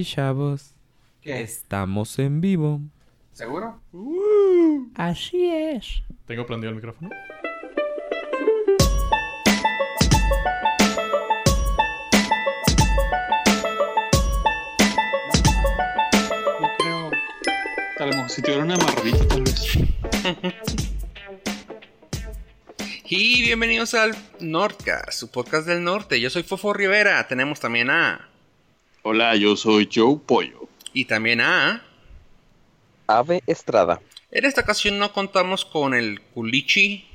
Y 0.00 0.04
chavos, 0.06 0.72
¿Qué? 1.20 1.42
estamos 1.42 2.18
en 2.18 2.40
vivo. 2.40 2.80
¿Seguro? 3.34 3.82
Así 4.94 5.50
es. 5.50 6.02
¿Tengo 6.24 6.46
prendido 6.46 6.70
el 6.70 6.76
micrófono? 6.76 7.10
No 16.60 16.68
creo. 16.78 17.10
Lo 17.98 18.06
mejor 18.06 18.30
si 18.30 18.40
tuviera 18.40 18.64
una 18.64 18.76
amarradita, 18.76 19.28
tal 19.28 19.42
vez. 19.42 19.76
Y 23.04 23.42
bienvenidos 23.42 23.92
al 23.92 24.16
Nordcast, 24.40 25.12
su 25.12 25.30
podcast 25.30 25.66
del 25.66 25.84
norte. 25.84 26.18
Yo 26.22 26.30
soy 26.30 26.42
Fofo 26.42 26.72
Rivera. 26.72 27.28
Tenemos 27.28 27.60
también 27.60 27.90
a. 27.90 28.29
Hola, 29.02 29.34
yo 29.34 29.56
soy 29.56 29.88
Joe 29.90 30.18
Pollo. 30.26 30.68
Y 30.92 31.06
también 31.06 31.40
a. 31.40 31.82
Ave 33.06 33.42
Estrada. 33.46 34.02
En 34.30 34.44
esta 34.44 34.60
ocasión 34.60 34.98
no 34.98 35.14
contamos 35.14 35.64
con 35.64 35.94
el 35.94 36.20
culichi. 36.20 37.08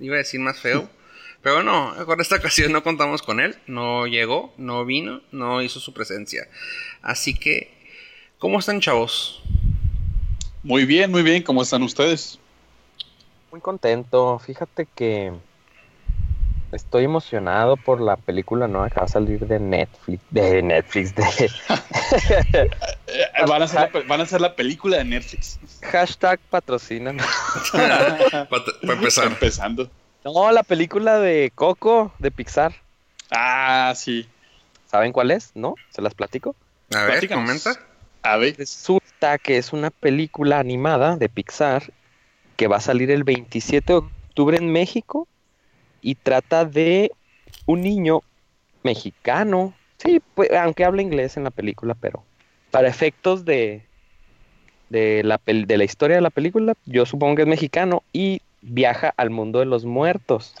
Iba 0.00 0.14
a 0.14 0.18
decir 0.18 0.38
más 0.38 0.60
feo. 0.60 0.88
Pero 1.42 1.64
no, 1.64 1.94
con 2.06 2.20
esta 2.20 2.36
ocasión 2.36 2.70
no 2.70 2.84
contamos 2.84 3.22
con 3.22 3.40
él. 3.40 3.56
No 3.66 4.06
llegó, 4.06 4.54
no 4.56 4.84
vino, 4.84 5.20
no 5.32 5.60
hizo 5.62 5.80
su 5.80 5.92
presencia. 5.92 6.46
Así 7.02 7.34
que, 7.34 7.74
¿cómo 8.38 8.60
están, 8.60 8.80
chavos? 8.80 9.42
Muy 10.62 10.84
bien, 10.84 11.10
muy 11.10 11.24
bien. 11.24 11.42
¿Cómo 11.42 11.62
están 11.62 11.82
ustedes? 11.82 12.38
Muy 13.50 13.60
contento. 13.60 14.38
Fíjate 14.38 14.86
que 14.94 15.32
estoy 16.72 17.04
emocionado 17.04 17.76
por 17.76 18.00
la 18.00 18.16
película 18.16 18.66
nueva 18.68 18.88
que 18.90 18.96
va 19.00 19.04
a 19.04 19.08
salir 19.08 19.46
de 19.46 19.58
Netflix. 19.60 20.22
De 20.30 20.62
Netflix, 20.62 21.14
de 21.14 21.24
van, 23.46 23.62
a 23.62 23.64
hacer 23.66 23.80
la, 23.80 23.88
pe- 23.90 24.02
van 24.02 24.20
a 24.20 24.22
hacer 24.24 24.40
la 24.40 24.54
película 24.56 24.98
de 24.98 25.04
Netflix. 25.04 25.58
hashtag 25.82 26.40
patrocinan. 26.50 27.18
Para 27.72 28.92
empezar. 28.94 29.26
Empezando. 29.26 29.90
No, 30.24 30.50
la 30.52 30.62
película 30.62 31.18
de 31.18 31.50
Coco 31.54 32.12
de 32.18 32.30
Pixar. 32.30 32.72
Ah, 33.30 33.92
sí. 33.96 34.28
¿Saben 34.90 35.12
cuál 35.12 35.30
es? 35.30 35.50
¿No? 35.54 35.74
¿Se 35.90 36.02
las 36.02 36.14
platico? 36.14 36.54
A 36.94 36.98
ver, 37.00 37.10
Platícanos. 37.12 37.44
comenta. 37.62 37.80
A 38.22 38.36
ver. 38.36 38.56
Resulta 38.56 39.38
que 39.38 39.58
es 39.58 39.72
una 39.72 39.90
película 39.90 40.58
animada 40.58 41.16
de 41.16 41.28
Pixar 41.28 41.92
que 42.56 42.68
va 42.68 42.76
a 42.76 42.80
salir 42.80 43.10
el 43.10 43.24
27 43.24 43.92
de 43.92 43.98
octubre 43.98 44.56
en 44.58 44.70
México 44.70 45.26
y 46.02 46.16
trata 46.16 46.64
de 46.64 47.12
un 47.66 47.80
niño 47.80 48.20
mexicano. 48.82 49.72
Sí, 49.96 50.20
pues, 50.34 50.50
aunque 50.52 50.84
habla 50.84 51.00
inglés 51.00 51.36
en 51.36 51.44
la 51.44 51.50
película, 51.50 51.94
pero 51.94 52.24
para 52.70 52.88
efectos 52.88 53.44
de, 53.44 53.86
de, 54.90 55.22
la, 55.22 55.40
de 55.46 55.76
la 55.78 55.84
historia 55.84 56.16
de 56.16 56.22
la 56.22 56.30
película, 56.30 56.74
yo 56.84 57.06
supongo 57.06 57.36
que 57.36 57.42
es 57.42 57.48
mexicano 57.48 58.02
y 58.12 58.42
viaja 58.60 59.14
al 59.16 59.30
mundo 59.30 59.60
de 59.60 59.66
los 59.66 59.84
muertos 59.84 60.54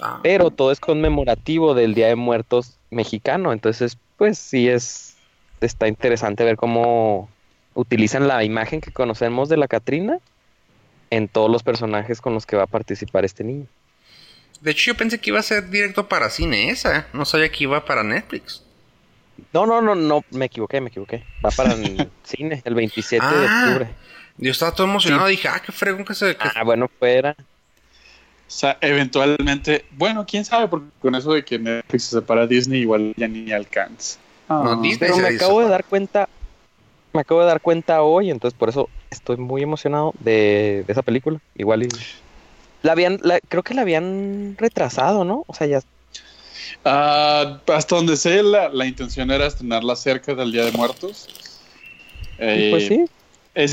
Ah, 0.00 0.20
pero 0.22 0.50
todo 0.50 0.70
es 0.70 0.80
conmemorativo 0.80 1.74
del 1.74 1.94
Día 1.94 2.08
de 2.08 2.16
Muertos 2.16 2.78
mexicano, 2.90 3.52
entonces 3.52 3.98
pues 4.16 4.38
sí 4.38 4.68
es 4.68 5.16
está 5.60 5.88
interesante 5.88 6.44
ver 6.44 6.56
cómo 6.56 7.28
utilizan 7.74 8.28
la 8.28 8.44
imagen 8.44 8.80
que 8.80 8.92
conocemos 8.92 9.48
de 9.48 9.56
la 9.56 9.66
Catrina 9.66 10.18
en 11.10 11.26
todos 11.26 11.50
los 11.50 11.62
personajes 11.62 12.20
con 12.20 12.34
los 12.34 12.46
que 12.46 12.56
va 12.56 12.64
a 12.64 12.68
participar 12.68 13.24
este 13.24 13.42
niño. 13.42 13.66
De 14.60 14.70
hecho, 14.72 14.90
yo 14.92 14.96
pensé 14.96 15.18
que 15.20 15.30
iba 15.30 15.38
a 15.38 15.42
ser 15.42 15.70
directo 15.70 16.08
para 16.08 16.30
cine 16.30 16.70
esa. 16.70 17.06
No 17.12 17.24
sabía 17.24 17.48
que 17.50 17.64
iba 17.64 17.84
para 17.84 18.02
Netflix. 18.02 18.62
No, 19.52 19.66
no, 19.66 19.80
no, 19.80 19.94
no, 19.94 20.24
me 20.30 20.46
equivoqué, 20.46 20.80
me 20.80 20.88
equivoqué. 20.88 21.22
Va 21.44 21.50
para 21.50 21.72
el 21.74 22.10
cine 22.24 22.60
el 22.64 22.74
27 22.74 23.24
de 23.24 23.46
Ah. 23.46 23.64
octubre. 23.66 23.88
Yo 24.38 24.50
estaba 24.52 24.72
todo 24.72 24.86
emocionado. 24.86 25.26
Dije, 25.28 25.48
ah, 25.48 25.60
qué 25.64 25.72
fregón 25.72 26.04
que 26.04 26.14
se. 26.14 26.36
que- 26.36 26.48
Ah, 26.54 26.64
bueno, 26.64 26.88
fuera. 26.98 27.36
O 27.38 28.50
sea, 28.50 28.78
eventualmente. 28.80 29.84
Bueno, 29.92 30.24
quién 30.26 30.44
sabe, 30.44 30.68
porque 30.68 30.86
con 31.00 31.14
eso 31.14 31.32
de 31.32 31.44
que 31.44 31.58
Netflix 31.58 32.04
se 32.04 32.10
separa 32.16 32.46
Disney, 32.46 32.80
igual 32.80 33.12
ya 33.16 33.28
ni 33.28 33.52
alcanza. 33.52 34.18
Ah, 34.48 34.62
No, 34.64 34.76
Disney 34.80 34.98
Pero 35.10 35.16
me 35.18 35.32
hizo. 35.34 35.44
acabo 35.44 35.60
de 35.60 35.68
dar 35.68 35.84
cuenta, 35.84 36.28
me 37.12 37.20
acabo 37.20 37.40
de 37.40 37.46
dar 37.46 37.60
cuenta 37.60 38.02
hoy, 38.02 38.30
entonces 38.30 38.58
por 38.58 38.68
eso 38.70 38.88
estoy 39.10 39.36
muy 39.36 39.62
emocionado 39.62 40.14
de, 40.20 40.82
de 40.86 40.92
esa 40.92 41.02
película. 41.02 41.38
Igual 41.56 41.82
y 41.82 41.88
la 42.82 42.92
habían, 42.92 43.18
la- 43.22 43.40
creo 43.40 43.62
que 43.62 43.74
la 43.74 43.82
habían 43.82 44.56
retrasado, 44.58 45.24
¿no? 45.24 45.44
O 45.46 45.54
sea, 45.54 45.66
ya 45.66 45.80
Ah, 46.84 47.60
hasta 47.68 47.96
donde 47.96 48.16
sé, 48.16 48.42
la, 48.42 48.68
la 48.68 48.86
intención 48.86 49.30
era 49.30 49.46
estrenarla 49.46 49.96
cerca 49.96 50.34
del 50.34 50.52
Día 50.52 50.64
de 50.64 50.72
Muertos. 50.72 51.28
Eh, 52.38 52.68
pues 52.70 52.86
sí. 52.86 53.04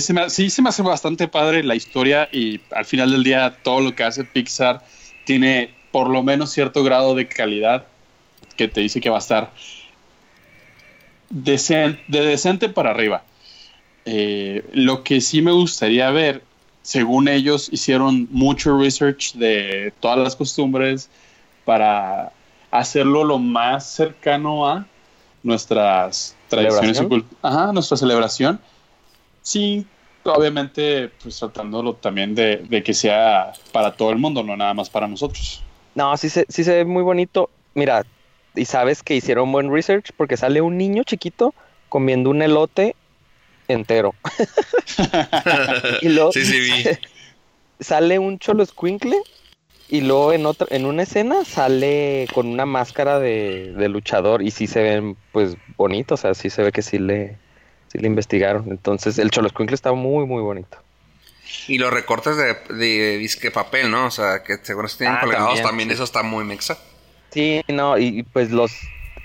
Se 0.01 0.13
me- 0.13 0.29
sí, 0.29 0.49
se 0.49 0.61
me 0.61 0.69
hace 0.69 0.81
bastante 0.81 1.27
padre 1.27 1.63
la 1.63 1.75
historia 1.75 2.27
y 2.31 2.59
al 2.71 2.85
final 2.85 3.11
del 3.11 3.23
día 3.23 3.55
todo 3.63 3.81
lo 3.81 3.95
que 3.95 4.03
hace 4.03 4.23
Pixar 4.23 4.83
tiene 5.25 5.69
por 5.91 6.09
lo 6.09 6.23
menos 6.23 6.51
cierto 6.51 6.83
grado 6.83 7.13
de 7.13 7.27
calidad 7.27 7.85
que 8.57 8.67
te 8.67 8.81
dice 8.81 8.99
que 8.99 9.09
va 9.09 9.17
a 9.17 9.19
estar 9.19 9.51
de 11.29 11.97
decente 12.07 12.69
para 12.69 12.91
arriba. 12.91 13.23
Eh, 14.05 14.63
lo 14.73 15.03
que 15.03 15.21
sí 15.21 15.41
me 15.41 15.51
gustaría 15.51 16.09
ver, 16.11 16.41
según 16.85 17.27
ellos 17.27 17.67
hicieron 17.71 18.27
mucho 18.29 18.77
research 18.77 19.33
de 19.33 19.91
todas 19.99 20.19
las 20.19 20.35
costumbres 20.35 21.09
para 21.65 22.31
hacerlo 22.69 23.23
lo 23.23 23.39
más 23.39 23.89
cercano 23.89 24.69
a 24.69 24.85
nuestras 25.41 26.35
tradiciones 26.47 27.01
y 27.01 27.25
Ajá, 27.41 27.73
nuestra 27.73 27.97
celebración. 27.97 28.59
Sí, 29.41 29.87
obviamente, 30.25 31.09
pues 31.23 31.39
tratándolo 31.39 31.95
también 31.95 32.35
de, 32.35 32.57
de 32.57 32.83
que 32.83 32.93
sea 32.93 33.53
para 33.71 33.95
todo 33.95 34.11
el 34.11 34.19
mundo, 34.19 34.43
no 34.43 34.55
nada 34.55 34.75
más 34.75 34.87
para 34.87 35.07
nosotros. 35.07 35.63
No, 35.95 36.15
sí 36.17 36.29
se, 36.29 36.45
sí 36.49 36.63
se 36.63 36.75
ve 36.75 36.85
muy 36.85 37.01
bonito. 37.01 37.49
Mira, 37.73 38.05
y 38.55 38.65
sabes 38.65 39.01
que 39.01 39.15
hicieron 39.15 39.51
buen 39.51 39.71
research 39.73 40.11
porque 40.15 40.37
sale 40.37 40.61
un 40.61 40.77
niño 40.77 41.03
chiquito 41.03 41.55
comiendo 41.89 42.29
un 42.29 42.43
elote 42.43 42.95
entero. 43.67 44.13
y 46.01 46.09
luego 46.09 46.31
Sí, 46.31 46.45
sí, 46.45 46.59
vi. 46.59 46.83
sale 47.79 48.19
un 48.19 48.39
cholo 48.39 48.63
escuincle 48.63 49.17
y 49.87 50.01
luego 50.01 50.33
en 50.33 50.45
otra, 50.45 50.67
en 50.71 50.85
una 50.85 51.03
escena 51.03 51.45
sale 51.45 52.27
con 52.33 52.47
una 52.47 52.65
máscara 52.65 53.19
de, 53.19 53.73
de 53.77 53.89
luchador 53.89 54.41
y 54.41 54.51
sí 54.51 54.67
se 54.67 54.81
ven 54.81 55.15
pues 55.31 55.55
bonitos, 55.77 56.19
o 56.19 56.21
sea, 56.21 56.33
sí 56.33 56.49
se 56.49 56.63
ve 56.63 56.71
que 56.71 56.81
sí 56.81 56.97
le, 56.97 57.37
sí 57.91 57.99
le 57.99 58.07
investigaron. 58.07 58.65
Entonces 58.69 59.17
el 59.19 59.29
cholo 59.31 59.47
escuincle 59.47 59.75
está 59.75 59.91
muy 59.93 60.25
muy 60.25 60.41
bonito. 60.41 60.77
Y 61.67 61.77
los 61.77 61.93
recortes 61.93 62.35
de, 62.37 62.55
de 62.75 63.17
disque 63.19 63.51
papel, 63.51 63.91
¿no? 63.91 64.07
O 64.07 64.11
sea, 64.11 64.41
que 64.43 64.57
seguro 64.63 64.87
se 64.87 64.97
tienen 64.99 65.17
Ah, 65.17 65.21
colgados 65.21 65.47
también. 65.49 65.63
también, 65.67 65.89
sí. 65.89 65.93
Eso 65.95 66.03
está 66.03 66.23
muy 66.23 66.43
mexa. 66.43 66.77
Sí, 67.31 67.61
no, 67.67 67.97
y, 67.99 68.19
y, 68.19 68.23
pues 68.23 68.49
los 68.49 68.71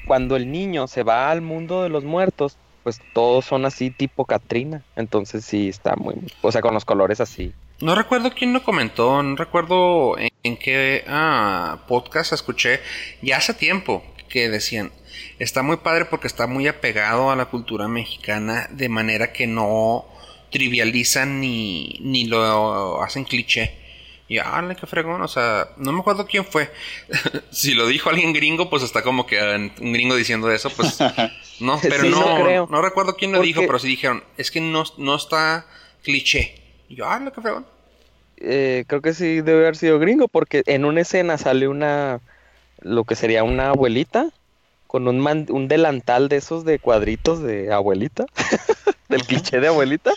cuando 0.06 0.36
el 0.36 0.50
niño 0.50 0.86
se 0.88 1.02
va 1.02 1.30
al 1.30 1.40
mundo 1.40 1.82
de 1.82 1.88
los 1.88 2.04
muertos, 2.04 2.56
pues 2.82 3.00
todos 3.12 3.44
son 3.44 3.64
así 3.64 3.90
tipo 3.90 4.24
Katrina. 4.24 4.82
Entonces 4.96 5.44
sí 5.44 5.68
está 5.68 5.96
muy, 5.96 6.14
o 6.42 6.52
sea, 6.52 6.60
con 6.60 6.74
los 6.74 6.84
colores 6.84 7.20
así. 7.20 7.52
No 7.80 7.94
recuerdo 7.94 8.32
quién 8.32 8.52
lo 8.52 8.62
comentó, 8.62 9.22
no 9.22 9.36
recuerdo 9.36 10.16
en, 10.18 10.56
qué 10.58 11.04
ah, 11.08 11.78
podcast 11.88 12.32
escuché 12.32 12.80
ya 13.22 13.38
hace 13.38 13.54
tiempo 13.54 14.04
que 14.28 14.50
decían, 14.50 14.92
está 15.38 15.62
muy 15.62 15.78
padre 15.78 16.04
porque 16.04 16.26
está 16.26 16.46
muy 16.46 16.68
apegado 16.68 17.30
a 17.30 17.36
la 17.36 17.46
cultura 17.46 17.88
mexicana 17.88 18.68
de 18.70 18.88
manera 18.90 19.32
que 19.32 19.46
no 19.46 20.04
trivializan 20.50 21.40
ni, 21.40 21.98
ni 22.02 22.26
lo 22.26 23.02
hacen 23.02 23.24
cliché. 23.24 23.79
Y 24.30 24.38
¡ale, 24.38 24.76
qué 24.76 24.86
fregón! 24.86 25.20
O 25.22 25.26
sea, 25.26 25.70
no 25.76 25.90
me 25.92 25.98
acuerdo 26.00 26.24
quién 26.24 26.44
fue. 26.44 26.70
si 27.50 27.74
lo 27.74 27.88
dijo 27.88 28.10
alguien 28.10 28.32
gringo, 28.32 28.70
pues 28.70 28.84
está 28.84 29.02
como 29.02 29.26
que 29.26 29.40
ah, 29.40 29.56
un 29.56 29.92
gringo 29.92 30.14
diciendo 30.14 30.52
eso, 30.52 30.70
pues 30.70 30.98
no, 31.60 31.80
pero 31.82 32.02
Sí, 32.04 32.10
no, 32.10 32.66
no 32.68 32.80
recuerdo 32.80 33.16
quién 33.16 33.32
lo 33.32 33.38
Porque- 33.38 33.46
dijo, 33.48 33.62
pero 33.66 33.80
sí 33.80 33.88
dijeron, 33.88 34.22
es 34.36 34.52
que 34.52 34.60
no, 34.60 34.84
no 34.98 35.16
está 35.16 35.66
cliché. 36.04 36.54
Y 36.88 36.94
yo, 36.94 37.10
¡ale, 37.10 37.32
qué 37.32 37.40
fregón! 37.40 37.66
Eh, 38.36 38.84
creo 38.86 39.02
que 39.02 39.14
sí 39.14 39.40
debe 39.40 39.62
haber 39.62 39.76
sido 39.76 39.98
gringo 39.98 40.28
porque 40.28 40.62
en 40.66 40.84
una 40.84 41.00
escena 41.00 41.36
sale 41.36 41.66
una, 41.66 42.20
lo 42.80 43.02
que 43.02 43.16
sería 43.16 43.42
una 43.42 43.70
abuelita 43.70 44.28
con 44.86 45.08
un, 45.08 45.18
man- 45.18 45.46
un 45.50 45.66
delantal 45.66 46.28
de 46.28 46.36
esos 46.36 46.64
de 46.64 46.78
cuadritos 46.78 47.42
de 47.42 47.72
abuelita, 47.72 48.26
del 49.08 49.24
cliché 49.24 49.58
de 49.58 49.66
abuelita, 49.68 50.12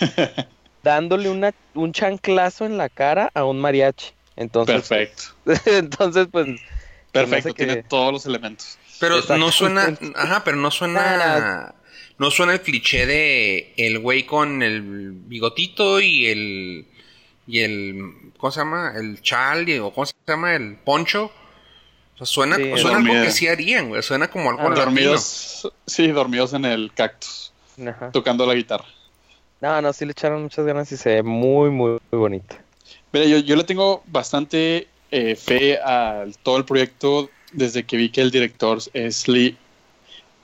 dándole 0.83 1.30
una, 1.30 1.53
un 1.74 1.91
chanclazo 1.94 2.65
en 2.65 2.77
la 2.77 2.89
cara 2.89 3.31
a 3.33 3.45
un 3.45 3.59
mariachi. 3.59 4.12
Entonces, 4.35 4.75
Perfecto. 4.75 5.24
entonces 5.65 6.27
pues 6.31 6.47
Perfecto, 7.12 7.53
que- 7.53 7.65
tiene 7.65 7.83
todos 7.83 8.12
los 8.13 8.25
elementos. 8.25 8.77
Pero 9.00 9.21
no 9.38 9.51
suena, 9.51 9.97
ajá, 10.15 10.44
pero 10.45 10.56
no 10.57 10.71
suena, 10.71 11.18
Nada. 11.18 11.75
no 12.18 12.31
suena 12.31 12.53
el 12.53 12.62
cliché 12.62 13.06
de 13.06 13.74
el 13.75 14.00
güey 14.00 14.25
con 14.25 14.62
el 14.63 14.81
bigotito 15.12 16.00
y 16.00 16.27
el 16.27 16.88
y 17.45 17.59
el 17.59 18.31
¿cómo 18.38 18.51
se 18.51 18.62
llama? 18.62 18.94
el 18.95 19.21
chal 19.21 19.65
o 19.81 19.91
¿cómo 19.94 20.06
se 20.06 20.13
llama? 20.27 20.56
el 20.56 20.75
poncho. 20.77 21.25
O 22.13 22.18
sea, 22.18 22.25
suena, 22.27 22.56
Sí, 22.56 22.71
suena 22.77 22.97
algo 23.00 23.13
que 23.13 23.31
sí 23.31 23.47
harían, 23.47 23.89
güey. 23.89 24.01
Suena 24.03 24.29
como 24.29 24.51
algo 24.51 24.68
Ah, 24.68 24.75
dormidos, 24.75 25.69
sí, 25.86 26.07
dormidos 26.09 26.53
en 26.53 26.63
el 26.65 26.91
cactus. 26.94 27.51
Ajá. 27.86 28.12
tocando 28.12 28.45
la 28.45 28.53
guitarra. 28.53 28.86
No, 29.63 29.81
no, 29.81 29.94
sí 29.94 30.04
le 30.04 30.12
echaron 30.12 30.44
muchas 30.44 30.65
ganas 30.65 30.92
y 30.92 30.98
se 30.98 31.07
ve 31.10 31.24
muy, 31.24 31.69
muy, 31.69 31.92
muy 32.12 32.19
bonita. 32.19 32.57
Mira, 33.13 33.25
yo, 33.25 33.38
yo 33.38 33.56
le 33.56 33.63
tengo 33.63 34.04
bastante 34.07 34.89
eh, 35.10 35.38
fe 35.38 35.77
a 35.77 36.25
todo 36.44 36.57
el 36.57 36.65
proyecto 36.65 37.30
desde 37.54 37.86
que 37.86 37.95
vi 37.95 38.10
que 38.10 38.19
el 38.19 38.30
director 38.30 38.80
es 38.94 39.25
Lee 39.30 39.56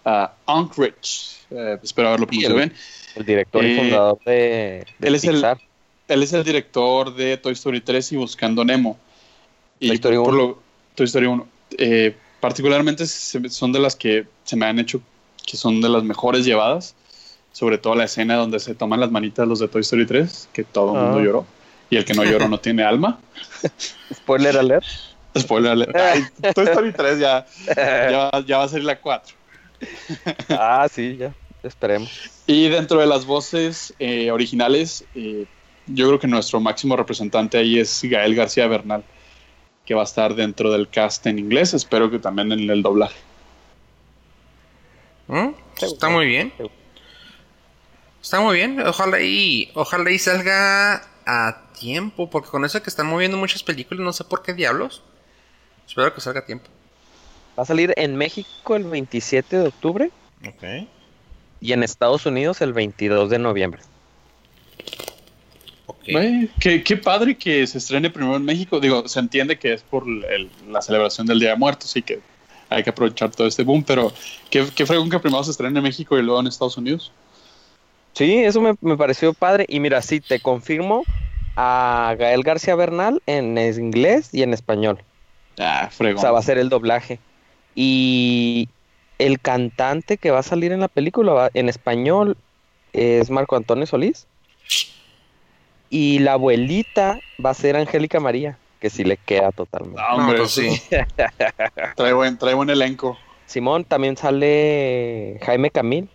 uh, 0.06 0.28
Unkrich. 0.50 1.36
Eh, 1.52 1.78
espero 1.84 2.08
haberlo 2.08 2.28
pronunciado 2.28 2.56
bien. 2.56 2.74
El 3.16 3.26
director 3.26 3.66
y 3.66 3.72
Eh, 3.72 3.78
fundador 3.78 4.20
de, 4.26 4.86
de 5.00 5.08
él 5.10 5.16
es 5.16 5.24
el- 5.26 5.32
Pixar. 5.36 5.60
Él 6.08 6.24
es 6.24 6.32
el 6.32 6.44
director 6.46 7.14
de 7.14 7.36
Toy 7.36 7.52
Story 7.54 7.82
3 7.82 8.14
y 8.14 8.16
Buscando 8.16 8.64
Nemo. 8.64 8.98
Y 9.82 9.88
Toy 9.88 9.96
Story 9.96 10.16
por 10.16 10.30
1. 10.34 10.38
lo- 10.38 10.60
Toy 10.96 11.06
Story 11.08 11.26
1. 11.26 11.46
Eh, 11.78 12.16
particularmente 12.40 13.06
son 13.06 13.74
de 13.74 13.80
las 13.80 13.98
que 13.98 14.26
se 14.46 14.56
me 14.56 14.66
han 14.66 14.80
hecho 14.80 15.02
que 15.46 15.58
son 15.58 15.82
de 15.82 15.90
las 15.90 16.04
mejores 16.04 16.46
llevadas. 16.46 16.96
Sobre 17.60 17.78
todo 17.78 17.94
la 17.94 18.06
escena 18.06 18.36
donde 18.38 18.58
se 18.62 18.74
toman 18.74 19.02
las 19.02 19.12
manitas 19.12 19.46
los 19.46 19.60
de 19.60 19.68
Toy 19.68 19.82
Story 19.82 20.06
3, 20.06 20.48
que 20.54 20.64
todo 20.64 20.96
el 20.96 21.02
mundo 21.04 21.20
Ah. 21.20 21.24
lloró. 21.24 21.46
Y 21.90 21.98
el 21.98 22.06
que 22.06 22.14
no 22.14 22.24
lloró 22.24 22.48
no 22.48 22.58
tiene 22.62 22.84
alma. 22.84 23.20
Spoiler 24.14 24.58
alert. 24.58 24.86
Spoiler 25.38 25.72
alert. 25.74 25.94
Ay, 25.94 26.24
Toy 26.56 26.64
Story 26.68 26.94
3 26.94 27.20
ya, 27.20 27.46
ya, 27.76 28.32
ya 28.48 28.58
va 28.60 28.64
a 28.64 28.68
ser 28.70 28.84
la 28.86 28.98
4. 29.02 29.36
ah, 30.52 30.88
sí, 30.90 31.18
ya. 31.18 31.34
Esperemos. 31.62 32.10
Y 32.48 32.70
dentro 32.70 33.02
de 33.02 33.08
las 33.08 33.26
voces 33.26 33.94
eh, 34.00 34.32
originales, 34.32 35.04
eh, 35.14 35.46
yo 35.88 36.08
creo 36.08 36.18
que 36.20 36.28
nuestro 36.28 36.62
máximo 36.62 36.96
representante 36.96 37.58
ahí 37.58 37.78
es 37.78 38.00
Gael 38.04 38.36
García 38.36 38.68
Bernal, 38.68 39.04
que 39.86 39.94
va 39.96 40.02
a 40.02 40.06
estar 40.06 40.34
dentro 40.34 40.72
del 40.72 40.88
cast 40.88 41.26
en 41.28 41.38
inglés. 41.38 41.74
Espero 41.74 42.10
que 42.10 42.20
también 42.20 42.54
en 42.54 42.70
el 42.70 42.82
doblaje. 42.82 43.18
¿Mm? 45.28 45.50
Está 45.82 46.08
muy 46.08 46.26
bien. 46.26 46.54
Está 48.22 48.40
muy 48.42 48.56
bien. 48.58 48.80
Ojalá 48.82 49.22
y 49.22 49.72
ojalá 49.76 50.12
y 50.12 50.20
salga 50.20 51.08
a 51.26 51.62
tiempo, 51.80 52.30
porque 52.30 52.50
con 52.50 52.66
eso 52.66 52.82
que 52.82 52.90
están 52.90 53.08
moviendo 53.08 53.38
muchas 53.38 53.64
películas, 53.64 54.04
no 54.04 54.14
sé 54.14 54.24
por 54.24 54.42
qué 54.42 54.54
diablos. 54.54 55.02
Espero 55.88 56.14
que 56.14 56.22
salga 56.22 56.42
a 56.42 56.46
tiempo. 56.46 56.68
Va 57.58 57.64
a 57.64 57.66
salir 57.66 57.94
en 57.98 58.16
México 58.16 58.76
el 58.76 58.84
27 58.86 59.58
de 59.58 59.68
octubre 59.68 60.12
Ok. 60.48 60.88
y 61.62 61.74
en 61.74 61.84
Estados 61.84 62.26
Unidos 62.26 62.62
el 62.62 62.74
22 62.74 63.30
de 63.30 63.40
noviembre. 63.40 63.82
Ok. 65.86 65.98
Güey, 66.12 66.50
qué, 66.60 66.84
qué 66.84 66.98
padre 66.98 67.38
que 67.38 67.66
se 67.68 67.78
estrene 67.80 68.10
primero 68.10 68.36
en 68.36 68.46
México. 68.46 68.80
Digo, 68.80 69.08
se 69.08 69.20
entiende 69.20 69.58
que 69.58 69.74
es 69.74 69.82
por 69.82 70.04
el- 70.08 70.50
la 70.70 70.82
celebración 70.82 71.26
del 71.28 71.40
Día 71.40 71.50
de 71.52 71.56
Muertos 71.56 71.96
y 71.96 72.02
que 72.02 72.20
hay 72.70 72.84
que 72.84 72.92
aprovechar 72.92 73.32
todo 73.32 73.48
este 73.48 73.64
boom, 73.64 73.84
pero 73.84 74.14
qué, 74.50 74.68
qué 74.76 74.86
fregón 74.86 75.10
que 75.10 75.20
primero 75.20 75.44
se 75.44 75.52
estrene 75.52 75.80
en 75.80 75.84
México 75.84 76.18
y 76.18 76.22
luego 76.22 76.40
en 76.40 76.48
Estados 76.48 76.78
Unidos. 76.78 77.12
Sí, 78.14 78.38
eso 78.44 78.60
me, 78.62 78.74
me 78.82 78.98
pareció 78.98 79.34
padre. 79.34 79.66
Y 79.70 79.80
mira, 79.80 80.02
sí, 80.02 80.20
te 80.20 80.40
confirmo 80.40 81.04
a 81.56 82.16
Gael 82.18 82.44
García 82.44 82.76
Bernal 82.76 83.22
en 83.26 83.58
inglés 83.58 84.30
y 84.34 84.44
en 84.44 84.54
español. 84.54 85.04
Ah, 85.60 85.86
O 85.88 85.92
fregón. 85.92 86.22
sea, 86.22 86.32
va 86.32 86.40
a 86.40 86.44
ser 86.44 86.58
el 86.58 86.70
doblaje. 86.70 87.20
Y 87.76 88.68
el 89.20 89.40
cantante 89.40 90.18
que 90.18 90.32
va 90.32 90.40
a 90.40 90.44
salir 90.44 90.72
en 90.72 90.80
la 90.82 90.88
película 90.88 91.34
va- 91.34 91.50
en 91.54 91.70
español 91.70 92.38
es 92.94 93.30
Marco 93.30 93.56
Antonio 93.56 93.86
Solís. 93.86 94.26
Y 95.90 96.20
la 96.20 96.34
abuelita 96.34 97.20
va 97.44 97.50
a 97.52 97.54
ser 97.56 97.76
Angélica 97.76 98.20
María, 98.20 98.58
que 98.80 98.90
sí 98.90 99.04
le 99.04 99.18
queda 99.18 99.52
totalmente. 99.52 100.02
Ah, 100.02 100.16
hombre, 100.16 100.34
No, 100.38 100.44
pues 100.44 100.52
sí. 100.52 100.70
sí. 100.76 100.82
Trae 101.96 102.14
buen, 102.14 102.38
trae 102.38 102.54
buen 102.54 102.70
elenco. 102.70 103.18
Simón 103.48 103.84
también 103.84 104.16
sale 104.16 105.40
Jaime 105.44 105.72
Camil 105.72 106.10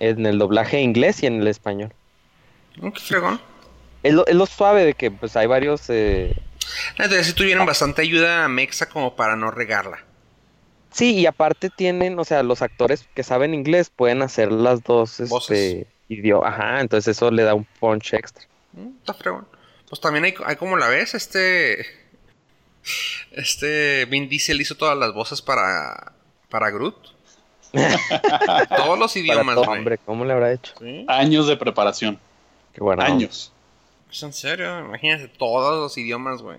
en 0.00 0.26
el 0.26 0.38
doblaje 0.38 0.80
inglés 0.80 1.22
y 1.22 1.26
en 1.26 1.40
el 1.40 1.48
español. 1.48 1.92
Mm, 2.76 2.90
Qué 2.90 3.00
fregón. 3.00 3.40
Es 4.02 4.12
lo, 4.14 4.26
es 4.26 4.34
lo 4.34 4.46
suave 4.46 4.84
de 4.84 4.94
que 4.94 5.10
pues 5.10 5.34
hay 5.36 5.46
varios 5.46 5.88
eh, 5.88 6.36
Entonces, 6.98 7.26
si 7.26 7.32
tuvieron 7.32 7.64
bastante 7.66 8.02
ayuda 8.02 8.44
a 8.44 8.48
Mexa 8.48 8.88
como 8.88 9.16
para 9.16 9.34
no 9.36 9.50
regarla. 9.50 10.04
Sí, 10.90 11.14
y 11.16 11.26
aparte 11.26 11.70
tienen, 11.70 12.18
o 12.18 12.24
sea, 12.24 12.42
los 12.42 12.62
actores 12.62 13.08
que 13.14 13.22
saben 13.24 13.52
inglés 13.54 13.90
pueden 13.90 14.22
hacer 14.22 14.52
las 14.52 14.82
dos 14.84 15.20
Voces. 15.28 15.58
este, 15.58 15.86
idiomas. 16.08 16.52
Ajá, 16.52 16.80
entonces 16.80 17.16
eso 17.16 17.30
le 17.30 17.42
da 17.42 17.54
un 17.54 17.64
punch 17.80 18.14
extra. 18.14 18.44
Mm, 18.72 18.88
Está 19.00 19.14
fregón. 19.14 19.48
Pues 19.88 20.00
también 20.00 20.24
hay, 20.24 20.34
hay 20.46 20.56
como 20.56 20.76
la 20.76 20.88
ves, 20.88 21.14
este. 21.14 21.84
Este 23.32 24.04
Vin 24.06 24.28
Diesel 24.28 24.60
hizo 24.60 24.76
todas 24.76 24.96
las 24.96 25.12
voces 25.12 25.40
para. 25.42 26.12
Para 26.50 26.70
Groot. 26.70 27.13
Todos 28.76 28.98
los 28.98 29.16
idiomas, 29.16 29.54
todo, 29.54 29.66
güey. 29.66 29.78
hombre, 29.78 29.98
¿cómo 29.98 30.24
le 30.24 30.32
habrá 30.32 30.52
hecho? 30.52 30.74
¿Sí? 30.78 31.04
Años 31.08 31.46
de 31.46 31.56
preparación. 31.56 32.18
Qué 32.72 32.82
bueno. 32.82 33.02
Años. 33.02 33.52
¿Es 34.10 34.22
en 34.22 34.32
serio? 34.32 34.78
Imagínate 34.80 35.28
todos 35.28 35.76
los 35.76 35.98
idiomas, 35.98 36.40
güey. 36.40 36.58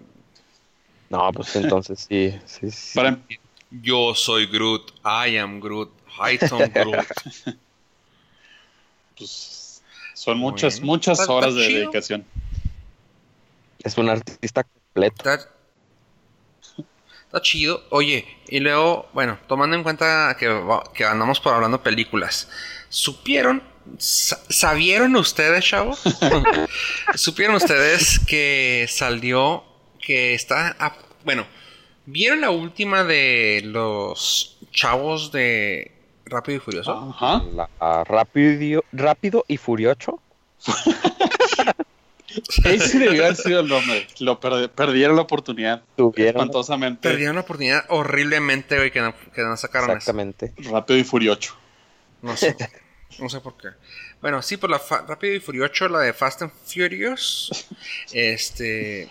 No, 1.10 1.32
pues 1.32 1.56
entonces 1.56 2.06
sí, 2.10 2.38
sí, 2.46 2.72
sí. 2.72 2.96
Para, 2.96 3.18
Yo 3.70 4.14
soy 4.14 4.48
Groot. 4.48 4.92
I 5.06 5.38
am 5.38 5.60
Groot. 5.60 5.92
Hyton 6.20 6.72
Groot. 6.74 7.06
pues, 9.18 9.82
son 10.14 10.38
muchas, 10.38 10.82
muchas 10.82 11.28
horas 11.30 11.56
de 11.56 11.62
dedicación. 11.62 12.26
Es 13.84 13.98
un 13.98 14.10
artista 14.10 14.64
completo. 14.64 15.30
Está, 15.30 15.50
está 17.36 17.42
chido. 17.44 17.84
Oye, 17.90 18.26
y 18.48 18.60
luego, 18.62 19.08
bueno, 19.14 19.38
tomando 19.48 19.76
en 19.76 19.84
cuenta 19.84 20.36
que, 20.40 20.62
que 20.94 21.04
andamos 21.06 21.40
por 21.42 21.54
hablando 21.54 21.84
películas, 21.84 22.50
¿supieron, 22.90 23.62
sa- 23.98 24.40
sabieron 24.50 25.16
ustedes, 25.18 25.66
chavos? 25.66 26.02
¿Supieron 27.16 27.56
ustedes 27.58 28.20
que 28.20 28.86
salió, 28.90 29.64
que 30.00 30.34
está, 30.34 30.76
a- 30.80 30.96
bueno, 31.26 31.46
¿vieron 32.06 32.40
la 32.40 32.52
última 32.52 33.04
de 33.04 33.62
los 33.66 34.58
chavos 34.72 35.32
de 35.34 35.92
Rápido 36.26 36.58
y 36.58 36.62
Furioso? 36.62 37.14
Ajá. 37.18 37.44
La- 37.54 38.04
rápido, 38.06 38.84
rápido 38.94 39.44
y 39.50 39.58
furioso. 39.58 40.22
Ese 42.64 43.00
debió 43.00 43.24
haber 43.26 43.36
sido 43.36 43.60
el 43.62 43.68
nombre. 43.68 44.08
Lo 44.20 44.40
perd- 44.40 44.70
perdieron 44.70 45.16
la 45.16 45.24
oportunidad. 45.24 45.84
Tuvieron 45.96 46.42
Espantosamente. 46.42 47.08
Perdieron 47.10 47.36
la 47.36 47.42
oportunidad 47.42 47.86
horriblemente, 47.90 48.78
güey, 48.78 48.92
que 48.92 49.02
no, 49.02 49.14
que 49.34 49.42
no 49.42 49.56
sacaron 49.58 49.90
eso. 49.92 49.98
exactamente. 49.98 50.54
Rápido 50.70 51.00
y 51.00 51.04
furioso. 51.04 51.56
No 52.22 52.36
sé. 52.38 52.56
No 53.20 53.30
sé 53.30 53.40
por 53.40 53.56
qué. 53.58 53.70
Bueno, 54.22 54.42
sí, 54.42 54.58
por 54.58 54.70
la 54.70 54.80
fa- 54.80 55.06
Rápido 55.08 55.36
y 55.36 55.40
Furioso, 55.40 55.88
la 55.88 56.00
de 56.00 56.12
Fast 56.14 56.42
and 56.42 56.52
Furious. 56.66 57.68
Este. 58.12 59.10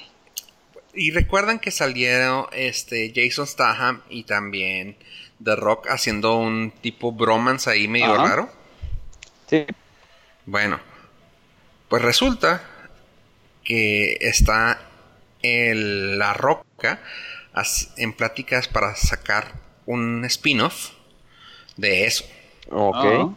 Y 0.93 1.11
recuerdan 1.11 1.59
que 1.59 1.71
salieron 1.71 2.47
este 2.53 3.13
Jason 3.15 3.47
Statham 3.47 4.03
y 4.11 4.25
también 4.25 4.97
The 5.43 5.57
Rock 5.57 5.87
haciendo 5.89 6.37
un 6.37 6.71
tipo 6.83 7.13
bromance 7.13 7.69
ahí 7.71 7.89
medio 7.89 8.15
Ajá. 8.15 8.29
raro. 8.29 8.53
Sí, 9.49 9.65
Bueno, 10.47 10.81
pues 11.89 12.03
resulta 12.03 12.63
que 13.65 14.19
está 14.21 14.81
el- 15.43 16.19
La 16.19 16.35
Roca 16.35 17.01
en 17.97 18.13
pláticas 18.13 18.69
para 18.69 18.95
sacar 18.97 19.55
un 19.87 20.25
spin-off 20.27 20.91
de 21.77 22.07
eso. 22.07 22.25
ok. 22.71 23.05
Ajá. 23.05 23.37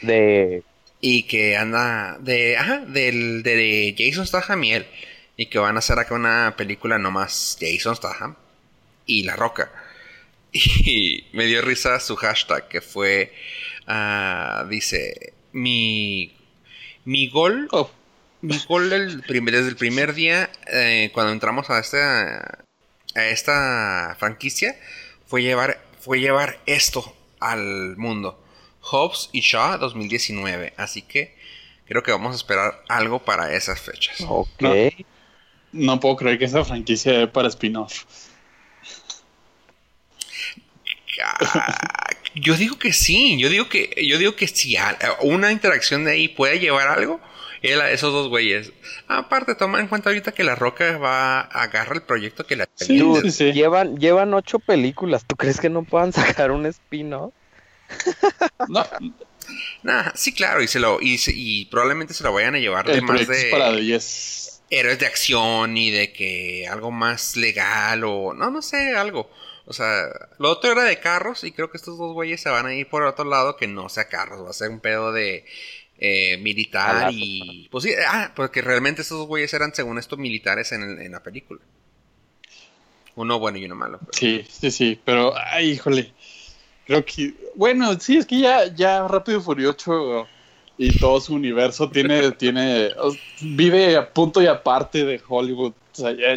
De 0.00 0.64
Y 1.00 1.24
que 1.24 1.56
anda 1.56 2.16
de, 2.20 2.56
ajá, 2.56 2.78
del, 2.80 3.42
de 3.42 3.94
Jason 3.96 4.26
Statham 4.26 4.64
y 4.64 4.72
él. 4.72 4.86
Y 5.36 5.46
que 5.46 5.58
van 5.58 5.76
a 5.76 5.80
hacer 5.80 5.98
acá 5.98 6.14
una 6.14 6.54
película 6.56 6.98
nomás 6.98 7.56
Jason 7.60 7.94
Statham 7.96 8.36
y 9.06 9.24
La 9.24 9.36
Roca. 9.36 9.72
Y 10.52 11.26
me 11.32 11.46
dio 11.46 11.62
risa 11.62 12.00
su 12.00 12.16
hashtag 12.16 12.68
que 12.68 12.80
fue, 12.82 13.32
ah, 13.86 14.66
dice, 14.70 15.34
mi, 15.52 16.34
mi 17.04 17.28
gol, 17.28 17.70
Oh, 17.70 17.90
mi 18.46 18.58
gol 18.68 18.90
del 18.90 19.22
primer- 19.22 19.54
desde 19.54 19.68
el 19.68 19.76
primer 19.76 20.14
día 20.14 20.50
eh, 20.72 21.10
cuando 21.12 21.32
entramos 21.32 21.68
a 21.70 21.78
esta, 21.78 22.64
a 23.14 23.24
esta 23.26 24.16
franquicia 24.18 24.76
fue 25.26 25.42
llevar, 25.42 25.80
fue 26.00 26.20
llevar 26.20 26.58
esto 26.66 27.14
al 27.40 27.96
mundo. 27.96 28.42
Hobbs 28.80 29.30
y 29.32 29.40
Shaw 29.40 29.78
2019. 29.78 30.74
Así 30.76 31.02
que 31.02 31.36
creo 31.86 32.02
que 32.02 32.12
vamos 32.12 32.32
a 32.32 32.36
esperar 32.36 32.82
algo 32.88 33.24
para 33.24 33.52
esas 33.52 33.80
fechas. 33.80 34.16
ok. 34.20 34.48
No. 34.60 34.70
no 35.72 36.00
puedo 36.00 36.16
creer 36.16 36.38
que 36.38 36.44
esa 36.44 36.64
franquicia 36.64 37.22
es 37.24 37.28
para 37.28 37.48
spin-off. 37.48 38.04
Yo 42.34 42.54
digo 42.54 42.78
que 42.78 42.92
sí, 42.92 43.38
yo 43.40 43.48
digo 43.48 43.68
que, 43.70 43.94
yo 44.06 44.18
digo 44.18 44.36
que 44.36 44.46
si 44.46 44.76
a- 44.76 44.98
una 45.22 45.50
interacción 45.52 46.04
de 46.04 46.12
ahí 46.12 46.28
puede 46.28 46.58
llevar 46.60 46.88
algo, 46.88 47.18
esos 47.62 48.12
dos 48.12 48.28
güeyes. 48.28 48.72
Aparte, 49.08 49.54
toma 49.54 49.80
en 49.80 49.88
cuenta 49.88 50.10
ahorita 50.10 50.32
que 50.32 50.44
la 50.44 50.54
roca 50.54 50.98
va 50.98 51.40
a 51.40 51.62
agarrar 51.62 51.96
el 51.96 52.02
proyecto 52.02 52.46
que 52.46 52.56
la 52.56 52.68
Sí, 52.74 52.98
Dude, 52.98 53.22
sí, 53.22 53.30
sí. 53.30 53.52
Llevan, 53.52 53.96
llevan 53.98 54.34
ocho 54.34 54.58
películas. 54.58 55.24
¿Tú 55.26 55.36
crees 55.36 55.60
que 55.60 55.70
no 55.70 55.84
puedan 55.84 56.12
sacar 56.12 56.50
un 56.50 56.66
spin-off? 56.66 57.32
No, 58.68 58.84
Nah, 59.84 60.10
sí, 60.14 60.32
claro, 60.34 60.60
y 60.60 60.66
se 60.66 60.80
lo 60.80 61.00
y, 61.00 61.18
se- 61.18 61.32
y 61.34 61.66
probablemente 61.66 62.14
se 62.14 62.24
lo 62.24 62.32
vayan 62.32 62.56
a 62.56 62.58
llevar 62.58 62.84
de 62.84 63.00
más 63.00 63.28
de 63.28 63.48
para 63.52 63.70
10. 63.72 64.62
héroes 64.70 64.98
de 64.98 65.06
acción 65.06 65.76
y 65.76 65.92
de 65.92 66.12
que 66.12 66.66
algo 66.68 66.90
más 66.90 67.36
legal 67.36 68.02
o 68.04 68.34
no, 68.34 68.50
no 68.50 68.60
sé, 68.60 68.96
algo. 68.96 69.30
O 69.64 69.72
sea, 69.72 70.02
lo 70.40 70.50
otro 70.50 70.72
era 70.72 70.82
de 70.82 70.98
carros 70.98 71.44
y 71.44 71.52
creo 71.52 71.70
que 71.70 71.76
estos 71.76 71.96
dos 71.96 72.12
güeyes 72.12 72.40
se 72.40 72.48
van 72.48 72.66
a 72.66 72.74
ir 72.74 72.88
por 72.88 73.04
otro 73.04 73.24
lado 73.24 73.56
que 73.56 73.68
no 73.68 73.88
sea 73.88 74.08
carros, 74.08 74.44
va 74.44 74.50
a 74.50 74.52
ser 74.52 74.70
un 74.70 74.80
pedo 74.80 75.12
de 75.12 75.44
eh, 75.98 76.36
militar 76.38 76.94
Balazos, 76.94 77.14
y... 77.18 77.68
Pues 77.70 77.84
sí, 77.84 77.90
ah, 78.08 78.32
porque 78.36 78.60
realmente 78.62 79.02
estos 79.02 79.18
dos 79.18 79.26
güeyes 79.28 79.52
eran 79.54 79.74
según 79.74 79.98
estos 79.98 80.18
militares 80.18 80.72
en, 80.72 80.82
el- 80.82 80.98
en 81.00 81.12
la 81.12 81.22
película. 81.22 81.60
Uno 83.14 83.38
bueno 83.38 83.58
y 83.58 83.64
uno 83.64 83.74
malo. 83.74 83.98
pero- 84.00 84.12
Sí, 84.12 84.44
sí, 84.48 84.70
sí, 84.70 85.00
pero, 85.04 85.32
ay, 85.36 85.70
híjole. 85.70 86.12
Creo 86.86 87.04
que, 87.04 87.34
bueno, 87.54 87.98
sí, 87.98 88.18
es 88.18 88.26
que 88.26 88.40
ya, 88.40 88.72
ya 88.74 89.06
Rápido 89.08 89.38
y 89.38 89.42
Furioso 89.42 90.28
y 90.78 90.96
todo 90.98 91.20
su 91.20 91.34
universo 91.34 91.88
tiene, 91.90 92.30
tiene, 92.38 92.90
vive 93.40 93.96
a 93.96 94.12
punto 94.12 94.42
y 94.42 94.46
aparte 94.46 95.04
de 95.04 95.20
Hollywood. 95.26 95.72
O 95.92 95.94
sea, 95.96 96.12
ya, 96.12 96.36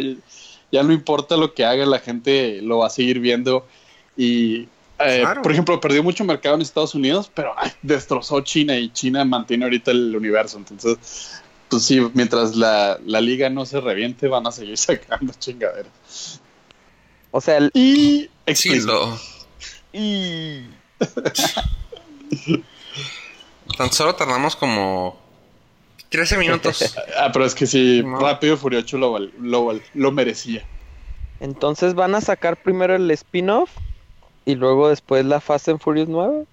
ya 0.71 0.83
no 0.83 0.93
importa 0.93 1.35
lo 1.35 1.53
que 1.53 1.65
haga, 1.65 1.85
la 1.85 1.99
gente 1.99 2.61
lo 2.61 2.77
va 2.79 2.87
a 2.87 2.91
seguir 2.91 3.19
viendo. 3.19 3.67
Y, 4.15 4.67
eh, 4.99 5.19
Claro. 5.21 5.41
por 5.41 5.51
ejemplo, 5.51 5.79
perdió 5.79 6.03
mucho 6.03 6.23
mercado 6.23 6.55
en 6.55 6.61
Estados 6.61 6.95
Unidos, 6.95 7.31
pero 7.33 7.53
ay, 7.57 7.71
destrozó 7.81 8.41
China 8.41 8.77
y 8.77 8.91
China 8.91 9.23
mantiene 9.25 9.65
ahorita 9.65 9.91
el 9.91 10.15
universo. 10.15 10.57
Entonces, 10.57 11.41
pues 11.69 11.83
sí, 11.83 11.99
mientras 12.13 12.55
la, 12.55 12.99
la 13.05 13.21
liga 13.21 13.49
no 13.49 13.65
se 13.65 13.79
reviente, 13.79 14.27
van 14.27 14.47
a 14.47 14.51
seguir 14.51 14.77
sacando 14.77 15.33
chingaderas. 15.37 16.41
O 17.31 17.41
sea, 17.41 17.57
el... 17.57 17.69
Y 17.73 18.29
Sí, 18.55 18.79
lo- 18.81 19.17
y- 19.93 20.63
tan 23.77 23.91
solo 23.91 24.15
tardamos 24.15 24.55
como 24.55 25.19
13 26.09 26.37
minutos. 26.37 26.95
Ah, 27.17 27.29
pero 27.31 27.45
es 27.45 27.53
que 27.53 27.67
sí, 27.67 28.01
No. 28.03 28.19
Rápido 28.19 28.55
y 28.55 28.57
Furioso 28.57 28.97
lo, 28.97 29.19
lo, 29.19 29.65
val- 29.65 29.83
lo 29.93 30.11
merecía. 30.11 30.63
Entonces 31.39 31.93
van 31.93 32.15
a 32.15 32.21
sacar 32.21 32.57
primero 32.61 32.95
el 32.95 33.09
spin-off 33.11 33.69
y 34.45 34.55
luego 34.55 34.89
después 34.89 35.25
la 35.25 35.39
Fast 35.39 35.69
and 35.69 35.79
Furious 35.79 36.07
9. 36.09 36.45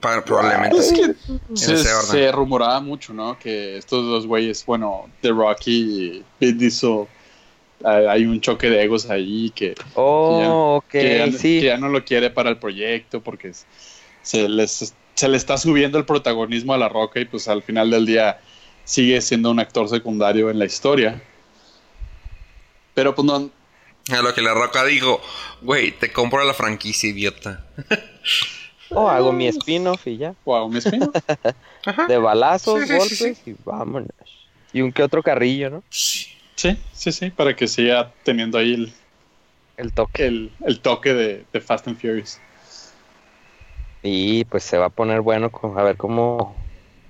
Pa- 0.00 0.24
probablemente 0.24 0.76
Es 0.78 0.88
sí. 0.88 0.94
que 0.96 1.14
se, 1.56 1.74
ese 1.74 1.92
orden. 1.94 2.10
se 2.10 2.32
rumoraba 2.32 2.80
mucho, 2.80 3.14
¿no? 3.14 3.38
Que 3.38 3.76
estos 3.76 4.04
dos 4.04 4.26
güeyes, 4.26 4.64
bueno, 4.66 5.08
The 5.22 5.30
Rocky 5.30 5.70
y 5.80 6.24
Vin 6.40 6.58
Diesel, 6.58 7.06
hay 7.84 8.24
un 8.24 8.40
choque 8.40 8.68
de 8.68 8.82
egos 8.82 9.08
ahí 9.10 9.50
que, 9.54 9.74
Oh, 9.94 10.76
ok, 10.78 10.88
que, 10.90 11.18
ya, 11.18 11.38
sí. 11.38 11.60
que 11.60 11.66
ya 11.66 11.76
no 11.78 11.88
lo 11.88 12.04
quiere 12.04 12.30
para 12.30 12.50
el 12.50 12.56
proyecto 12.58 13.20
porque 13.20 13.52
se, 14.22 14.48
les, 14.48 14.94
se 15.14 15.28
le 15.28 15.36
está 15.36 15.56
subiendo 15.56 15.98
el 15.98 16.04
protagonismo 16.04 16.72
a 16.74 16.78
La 16.78 16.88
Roca 16.88 17.20
y 17.20 17.24
pues 17.26 17.46
al 17.48 17.62
final 17.62 17.90
del 17.90 18.06
día 18.06 18.40
sigue 18.84 19.20
siendo 19.20 19.50
un 19.50 19.60
actor 19.60 19.88
secundario 19.88 20.50
en 20.50 20.58
la 20.58 20.64
historia. 20.64 21.22
Pero 22.94 23.14
pues 23.14 23.24
no, 23.26 23.50
A 24.12 24.22
lo 24.22 24.32
que 24.34 24.40
la 24.42 24.54
roca 24.54 24.84
dijo, 24.84 25.20
güey, 25.62 25.90
te 25.92 26.12
compro 26.12 26.44
la 26.44 26.54
franquicia, 26.54 27.08
idiota. 27.10 27.64
O 28.90 29.08
hago 29.08 29.32
mi 29.32 29.48
spin-off 29.48 30.06
y 30.06 30.16
ya. 30.18 30.34
wow, 30.44 30.68
me 30.68 30.78
espino. 30.78 31.10
Ajá. 31.84 32.06
De 32.06 32.16
balazos, 32.18 32.82
Sí, 32.82 32.86
sí, 32.86 32.92
sí, 32.92 33.24
golpes 33.24 33.38
y 33.46 33.54
vámonos. 33.64 34.10
Y 34.72 34.82
un 34.82 34.92
que 34.92 35.02
otro 35.02 35.22
carrillo, 35.22 35.70
¿no? 35.70 35.82
Sí. 35.90 36.26
Sí, 36.54 36.76
sí, 36.92 37.12
sí, 37.12 37.30
para 37.30 37.54
que 37.54 37.66
siga 37.68 38.12
teniendo 38.22 38.56
ahí 38.58 38.74
el, 38.74 38.92
El 39.76 39.92
toque. 39.92 40.26
el, 40.26 40.52
el 40.66 40.80
toque 40.80 41.12
de, 41.12 41.44
de 41.52 41.60
Fast 41.60 41.86
and 41.88 42.00
Furious. 42.00 42.38
Y 44.02 44.44
pues 44.44 44.62
se 44.62 44.78
va 44.78 44.86
a 44.86 44.90
poner 44.90 45.20
bueno 45.20 45.50
con- 45.50 45.78
a 45.78 45.82
ver 45.82 45.96
cómo... 45.96 46.54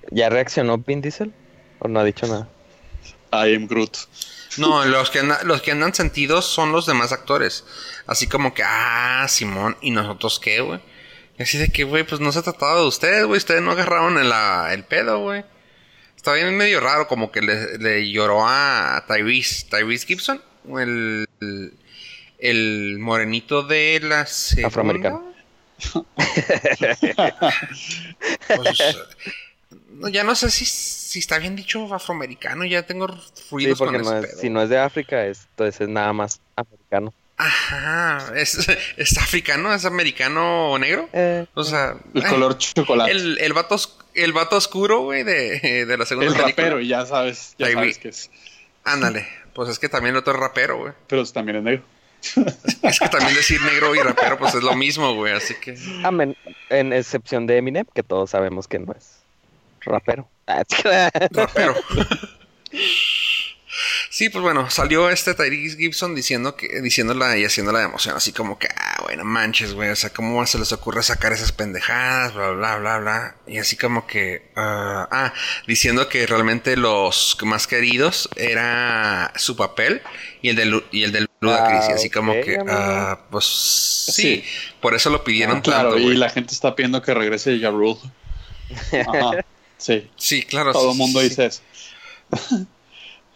¿Ya 0.09 0.29
reaccionó 0.29 0.77
Vin 0.79 1.01
Diesel? 1.01 1.31
¿O 1.79 1.87
no 1.87 1.99
ha 1.99 2.03
dicho 2.03 2.25
nada? 2.27 2.47
I 3.31 3.55
am 3.55 3.67
Groot. 3.67 3.97
No, 4.57 4.85
los 4.85 5.09
que, 5.11 5.19
anda- 5.19 5.41
los 5.43 5.61
que 5.61 5.71
andan 5.71 5.93
sentidos 5.93 6.45
son 6.45 6.71
los 6.71 6.85
demás 6.85 7.11
actores. 7.11 7.63
Así 8.07 8.27
como 8.27 8.53
que, 8.53 8.63
ah, 8.65 9.25
Simón, 9.29 9.77
¿y 9.81 9.91
nosotros 9.91 10.39
qué, 10.39 10.61
güey? 10.61 10.79
Y 11.37 11.43
así 11.43 11.57
de 11.57 11.69
que, 11.69 11.83
güey, 11.83 12.03
pues 12.03 12.19
no 12.21 12.31
se 12.31 12.39
ha 12.39 12.41
tratado 12.43 12.81
de 12.81 12.87
ustedes, 12.87 13.25
güey. 13.25 13.37
Ustedes 13.37 13.61
no 13.61 13.71
agarraron 13.71 14.17
el, 14.17 14.29
la- 14.29 14.73
el 14.73 14.83
pedo, 14.85 15.19
güey. 15.19 15.43
Está 16.15 16.33
bien 16.33 16.55
medio 16.57 16.79
raro, 16.79 17.07
como 17.07 17.31
que 17.31 17.41
le, 17.41 17.77
le 17.77 18.11
lloró 18.11 18.47
a 18.47 19.03
Tyrese. 19.07 19.67
Tyrese 19.69 20.07
Gibson, 20.07 20.41
el, 20.79 21.27
el, 21.41 21.73
el 22.39 22.97
morenito 22.99 23.61
de 23.63 23.99
la 24.01 24.25
segunda. 24.25 24.67
Afroamericano. 24.69 25.33
Pues, 28.47 28.79
ya 30.11 30.23
no 30.23 30.35
sé 30.35 30.49
si, 30.51 30.65
si 30.65 31.19
está 31.19 31.37
bien 31.39 31.55
dicho 31.55 31.93
afroamericano. 31.93 32.65
Ya 32.65 32.83
tengo 32.85 33.07
Sí, 33.33 33.43
ruidos 33.51 33.77
porque 33.79 33.97
con 33.97 34.05
no 34.05 34.17
ese 34.17 34.25
es- 34.27 34.31
pedo. 34.33 34.41
si 34.41 34.49
no 34.49 34.61
es 34.61 34.69
de 34.69 34.77
África, 34.79 35.25
es, 35.25 35.47
entonces 35.51 35.81
es 35.81 35.87
nada 35.89 36.13
más 36.13 36.39
americano. 36.55 37.13
Ajá, 37.39 38.33
¿es, 38.35 38.67
es 38.97 39.17
africano, 39.17 39.73
es 39.73 39.85
americano 39.85 40.77
negro. 40.79 41.07
Eh, 41.13 41.45
O 41.53 41.63
sea, 41.63 41.95
El 42.13 42.23
ay, 42.23 42.29
color 42.31 42.57
chocolate. 42.57 43.11
El, 43.11 43.17
el, 43.17 43.37
el, 43.39 43.53
vato, 43.53 43.75
el 44.15 44.33
vato 44.33 44.57
oscuro, 44.57 45.01
güey, 45.01 45.23
de, 45.23 45.85
de 45.85 45.97
la 45.97 46.05
segunda 46.05 46.31
película. 46.31 46.47
rapero, 46.47 46.79
y 46.81 46.87
ya 46.87 47.05
sabes, 47.05 47.53
ya 47.59 47.67
Ahí 47.67 47.73
sabes 47.73 47.97
que 47.99 48.09
es. 48.09 48.31
Ándale, 48.83 49.27
pues 49.53 49.69
es 49.69 49.77
que 49.79 49.87
también 49.89 50.15
el 50.15 50.19
otro 50.19 50.33
es 50.33 50.39
rapero, 50.39 50.77
güey. 50.77 50.93
Pero 51.07 51.23
también 51.25 51.57
es 51.57 51.63
negro. 51.63 51.83
Es 52.81 52.99
que 52.99 53.09
también 53.09 53.35
decir 53.35 53.61
negro 53.61 53.93
y 53.95 53.99
rapero, 53.99 54.39
pues 54.39 54.55
es 54.55 54.63
lo 54.63 54.75
mismo, 54.75 55.13
güey, 55.13 55.33
así 55.33 55.53
que... 55.61 55.73
amen- 56.03 56.35
en 56.69 56.91
excepción 56.91 57.45
de 57.45 57.57
Eminem, 57.57 57.85
que 57.93 58.01
todos 58.01 58.31
sabemos 58.31 58.67
que 58.67 58.79
no 58.79 58.93
es 58.93 59.21
rapero. 59.87 60.29
Ah, 60.47 60.63
Rapero. 61.31 61.75
Sí, 64.09 64.29
pues 64.29 64.41
bueno, 64.41 64.69
salió 64.71 65.09
este 65.11 65.35
Tyrese 65.35 65.77
Gibson 65.77 66.15
diciendo 66.15 66.55
que, 66.55 66.81
diciéndola 66.81 67.37
y 67.37 67.45
haciéndola 67.45 67.79
de 67.79 67.85
emoción, 67.85 68.15
así 68.15 68.31
como 68.33 68.57
que, 68.57 68.67
ah, 68.75 69.01
bueno, 69.03 69.23
manches, 69.23 69.73
güey, 69.73 69.89
o 69.89 69.95
sea, 69.95 70.09
¿cómo 70.09 70.43
se 70.47 70.57
les 70.57 70.71
ocurre 70.71 71.03
sacar 71.03 71.33
esas 71.33 71.51
pendejadas? 71.51 72.33
Bla, 72.33 72.51
bla, 72.51 72.77
bla, 72.77 72.97
bla. 72.97 73.35
Y 73.45 73.59
así 73.59 73.75
como 73.77 74.07
que, 74.07 74.49
ah, 74.55 75.07
ah, 75.11 75.33
diciendo 75.67 76.09
que 76.09 76.25
realmente 76.25 76.75
los 76.77 77.37
más 77.43 77.67
queridos 77.67 78.29
era 78.35 79.31
su 79.35 79.55
papel 79.55 80.01
y 80.41 80.49
el 80.49 80.55
de, 80.55 80.65
Lu- 80.65 80.83
y 80.91 81.03
el 81.03 81.11
de 81.11 81.27
Ludacris, 81.41 81.89
y 81.89 81.91
Ah, 81.91 81.95
así 81.95 82.09
como 82.09 82.33
que, 82.33 82.57
ah, 82.67 83.19
pues 83.29 83.45
sí, 83.45 84.11
Sí. 84.11 84.43
por 84.81 84.95
eso 84.95 85.11
lo 85.11 85.23
pidieron 85.23 85.57
Ah, 85.57 85.61
claro, 85.61 85.91
tanto, 85.93 86.09
y 86.11 86.15
la 86.15 86.29
gente 86.31 86.53
está 86.53 86.73
pidiendo 86.75 87.01
que 87.03 87.13
regrese 87.13 87.59
Ja 87.59 87.69
Rule. 87.69 87.99
Ajá. 89.07 89.45
Sí, 89.77 90.07
Sí, 90.15 90.41
claro. 90.43 90.71
todo 90.73 90.85
sí, 90.85 90.91
el 90.91 90.97
mundo 90.97 91.19
sí, 91.21 91.29
dice 91.29 91.45
eso. 91.45 91.61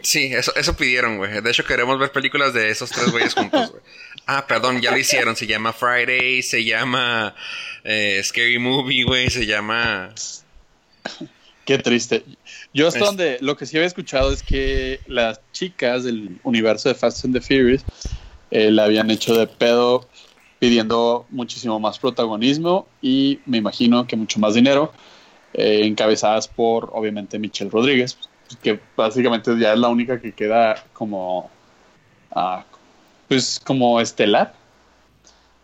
Sí, 0.04 0.34
eso, 0.34 0.52
eso 0.56 0.76
pidieron, 0.76 1.18
güey. 1.18 1.42
De 1.42 1.52
hecho, 1.52 1.64
queremos 1.64 2.00
ver 2.00 2.12
películas 2.12 2.56
de 2.56 2.72
esos 2.72 2.90
tres 2.90 3.12
güeyes 3.12 3.34
juntos, 3.36 3.70
güey. 3.72 3.84
Ah, 4.26 4.46
perdón, 4.48 4.82
ya 4.82 4.90
lo 4.92 4.98
hicieron. 4.98 5.36
Se 5.36 5.46
llama 5.46 5.74
Friday, 5.74 6.42
se 6.42 6.64
llama 6.64 7.36
eh, 7.84 8.20
Scary 8.24 8.58
Movie, 8.60 9.04
güey. 9.04 9.30
Se 9.30 9.46
llama... 9.46 10.14
Qué 11.66 11.78
triste. 11.78 12.24
Yo 12.74 12.88
hasta 12.88 13.00
Es- 13.00 13.06
donde 13.06 13.38
lo 13.42 13.58
que 13.58 13.66
sí 13.66 13.78
había 13.78 13.88
escuchado 13.88 14.32
es 14.32 14.42
que 14.44 15.00
las 15.08 15.40
chicas 15.52 16.04
del 16.04 16.40
universo 16.44 16.90
de 16.90 16.96
Fast 16.96 17.26
and 17.26 17.36
the 17.36 17.42
Furious 17.42 17.84
eh, 18.52 18.72
la 18.72 18.86
habían 18.86 19.10
hecho 19.12 19.36
de 19.36 19.48
pedo 19.48 20.08
pidiendo 20.60 21.26
muchísimo 21.30 21.80
más 21.80 22.00
protagonismo 22.00 22.88
y 23.02 23.40
me 23.46 23.58
imagino 23.58 24.06
que 24.08 24.16
mucho 24.16 24.40
más 24.40 24.54
dinero, 24.54 24.94
eh, 25.54 25.82
encabezadas 25.84 26.48
por 26.48 26.90
obviamente 26.94 27.38
Michelle 27.40 27.70
Rodríguez, 27.70 28.18
que 28.62 28.80
básicamente 28.96 29.58
ya 29.60 29.74
es 29.74 29.80
la 29.80 29.90
única 29.90 30.20
que 30.20 30.32
queda 30.34 30.84
como, 30.94 31.50
ah, 32.32 32.64
pues 33.28 33.60
como 33.64 34.00
estelar 34.00 34.54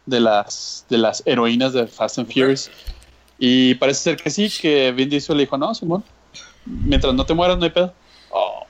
de 0.05 0.19
las, 0.19 0.85
de 0.89 0.97
las 0.97 1.23
heroínas 1.25 1.73
de 1.73 1.87
Fast 1.87 2.19
and 2.19 2.27
Furious. 2.27 2.69
Y 3.39 3.75
parece 3.75 4.01
ser 4.01 4.17
que 4.17 4.29
sí, 4.29 4.49
que 4.61 4.91
Vin 4.91 5.09
Diesel 5.09 5.37
le 5.37 5.43
dijo, 5.43 5.57
no, 5.57 5.73
Simón, 5.75 6.03
mientras 6.65 7.13
no 7.13 7.25
te 7.25 7.33
mueras 7.33 7.57
no 7.57 7.63
hay 7.63 7.69
pedo. 7.69 7.93
Oh, 8.31 8.65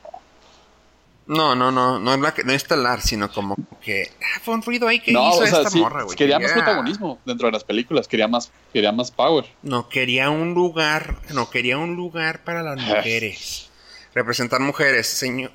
No, 1.28 1.56
no, 1.56 1.72
no. 1.72 2.00
No 2.00 2.14
es, 2.14 2.20
la 2.20 2.34
que- 2.34 2.44
no 2.44 2.52
es 2.52 2.64
estelar, 2.64 3.02
sino 3.02 3.32
como 3.32 3.56
que... 3.82 4.10
Ah, 4.22 4.40
fue 4.44 4.54
un 4.56 4.62
ruido 4.62 4.88
ahí 4.88 5.00
que 5.00 5.12
no, 5.12 5.30
hizo 5.30 5.40
o 5.44 5.46
sea, 5.48 5.58
esta 5.60 5.70
sí, 5.70 5.80
morra, 5.80 6.04
güey. 6.04 6.16
quería 6.16 6.40
más 6.40 6.52
protagonismo 6.54 7.20
dentro 7.26 7.48
de 7.48 7.52
las 7.52 7.64
películas, 7.64 8.08
quería 8.08 8.28
más, 8.28 8.52
quería 8.74 8.92
más 8.92 9.12
power. 9.12 9.46
No, 9.62 9.90
quería 9.90 10.30
un 10.30 10.54
lugar... 10.54 11.16
No, 11.34 11.50
quería 11.50 11.78
un 11.78 11.96
lugar 11.96 12.44
para 12.44 12.64
las 12.64 12.78
mujeres. 12.82 13.70
Representar 14.14 14.60
mujeres, 14.62 15.08
señor... 15.08 15.52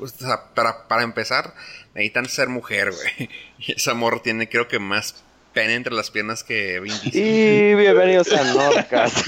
O 0.00 0.06
sea, 0.08 0.52
para, 0.54 0.88
para 0.88 1.02
empezar, 1.02 1.54
necesitan 1.94 2.26
ser 2.28 2.48
mujer, 2.48 2.92
güey. 2.92 3.28
Y 3.58 3.72
esa 3.72 3.94
morra 3.94 4.20
tiene, 4.22 4.48
creo 4.48 4.66
que, 4.66 4.78
más 4.80 5.22
pene 5.52 5.74
entre 5.74 5.92
las 5.94 6.10
piernas 6.10 6.42
que 6.42 6.80
Vin 6.80 6.94
Diesel. 7.02 7.20
y 7.22 7.74
bienvenidos 7.74 8.32
a 8.32 8.42
Nordcast. 8.54 9.18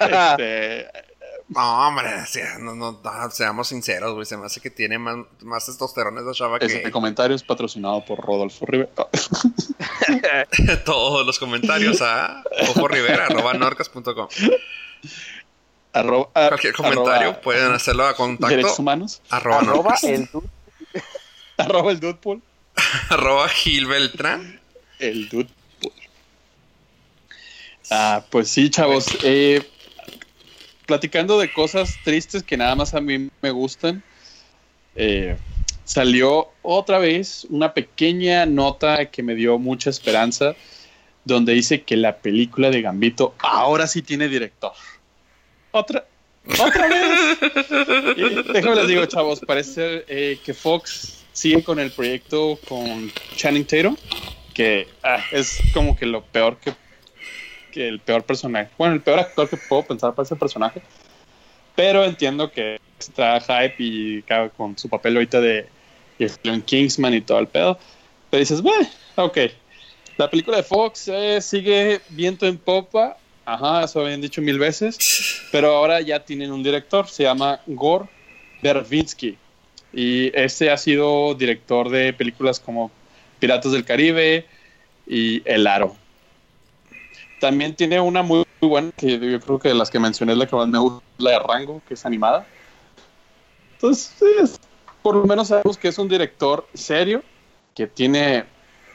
Este, 0.00 0.86
No, 1.54 1.88
hombre, 1.88 2.10
no, 2.60 2.74
no, 2.74 3.00
no, 3.02 3.30
seamos 3.30 3.68
sinceros, 3.68 4.14
güey. 4.14 4.24
Se 4.24 4.36
me 4.36 4.46
hace 4.46 4.60
que 4.60 4.70
tiene 4.70 4.98
más, 4.98 5.16
más 5.42 5.66
testosterona 5.66 6.20
esa 6.22 6.32
chava 6.32 6.58
que 6.58 6.66
Ese 6.66 6.90
comentario 6.90 7.36
es 7.36 7.42
patrocinado 7.42 8.04
por 8.04 8.18
Rodolfo 8.20 8.64
Rivera. 8.64 8.90
todos 10.84 11.26
los 11.26 11.38
comentarios 11.38 12.00
a 12.00 12.42
Ojo 12.70 12.88
Rivera, 12.88 13.26
arroba 13.26 13.54
norcas.com. 13.54 14.28
Arroba- 15.92 16.30
Cualquier 16.32 16.72
comentario 16.74 17.28
arroba 17.28 17.40
pueden 17.42 17.72
hacerlo 17.72 18.04
a 18.04 18.14
Derechos 18.14 18.16
contacto 18.38 18.74
humanos. 18.82 19.20
arroba, 19.30 19.94
el 20.02 20.26
dude. 20.32 20.48
Arroba 21.58 21.92
el 21.92 22.00
Dudepool. 22.00 22.42
arroba 23.10 23.48
Gil 23.48 23.86
Beltrán. 23.86 24.60
El 24.98 25.28
Dudepool. 25.28 25.52
Ah, 27.90 28.24
pues 28.30 28.48
sí, 28.48 28.70
chavos. 28.70 29.06
eh, 29.22 29.68
platicando 30.92 31.38
de 31.38 31.50
cosas 31.50 31.96
tristes 32.04 32.42
que 32.42 32.58
nada 32.58 32.74
más 32.74 32.92
a 32.92 33.00
mí 33.00 33.30
me 33.40 33.50
gustan. 33.50 34.02
eh, 34.94 35.38
salió 35.84 36.50
otra 36.60 36.98
vez 36.98 37.46
una 37.48 37.72
pequeña 37.72 38.44
nota 38.44 39.06
que 39.06 39.22
me 39.22 39.34
dio 39.34 39.58
mucha 39.58 39.88
esperanza, 39.88 40.54
donde 41.24 41.54
dice 41.54 41.80
que 41.80 41.96
la 41.96 42.18
película 42.18 42.68
de 42.68 42.82
Gambito 42.82 43.34
ahora 43.38 43.86
sí 43.86 44.02
tiene 44.02 44.28
director. 44.28 44.72
Otra, 45.70 46.04
otra 46.60 46.88
vez. 46.88 47.38
Y 48.18 48.52
déjame 48.52 48.76
les 48.76 48.88
digo, 48.88 49.06
chavos, 49.06 49.40
parece 49.40 50.04
eh, 50.08 50.38
que 50.44 50.52
Fox 50.52 51.24
sigue 51.32 51.64
con 51.64 51.80
el 51.80 51.90
proyecto 51.90 52.58
con 52.68 53.10
Channing 53.36 53.64
Tatum, 53.64 53.96
que 54.52 54.88
ah, 55.02 55.24
es 55.32 55.58
como 55.72 55.96
que 55.96 56.04
lo 56.04 56.22
peor 56.22 56.58
que, 56.58 56.74
que 57.72 57.88
el 57.88 57.98
peor 57.98 58.22
personaje, 58.22 58.70
bueno, 58.78 58.94
el 58.94 59.00
peor 59.00 59.18
actor 59.18 59.48
que 59.48 59.56
puedo 59.56 59.82
pensar 59.82 60.14
para 60.14 60.24
ese 60.24 60.36
personaje. 60.36 60.80
Pero 61.74 62.04
entiendo 62.04 62.52
que 62.52 62.78
está 62.98 63.40
hype 63.40 63.74
y 63.78 64.24
con 64.56 64.78
su 64.78 64.88
papel 64.88 65.16
ahorita 65.16 65.40
de 65.40 65.66
en 66.18 66.62
Kingsman 66.62 67.14
y 67.14 67.20
todo 67.20 67.38
el 67.38 67.48
pedo. 67.48 67.78
Pero 68.30 68.40
dices, 68.40 68.62
bueno, 68.62 68.88
ok. 69.16 69.38
La 70.16 70.30
película 70.30 70.58
de 70.58 70.62
Fox 70.62 71.08
eh, 71.08 71.40
sigue 71.40 72.00
viento 72.10 72.46
en 72.46 72.58
popa. 72.58 73.16
Ajá, 73.44 73.84
eso 73.84 74.00
habían 74.00 74.20
dicho 74.20 74.40
mil 74.40 74.58
veces. 74.58 75.40
Pero 75.50 75.74
ahora 75.74 76.00
ya 76.00 76.24
tienen 76.24 76.52
un 76.52 76.62
director, 76.62 77.08
se 77.08 77.24
llama 77.24 77.60
Gore 77.66 78.08
Verbinski. 78.62 79.36
Y 79.92 80.30
este 80.38 80.70
ha 80.70 80.76
sido 80.76 81.34
director 81.34 81.90
de 81.90 82.12
películas 82.12 82.60
como 82.60 82.90
Piratas 83.38 83.72
del 83.72 83.84
Caribe 83.84 84.46
y 85.06 85.42
El 85.44 85.66
Aro. 85.66 85.96
También 87.42 87.74
tiene 87.74 87.98
una 88.00 88.22
muy, 88.22 88.44
muy 88.60 88.68
buena, 88.70 88.92
que 88.96 89.18
yo 89.18 89.40
creo 89.40 89.58
que 89.58 89.70
de 89.70 89.74
las 89.74 89.90
que 89.90 89.98
mencioné 89.98 90.30
es 90.30 90.38
la 90.38 90.46
que 90.46 90.54
más 90.54 90.68
me 90.68 90.78
gusta, 90.78 91.04
la 91.18 91.30
de 91.32 91.38
Rango, 91.40 91.82
que 91.88 91.94
es 91.94 92.06
animada. 92.06 92.46
Entonces, 93.74 94.12
es- 94.40 94.60
por 95.02 95.16
lo 95.16 95.24
menos 95.24 95.48
sabemos 95.48 95.76
que 95.76 95.88
es 95.88 95.98
un 95.98 96.06
director 96.08 96.68
serio, 96.72 97.20
que 97.74 97.88
tiene 97.88 98.44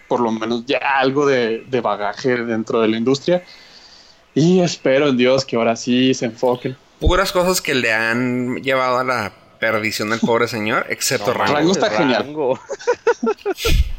por 0.07 0.21
lo 0.21 0.31
menos 0.31 0.65
ya 0.65 0.77
algo 0.77 1.25
de, 1.25 1.65
de 1.67 1.81
bagaje 1.81 2.37
dentro 2.37 2.79
de 2.79 2.87
la 2.87 2.95
industria. 2.95 3.43
Y 4.33 4.61
espero 4.61 5.09
en 5.09 5.17
Dios 5.17 5.43
que 5.43 5.57
ahora 5.57 5.75
sí 5.75 6.13
se 6.13 6.27
enfoquen. 6.27 6.77
Puras 7.01 7.33
cosas 7.33 7.59
que 7.61 7.75
le 7.75 7.91
han 7.91 8.63
llevado 8.63 8.99
a 8.99 9.03
la 9.03 9.33
perdición 9.59 10.09
del 10.11 10.21
pobre 10.21 10.47
señor, 10.47 10.85
excepto 10.89 11.33
No, 11.33 11.39
Rango. 11.39 11.53
Rango 11.53 11.71
está 11.73 11.89
genial. 11.89 12.23
Rango. 12.23 12.57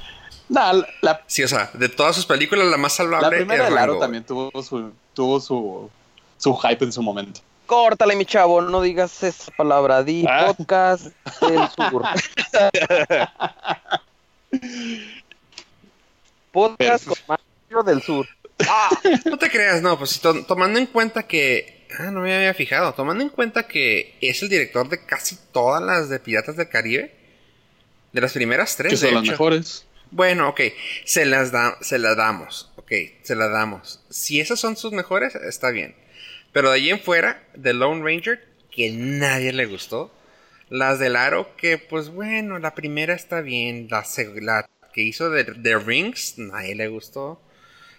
Nah, 0.48 0.72
la, 0.72 0.88
la, 1.02 1.20
Sí, 1.26 1.42
o 1.42 1.48
sea, 1.48 1.70
de 1.74 1.88
todas 1.88 2.16
sus 2.16 2.24
películas, 2.26 2.66
la 2.66 2.76
más 2.78 2.94
salvable 2.94 3.26
la 3.28 3.36
primera 3.36 3.64
es 3.64 3.68
del 3.70 3.78
Rango. 3.78 3.92
Aro 3.92 4.00
también 4.00 4.24
tuvo 4.24 4.62
su, 4.62 4.92
tuvo 5.14 5.40
su, 5.40 5.90
su 6.38 6.56
hype 6.56 6.84
en 6.84 6.92
su 6.92 7.02
momento. 7.02 7.40
Córtale, 7.66 8.16
mi 8.16 8.24
chavo, 8.24 8.62
no 8.62 8.80
digas 8.80 9.22
esa 9.22 9.52
palabra. 9.52 10.02
Di 10.02 10.24
Ah. 10.26 10.46
podcast 10.56 11.08
del 11.42 11.68
sur. 11.76 12.02
podcast 16.52 17.06
con 17.06 17.16
Mario 17.28 17.82
del 17.84 18.02
sur. 18.02 18.26
No 19.26 19.38
te 19.38 19.50
creas, 19.50 19.82
no, 19.82 19.98
pues 19.98 20.20
to- 20.20 20.44
tomando 20.44 20.78
en 20.78 20.86
cuenta 20.86 21.24
que. 21.26 21.86
Ah, 21.98 22.10
no 22.10 22.20
me 22.20 22.34
había 22.34 22.52
fijado. 22.54 22.92
Tomando 22.94 23.22
en 23.22 23.30
cuenta 23.30 23.66
que 23.66 24.16
es 24.20 24.42
el 24.42 24.48
director 24.48 24.88
de 24.88 25.04
casi 25.06 25.36
todas 25.52 25.82
las 25.82 26.08
de 26.08 26.18
Piratas 26.20 26.56
del 26.56 26.68
Caribe. 26.68 27.14
De 28.12 28.20
las 28.22 28.32
primeras 28.32 28.74
tres, 28.76 28.92
Que 28.92 28.98
de 28.98 29.06
son 29.06 29.14
las 29.16 29.22
hecho. 29.24 29.32
mejores. 29.32 29.86
Bueno, 30.10 30.48
ok. 30.48 30.60
Se 31.04 31.24
las, 31.24 31.52
da, 31.52 31.76
se 31.80 31.98
las 31.98 32.16
damos. 32.16 32.72
Ok, 32.76 32.92
se 33.22 33.34
las 33.34 33.50
damos. 33.50 34.02
Si 34.10 34.40
esas 34.40 34.58
son 34.58 34.76
sus 34.76 34.92
mejores, 34.92 35.34
está 35.34 35.70
bien. 35.70 35.94
Pero 36.52 36.70
de 36.70 36.76
ahí 36.76 36.90
en 36.90 37.00
fuera, 37.00 37.42
The 37.60 37.74
Lone 37.74 38.02
Ranger, 38.02 38.46
que 38.70 38.90
nadie 38.90 39.52
le 39.52 39.66
gustó. 39.66 40.14
Las 40.70 40.98
del 40.98 41.16
Aro, 41.16 41.54
que 41.56 41.78
pues 41.78 42.10
bueno, 42.10 42.58
la 42.58 42.74
primera 42.74 43.14
está 43.14 43.40
bien. 43.40 43.88
La, 43.90 44.68
que 44.92 45.02
hizo 45.02 45.30
de 45.30 45.44
The 45.44 45.78
Rings, 45.78 46.38
nadie 46.38 46.74
le 46.74 46.88
gustó. 46.88 47.40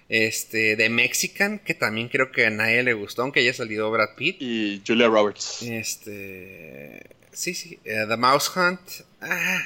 Este, 0.08 0.76
The 0.76 0.89
Mexican, 0.89 1.60
que 1.60 1.76
también 1.76 2.10
creo 2.10 2.32
que 2.32 2.48
a 2.48 2.50
nadie 2.50 2.82
le 2.82 2.93
gustó, 2.93 3.22
aunque 3.22 3.41
haya 3.41 3.54
salido 3.54 3.91
Brad 3.91 4.15
Pitt. 4.15 4.38
Y 4.39 4.82
Julia 4.86 5.08
Roberts. 5.08 5.62
Este. 5.62 7.02
Sí, 7.32 7.54
sí. 7.54 7.80
eh, 7.86 8.06
The 8.08 8.17
Mouse 8.17 8.52
Hunt. 8.56 8.80
ah, 9.22 9.62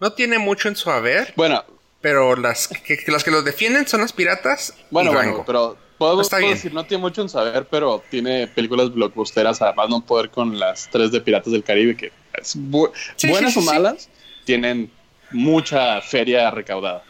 no 0.00 0.12
tiene 0.12 0.38
mucho 0.38 0.68
en 0.68 0.76
su 0.76 0.90
haber. 0.90 1.32
Bueno, 1.36 1.64
Pero 2.00 2.36
las 2.36 2.68
que, 2.68 2.98
que- 2.98 3.10
las 3.10 3.24
que 3.24 3.30
los 3.30 3.44
defienden 3.44 3.86
son 3.88 4.00
las 4.02 4.12
piratas. 4.12 4.74
bueno, 4.90 5.10
y 5.10 5.14
bueno, 5.14 5.42
pero 5.46 5.76
podemos 5.96 6.26
Está 6.26 6.36
bien. 6.38 6.52
decir, 6.52 6.74
no 6.74 6.84
tiene 6.84 7.00
mucho 7.00 7.22
en 7.22 7.28
saber, 7.30 7.66
pero 7.70 8.02
tiene 8.10 8.46
películas 8.46 8.92
blockbusteras, 8.92 9.62
además 9.62 9.88
no 9.88 10.04
poder 10.04 10.28
con 10.30 10.58
las 10.58 10.88
tres 10.90 11.10
de 11.12 11.20
Piratas 11.22 11.52
del 11.52 11.64
Caribe, 11.64 11.96
que 11.96 12.12
es 12.38 12.56
bu- 12.58 12.90
Sí, 13.16 13.28
buenas 13.28 13.54
sí, 13.54 13.60
sí, 13.62 13.66
o 13.68 13.72
malas, 13.72 14.10
tienen 14.44 14.90
mucha 15.30 16.00
feria 16.02 16.50
recaudada. 16.50 17.02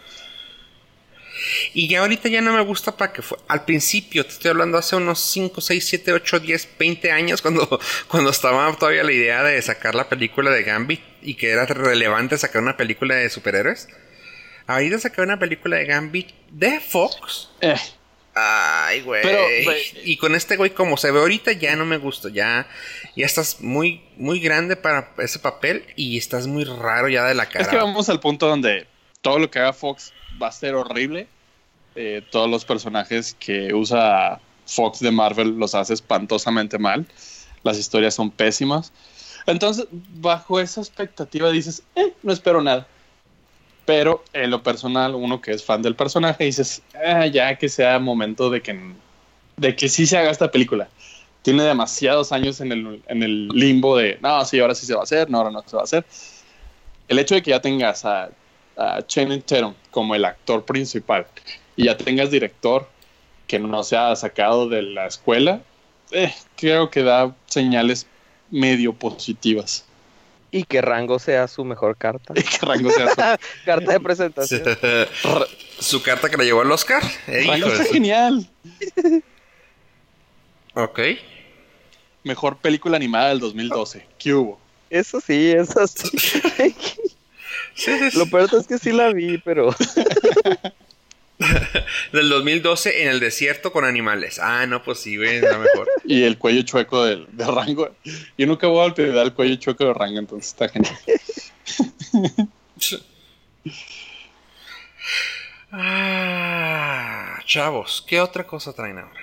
Y 1.73 1.89
ya 1.89 2.01
ahorita 2.01 2.29
ya 2.29 2.41
no 2.41 2.53
me 2.53 2.63
gusta 2.63 2.97
para 2.97 3.13
que 3.13 3.23
fue. 3.23 3.39
Al 3.49 3.65
principio, 3.65 4.25
te 4.25 4.33
estoy 4.33 4.51
hablando 4.51 4.79
hace 4.79 4.97
unos 4.97 5.21
5, 5.21 5.61
6, 5.61 5.87
7, 5.87 6.13
8, 6.13 6.41
10, 6.41 6.69
20 6.79 7.13
años, 7.13 7.43
cuando, 7.43 7.81
cuando 8.09 8.31
estaba 8.31 8.73
todavía 8.77 9.05
la 9.05 9.13
idea 9.13 9.43
de 9.43 9.61
sacar 9.63 9.95
la 9.95 10.09
película 10.09 10.51
de 10.51 10.63
Gambit 10.63 11.01
y 11.23 11.35
que 11.35 11.51
era 11.51 11.67
relevante 11.67 12.39
sacar 12.39 12.63
una 12.63 12.77
película 12.77 13.15
de 13.15 13.31
superhéroes. 13.31 13.89
Ahorita 14.67 14.99
sacar 14.99 15.25
una 15.25 15.39
película 15.39 15.77
de 15.77 15.85
Gambit 15.87 16.31
de 16.51 16.81
Fox. 16.81 17.51
Eh, 17.61 17.77
Ay, 18.35 19.03
güey. 19.03 19.23
Y 20.05 20.17
con 20.17 20.35
este 20.35 20.57
güey, 20.57 20.71
como 20.71 20.97
se 20.97 21.11
ve 21.11 21.21
ahorita, 21.21 21.53
ya 21.53 21.77
no 21.77 21.85
me 21.85 21.99
gusta. 21.99 22.31
Ya, 22.31 22.67
ya 23.15 23.27
estás 23.27 23.61
muy, 23.61 24.03
muy 24.17 24.41
grande 24.41 24.75
para 24.75 25.13
ese 25.19 25.39
papel 25.39 25.85
y 25.95 26.19
estás 26.19 26.47
muy 26.47 26.65
raro 26.65 27.09
ya 27.09 27.25
de 27.25 27.35
la 27.35 27.47
cara. 27.47 27.65
es 27.65 27.69
que 27.69 27.77
vamos 27.77 28.09
al 28.09 28.21
punto 28.21 28.49
donde 28.49 28.87
todo 29.21 29.39
lo 29.39 29.51
que 29.51 29.61
haga 29.61 29.73
Fox 29.73 30.13
va 30.43 30.49
a 30.49 30.53
ser 30.53 30.75
horrible. 30.75 31.29
Eh, 31.97 32.23
todos 32.31 32.51
los 32.51 32.65
personajes 32.65 33.37
que 33.39 33.73
usa 33.73 34.41
Fox 34.67 35.01
de 35.01 35.11
Marvel 35.11 35.57
los 35.59 35.75
hace 35.75 35.95
espantosamente 35.95 36.79
mal. 36.79 37.07
Las 37.63 37.79
historias 37.79 38.15
son 38.15 38.31
pésimas. 38.31 38.93
Entonces, 39.47 39.87
bajo 39.91 40.59
esa 40.61 40.81
expectativa 40.81 41.51
dices, 41.51 41.83
eh, 41.95 42.13
no 42.23 42.33
espero 42.33 42.63
nada. 42.63 42.87
Pero 43.85 44.25
en 44.33 44.51
lo 44.51 44.63
personal, 44.63 45.15
uno 45.15 45.41
que 45.41 45.53
es 45.53 45.63
fan 45.63 45.83
del 45.83 45.95
personaje, 45.95 46.45
dices, 46.45 46.83
"Ah, 47.07 47.27
ya 47.27 47.57
que 47.57 47.69
sea 47.69 47.99
momento 47.99 48.49
de 48.49 48.63
que, 48.63 48.79
de 49.57 49.77
que 49.77 49.89
sí 49.89 50.07
se 50.07 50.17
haga 50.17 50.31
esta 50.31 50.51
película. 50.51 50.89
Tiene 51.43 51.63
demasiados 51.63 52.33
años 52.33 52.63
en 52.63 52.73
el, 52.73 53.03
en 53.07 53.23
el 53.23 53.49
limbo 53.49 53.99
de, 53.99 54.19
no, 54.23 54.43
sí, 54.47 54.59
ahora 54.59 54.75
sí 54.75 54.87
se 54.87 54.95
va 54.95 55.01
a 55.01 55.05
hacer, 55.05 55.29
no, 55.29 55.39
ahora 55.39 55.51
no 55.51 55.63
se 55.67 55.77
va 55.77 55.83
a 55.83 55.85
hacer. 55.85 56.07
El 57.09 57.19
hecho 57.19 57.35
de 57.35 57.43
que 57.43 57.51
ya 57.51 57.61
tengas 57.61 58.07
a, 58.07 58.31
a 58.77 59.03
Channing 59.07 59.43
Tatum 59.43 59.75
como 59.91 60.15
el 60.15 60.25
actor 60.25 60.65
principal 60.65 61.27
y 61.77 61.85
ya 61.85 61.97
tengas 61.97 62.31
director 62.31 62.89
que 63.47 63.59
no 63.59 63.83
se 63.85 63.97
ha 63.97 64.15
sacado 64.17 64.69
de 64.69 64.83
la 64.83 65.07
escuela, 65.07 65.61
eh, 66.11 66.33
creo 66.57 66.91
que 66.91 67.03
da 67.03 67.35
señales 67.47 68.07
medio 68.51 68.93
positivas. 68.95 69.85
Y 70.51 70.65
que 70.65 70.81
Rango 70.81 71.19
sea 71.19 71.49
su 71.49 71.65
mejor 71.65 71.97
carta. 71.97 72.33
Y 72.37 72.43
que 72.43 72.59
Rango 72.65 72.91
sea 72.91 73.09
su- 73.11 73.17
Carta 73.65 73.93
de 73.93 74.01
presentación. 74.01 74.63
Su 75.81 76.01
carta 76.03 76.31
que 76.31 76.37
le 76.37 76.45
llevó 76.45 76.61
al 76.61 76.71
Oscar. 76.71 77.03
Eh, 77.27 77.45
Rango 77.49 77.67
está 77.67 77.85
genial. 77.85 78.49
Ok. 80.75 81.01
Mejor 82.23 82.57
película 82.59 82.97
animada 82.97 83.29
del 83.31 83.41
2012. 83.41 84.07
¿Qué 84.19 84.33
hubo? 84.35 84.59
Eso 84.91 85.21
sí, 85.21 85.51
eso 85.51 85.87
sí. 85.89 86.75
Sí, 87.75 87.99
sí, 87.99 88.11
sí. 88.11 88.19
Lo 88.19 88.27
peor 88.27 88.49
es 88.59 88.67
que 88.67 88.79
sí 88.79 88.93
la 88.93 89.13
vi, 89.13 89.39
pero 89.39 89.75
Del 92.13 92.29
2012 92.29 93.03
en 93.03 93.09
el 93.09 93.21
desierto 93.21 93.73
con 93.73 93.85
animales. 93.85 94.39
Ah, 94.39 94.67
no, 94.67 94.83
pues 94.83 95.01
sí, 95.01 95.17
güey, 95.17 95.41
la 95.41 95.59
mejor. 95.59 95.89
Y 96.05 96.23
el 96.23 96.39
cuello 96.39 96.63
chueco 96.63 97.05
del- 97.05 97.27
de, 97.33 97.45
Rango. 97.45 97.91
Yo 98.39 98.47
nunca 98.47 98.67
voy 98.69 98.81
a 98.81 98.85
olvidar 98.93 99.27
el 99.27 99.35
cuello 99.35 99.57
chueco 99.57 99.85
de 99.87 99.95
Rango, 99.95 100.19
entonces 100.21 100.53
está 100.53 100.69
genial. 100.69 100.97
ah, 105.73 107.39
chavos, 107.45 108.05
¿qué 108.07 108.21
otra 108.21 108.47
cosa 108.47 108.73
traen 108.73 108.99
ahora? 108.99 109.21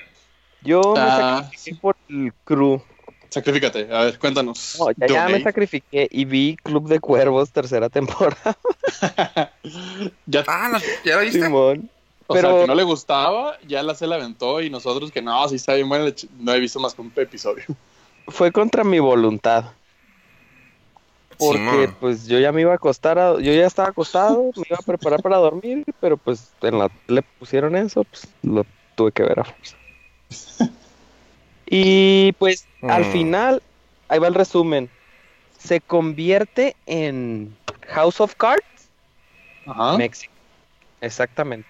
yo 0.64 0.82
me 0.96 1.02
Ah, 1.02 1.42
sacrifiqué 1.44 1.80
por 1.82 1.96
el 2.10 2.34
crew. 2.44 2.84
Sacrifícate, 3.32 3.88
a 3.94 4.02
ver, 4.04 4.20
cuéntanos. 4.20 4.76
No, 4.78 4.92
ya, 4.92 5.08
ya 5.08 5.30
me 5.30 5.42
sacrifiqué 5.42 6.06
y 6.12 6.26
vi 6.26 6.58
Club 6.62 6.90
de 6.90 7.00
Cuervos 7.00 7.50
tercera 7.52 7.88
temporada. 7.90 8.58
ya, 10.26 10.44
Ah, 10.48 10.70
¿la- 10.70 10.82
¿ya 11.06 11.16
la 11.16 11.22
viste? 11.22 11.42
Simón. 11.42 11.90
o 12.28 12.34
sea, 12.36 12.42
pero- 12.44 12.62
que 12.62 12.68
no 12.68 12.76
le 12.76 12.84
gustaba, 12.84 13.58
ya 13.66 13.84
la 13.84 13.96
se 13.96 14.06
la 14.06 14.16
aventó 14.16 14.62
y 14.62 14.70
nosotros 14.70 15.12
que 15.12 15.22
no, 15.22 15.48
sí 15.48 15.56
está 15.56 15.76
bien 15.76 15.88
bueno, 15.88 16.14
no 16.40 16.54
he 16.54 16.60
visto 16.60 16.80
más 16.82 16.94
que 16.94 17.02
un 17.02 17.12
episodio. 17.16 17.64
Fue 18.28 18.52
contra 18.52 18.84
mi 18.84 19.00
voluntad. 19.00 19.64
Porque 21.38 21.90
pues 22.00 22.28
yo 22.28 22.38
ya 22.38 22.52
me 22.52 22.62
iba 22.62 22.74
a 22.74 22.76
acostar, 22.76 23.18
a- 23.18 23.40
yo 23.40 23.54
ya 23.54 23.66
estaba 23.66 23.88
acostado, 23.90 24.44
me 24.58 24.64
iba 24.70 24.78
a 24.78 24.86
preparar 24.86 25.22
para 25.24 25.38
dormir, 25.38 25.86
pero 26.02 26.18
pues 26.18 26.52
en 26.62 26.78
la 26.78 26.92
le 27.08 27.22
pusieron 27.40 27.76
eso, 27.78 28.04
pues 28.04 28.28
lo 28.44 28.66
tuve 28.96 29.12
que 29.14 29.24
ver 29.24 29.40
a 29.40 29.44
fuerza. 29.46 29.78
Y 31.74 32.34
pues 32.34 32.68
al 32.82 33.06
Mm. 33.06 33.12
final, 33.14 33.64
ahí 34.10 34.20
va 34.20 34.28
el 34.28 34.34
resumen, 34.36 34.90
se 35.58 35.80
convierte 35.80 36.76
en 36.86 37.56
House 37.88 38.20
of 38.20 38.36
Cards 38.36 38.92
Ajá. 39.66 39.98
México. 39.98 40.34
Exactamente. 41.00 41.68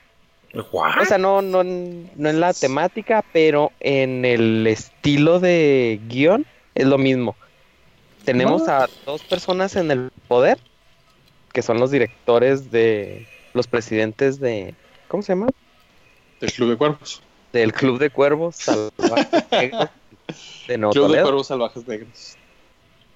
¿What? 0.71 1.01
O 1.01 1.05
sea, 1.05 1.19
no, 1.19 1.43
no, 1.43 1.63
no 1.63 2.29
en 2.29 2.39
la 2.39 2.51
temática, 2.51 3.23
pero 3.31 3.71
en 3.79 4.25
el 4.25 4.65
estilo 4.65 5.39
de 5.39 5.99
guion 6.07 6.47
es 6.73 6.87
lo 6.87 6.97
mismo. 6.97 7.37
Tenemos 8.25 8.67
a 8.67 8.89
dos 9.05 9.21
personas 9.23 9.75
en 9.75 9.91
el 9.91 10.09
poder, 10.27 10.57
que 11.53 11.61
son 11.61 11.79
los 11.79 11.91
directores 11.91 12.71
de 12.71 13.23
los 13.53 13.67
presidentes 13.67 14.39
de, 14.39 14.73
¿cómo 15.07 15.21
se 15.21 15.33
llama? 15.33 15.47
El 16.39 16.51
Club 16.51 16.69
de 16.71 16.77
Cuervos. 16.77 17.21
Del 17.53 17.73
Club 17.73 17.99
de 17.99 18.09
Cuervos 18.09 18.55
Salvajes 18.57 19.43
Negros 19.51 19.89
de 20.67 20.77
Nuevo 20.77 20.93
Club 20.93 21.11
de. 21.15 21.21
Cuervos 21.21 21.47
Salvajes 21.47 21.87
Negros. 21.87 22.37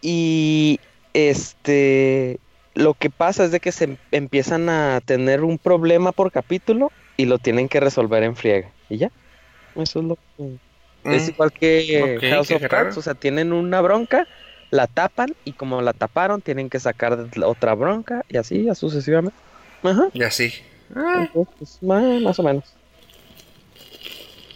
Y 0.01 0.79
este, 1.13 2.39
lo 2.75 2.93
que 2.93 3.09
pasa 3.09 3.45
es 3.45 3.51
de 3.51 3.59
que 3.59 3.71
se 3.71 3.85
em- 3.85 3.97
empiezan 4.11 4.69
a 4.69 5.01
tener 5.05 5.43
un 5.43 5.57
problema 5.57 6.11
por 6.11 6.31
capítulo 6.31 6.91
y 7.17 7.25
lo 7.25 7.37
tienen 7.39 7.69
que 7.69 7.79
resolver 7.79 8.23
en 8.23 8.35
friega. 8.35 8.71
Y 8.89 8.97
ya. 8.97 9.11
Eso 9.75 9.99
es 9.99 10.05
lo 10.05 10.15
que... 10.37 10.57
Es 11.05 11.27
Mm. 11.27 11.29
igual 11.33 11.51
que 11.53 12.17
House 12.31 12.51
of 12.51 12.61
raro. 12.63 12.69
Cards, 12.69 12.97
o 12.97 13.01
sea, 13.01 13.13
tienen 13.13 13.53
una 13.53 13.79
bronca, 13.81 14.27
la 14.71 14.87
tapan 14.87 15.33
y 15.45 15.53
como 15.53 15.81
la 15.81 15.93
taparon, 15.93 16.41
tienen 16.41 16.69
que 16.69 16.79
sacar 16.79 17.27
la 17.37 17.47
otra 17.47 17.75
bronca 17.75 18.23
y 18.27 18.37
así, 18.37 18.63
ya 18.63 18.73
sucesivamente. 18.73 19.37
Ajá. 19.83 20.07
Ya 20.15 20.31
sí. 20.31 20.51
Ah, 20.95 21.27
Entonces, 21.27 21.53
pues, 21.59 21.83
ma- 21.83 22.19
más 22.21 22.39
o 22.39 22.43
menos. 22.43 22.73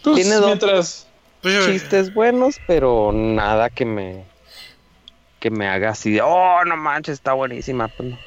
Pues, 0.02 0.16
Tiene 0.16 0.36
dos- 0.36 0.46
mientras, 0.46 1.06
pues 1.42 1.66
Chistes 1.66 2.12
buenos, 2.14 2.56
pero 2.66 3.12
nada 3.12 3.70
que 3.70 3.84
me 3.84 4.24
que 5.40 5.50
me 5.50 5.66
haga 5.68 5.90
así 5.90 6.12
de, 6.12 6.20
oh, 6.20 6.64
no 6.66 6.76
manches, 6.76 7.14
está 7.14 7.32
buenísima. 7.32 7.88
Pues, 7.88 8.10
no. 8.10 8.18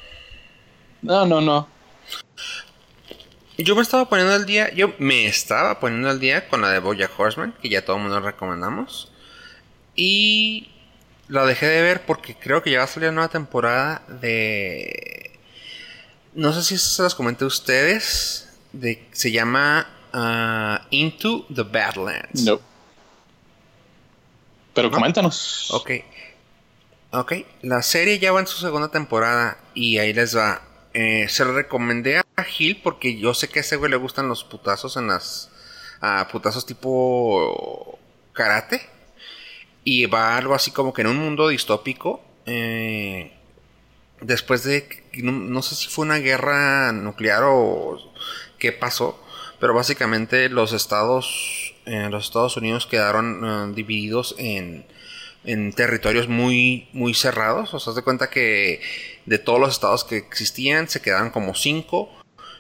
no, 1.02 1.26
no, 1.28 1.42
no. 1.42 1.68
Yo 3.58 3.76
me 3.76 3.84
estaba 3.84 4.10
poniendo 4.10 4.34
al 4.34 4.48
día, 4.48 4.74
yo 4.74 4.94
me 4.98 5.28
estaba 5.28 5.80
poniendo 5.80 6.10
al 6.10 6.20
día 6.20 6.48
con 6.48 6.62
la 6.62 6.70
de 6.70 6.80
Boya 6.80 7.10
Horseman, 7.16 7.54
que 7.62 7.70
ya 7.70 7.86
todo 7.86 7.98
el 7.98 8.02
mundo 8.02 8.20
recomendamos. 8.20 9.12
Y 9.96 10.72
la 11.28 11.46
dejé 11.46 11.68
de 11.68 11.84
ver 11.84 12.02
porque 12.02 12.34
creo 12.36 12.64
que 12.64 12.72
ya 12.72 12.80
va 12.80 12.86
a 12.86 12.88
salir 12.88 13.10
una 13.10 13.16
nueva 13.18 13.30
temporada 13.32 14.02
de... 14.08 15.40
No 16.34 16.52
sé 16.52 16.64
si 16.64 16.80
se 16.80 17.04
las 17.04 17.14
comenté 17.14 17.44
a 17.44 17.48
ustedes. 17.48 18.50
De, 18.72 19.08
se 19.12 19.32
llama 19.32 19.88
ah, 20.14 20.86
Into 20.92 21.46
the 21.54 21.64
Badlands. 21.64 22.44
No. 22.44 22.60
Pero 24.74 24.90
¿No? 24.90 24.96
coméntanos. 24.96 25.70
Ok. 25.72 25.92
Ok. 27.12 27.34
La 27.62 27.82
serie 27.82 28.20
ya 28.20 28.32
va 28.32 28.40
en 28.40 28.48
su 28.48 28.58
segunda 28.60 28.90
temporada 28.90 29.58
y 29.74 29.98
ahí 30.00 30.14
les 30.14 30.36
va. 30.36 30.62
Eh, 30.94 31.28
se 31.30 31.44
lo 31.46 31.54
recomendé 31.54 32.18
a 32.20 32.44
Gil 32.44 32.80
porque 32.84 33.18
yo 33.18 33.34
sé 33.34 33.50
que 33.50 33.60
a 33.60 33.62
ese 33.62 33.76
güey 33.78 33.90
le 33.92 33.98
gustan 33.98 34.28
los 34.30 34.44
putazos 34.44 34.96
en 34.98 35.08
las... 35.08 35.50
ah, 36.02 36.28
putazos 36.32 36.66
tipo 36.66 38.00
karate. 38.34 38.82
Y 39.84 40.06
va 40.06 40.38
algo 40.38 40.54
así 40.56 40.72
como 40.72 40.94
que 40.94 41.02
en 41.02 41.08
un 41.08 41.18
mundo 41.18 41.50
distópico. 41.50 42.24
eh, 42.46 43.34
después 44.22 44.64
de... 44.64 45.04
No, 45.22 45.32
no 45.32 45.62
sé 45.62 45.76
si 45.76 45.88
fue 45.90 46.06
una 46.06 46.18
guerra 46.18 46.92
nuclear 46.94 47.44
o 47.46 48.00
qué 48.58 48.72
pasó. 48.72 49.20
Pero 49.64 49.74
básicamente 49.74 50.50
los 50.50 50.74
estados... 50.74 51.74
eh, 51.86 52.10
los 52.12 52.26
Estados 52.26 52.58
Unidos 52.58 52.86
quedaron 52.86 53.72
eh, 53.72 53.74
divididos 53.74 54.36
en 54.38 54.86
en 55.46 55.72
territorios 55.72 56.28
muy, 56.28 56.90
muy 56.92 57.14
cerrados. 57.14 57.74
O 57.74 57.80
sea, 57.80 57.94
de 57.94 58.02
cuenta 58.02 58.30
que 58.30 58.82
de 59.26 59.40
todos 59.40 59.62
los 59.62 59.72
estados 59.72 60.04
que 60.04 60.18
existían 60.18 60.90
se 60.90 61.02
quedaron 61.02 61.30
como 61.30 61.56
cinco. 61.56 62.10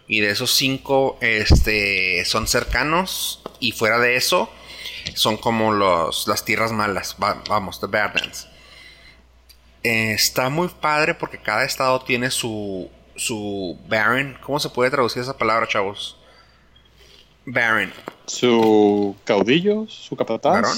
Y 0.08 0.22
de 0.22 0.30
esos 0.30 0.52
cinco 0.52 1.18
este, 1.20 2.24
son 2.24 2.48
cercanos. 2.48 3.42
Y 3.60 3.74
fuera 3.74 4.00
de 4.00 4.16
eso 4.16 4.50
son 5.13 5.36
como 5.36 5.74
los, 5.74 6.26
las 6.30 6.46
tierras 6.46 6.72
malas. 6.72 7.18
Va- 7.22 7.44
vamos, 7.50 7.82
the 7.82 7.88
Badlands. 7.88 8.48
Eh, 9.84 10.13
está 10.13 10.48
muy 10.48 10.70
padre 10.70 11.16
porque 11.16 11.38
cada 11.38 11.66
estado 11.66 12.02
tiene 12.04 12.32
su, 12.32 12.89
su 13.18 13.78
Baron. 13.89 14.38
¿Cómo 14.42 14.58
se 14.62 14.70
puede 14.70 14.89
traducir 14.89 15.22
esa 15.22 15.38
palabra, 15.38 15.68
chavos? 15.68 16.18
Baron. 17.46 17.92
Su 18.26 19.16
caudillo, 19.26 19.86
su 19.88 20.16
capataz. 20.16 20.54
¿Varón? 20.54 20.78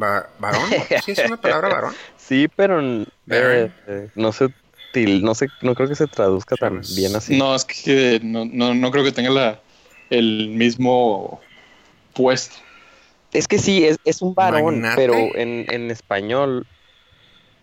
Va- 0.00 0.28
¿Varón? 0.38 0.70
¿Sí 1.02 1.12
es 1.12 1.18
una 1.24 1.40
palabra 1.40 1.68
varón? 1.68 1.94
Sí, 2.16 2.48
pero 2.54 2.80
eh, 2.80 3.04
eh, 3.86 4.08
no 4.14 4.32
sé, 4.32 4.48
til- 4.92 5.22
no 5.22 5.34
sé, 5.34 5.48
no 5.62 5.74
creo 5.74 5.88
que 5.88 5.96
se 5.96 6.06
traduzca 6.06 6.56
tan 6.56 6.80
bien 6.94 7.14
así. 7.16 7.36
No, 7.36 7.54
es 7.54 7.64
que 7.64 8.20
no, 8.22 8.44
no, 8.44 8.74
no 8.74 8.90
creo 8.90 9.02
que 9.02 9.12
tenga 9.12 9.30
la, 9.30 9.60
el 10.10 10.48
mismo 10.50 11.40
puesto. 12.14 12.56
Es 13.32 13.46
que 13.48 13.58
sí, 13.58 13.84
es, 13.84 13.96
es 14.04 14.22
un 14.22 14.34
varón, 14.34 14.80
Magnate. 14.80 14.96
pero 14.96 15.36
en, 15.36 15.66
en 15.70 15.90
español, 15.90 16.66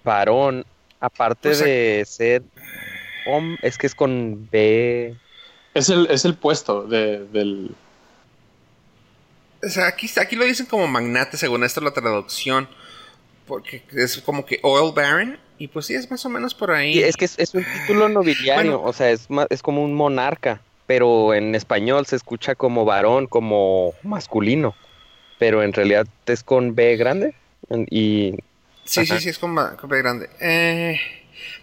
varón, 0.04 0.66
aparte 1.00 1.50
Pues, 1.50 1.60
de 1.60 2.04
ser 2.08 2.44
hom- 3.28 3.58
es 3.62 3.78
que 3.78 3.88
es 3.88 3.96
con 3.96 4.48
B. 4.50 5.16
Es 5.78 5.90
el, 5.90 6.08
es 6.10 6.26
el 6.26 6.36
puesto 6.36 6.84
de, 6.84 7.26
del... 7.28 7.72
O 9.64 9.70
sea, 9.70 9.88
aquí, 9.88 10.10
aquí 10.20 10.36
lo 10.36 10.46
dicen 10.46 10.66
como 10.66 10.88
magnate, 10.88 11.38
según 11.38 11.64
esto 11.64 11.82
la 11.82 11.92
traducción. 11.92 12.68
Porque 13.48 13.82
es 13.94 14.18
como 14.20 14.46
que 14.46 14.60
Oil 14.64 14.94
Baron. 14.94 15.38
Y 15.60 15.68
pues 15.68 15.88
sí, 15.88 15.96
es 15.96 16.10
más 16.12 16.26
o 16.26 16.30
menos 16.30 16.54
por 16.54 16.72
ahí. 16.72 17.00
Y 17.00 17.04
es 17.04 17.16
que 17.18 17.26
es, 17.26 17.38
es 17.40 17.54
un 17.56 17.64
título 17.64 18.10
nobiliario, 18.10 18.80
Bueno. 18.80 18.84
o 18.90 18.94
sea, 18.94 19.10
es, 19.10 19.30
ma- 19.30 19.48
es 19.50 19.62
como 19.62 19.84
un 19.84 19.94
monarca, 19.94 20.62
pero 20.86 21.34
en 21.34 21.56
español 21.56 22.06
se 22.06 22.16
escucha 22.16 22.54
como 22.54 22.86
varón, 22.86 23.26
como 23.26 23.94
masculino, 24.04 24.76
pero 25.40 25.64
en 25.64 25.74
realidad 25.74 26.06
es 26.28 26.44
con 26.44 26.76
B 26.76 26.96
grande 26.98 27.34
y 27.90 28.36
Sí, 28.86 29.06
sí, 29.06 29.12
Ajá. 29.14 29.20
sí, 29.22 29.30
es 29.30 29.40
como, 29.40 29.62
como 29.78 29.96
grande. 29.96 30.30
Eh, 30.40 31.00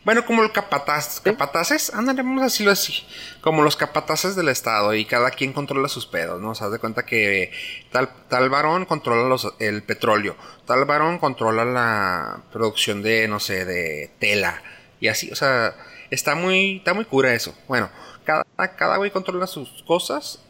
bueno, 0.04 0.24
como 0.26 0.50
capataz. 0.52 1.20
Capataces, 1.20 1.92
ándale, 1.94 2.22
vamos 2.22 2.42
a 2.42 2.44
decirlo 2.44 2.72
así. 2.72 3.04
Como 3.40 3.62
los 3.62 3.76
capataces 3.76 4.36
del 4.36 4.48
estado 4.48 4.94
y 4.94 5.04
cada 5.04 5.30
quien 5.30 5.52
controla 5.52 5.88
sus 5.88 6.06
pedos, 6.06 6.40
¿no? 6.40 6.50
O 6.50 6.54
sea, 6.54 6.68
de 6.70 6.78
cuenta 6.78 7.04
que 7.06 7.52
tal, 7.90 8.08
tal 8.28 8.50
varón 8.50 8.84
controla 8.86 9.28
los, 9.28 9.52
el 9.58 9.82
petróleo, 9.82 10.36
tal 10.66 10.84
varón 10.84 11.18
controla 11.18 11.64
la 11.64 12.42
producción 12.52 13.02
de, 13.02 13.28
no 13.28 13.40
sé, 13.40 13.64
de 13.64 14.10
tela 14.18 14.62
y 15.00 15.08
así, 15.08 15.30
o 15.30 15.36
sea, 15.36 15.74
está 16.10 16.34
muy, 16.34 16.78
está 16.78 16.94
muy 16.94 17.04
cura 17.04 17.34
eso. 17.34 17.54
Bueno, 17.68 17.90
cada, 18.24 18.44
cada 18.76 18.96
güey 18.96 19.10
controla 19.10 19.46
sus 19.46 19.82
cosas 19.86 20.40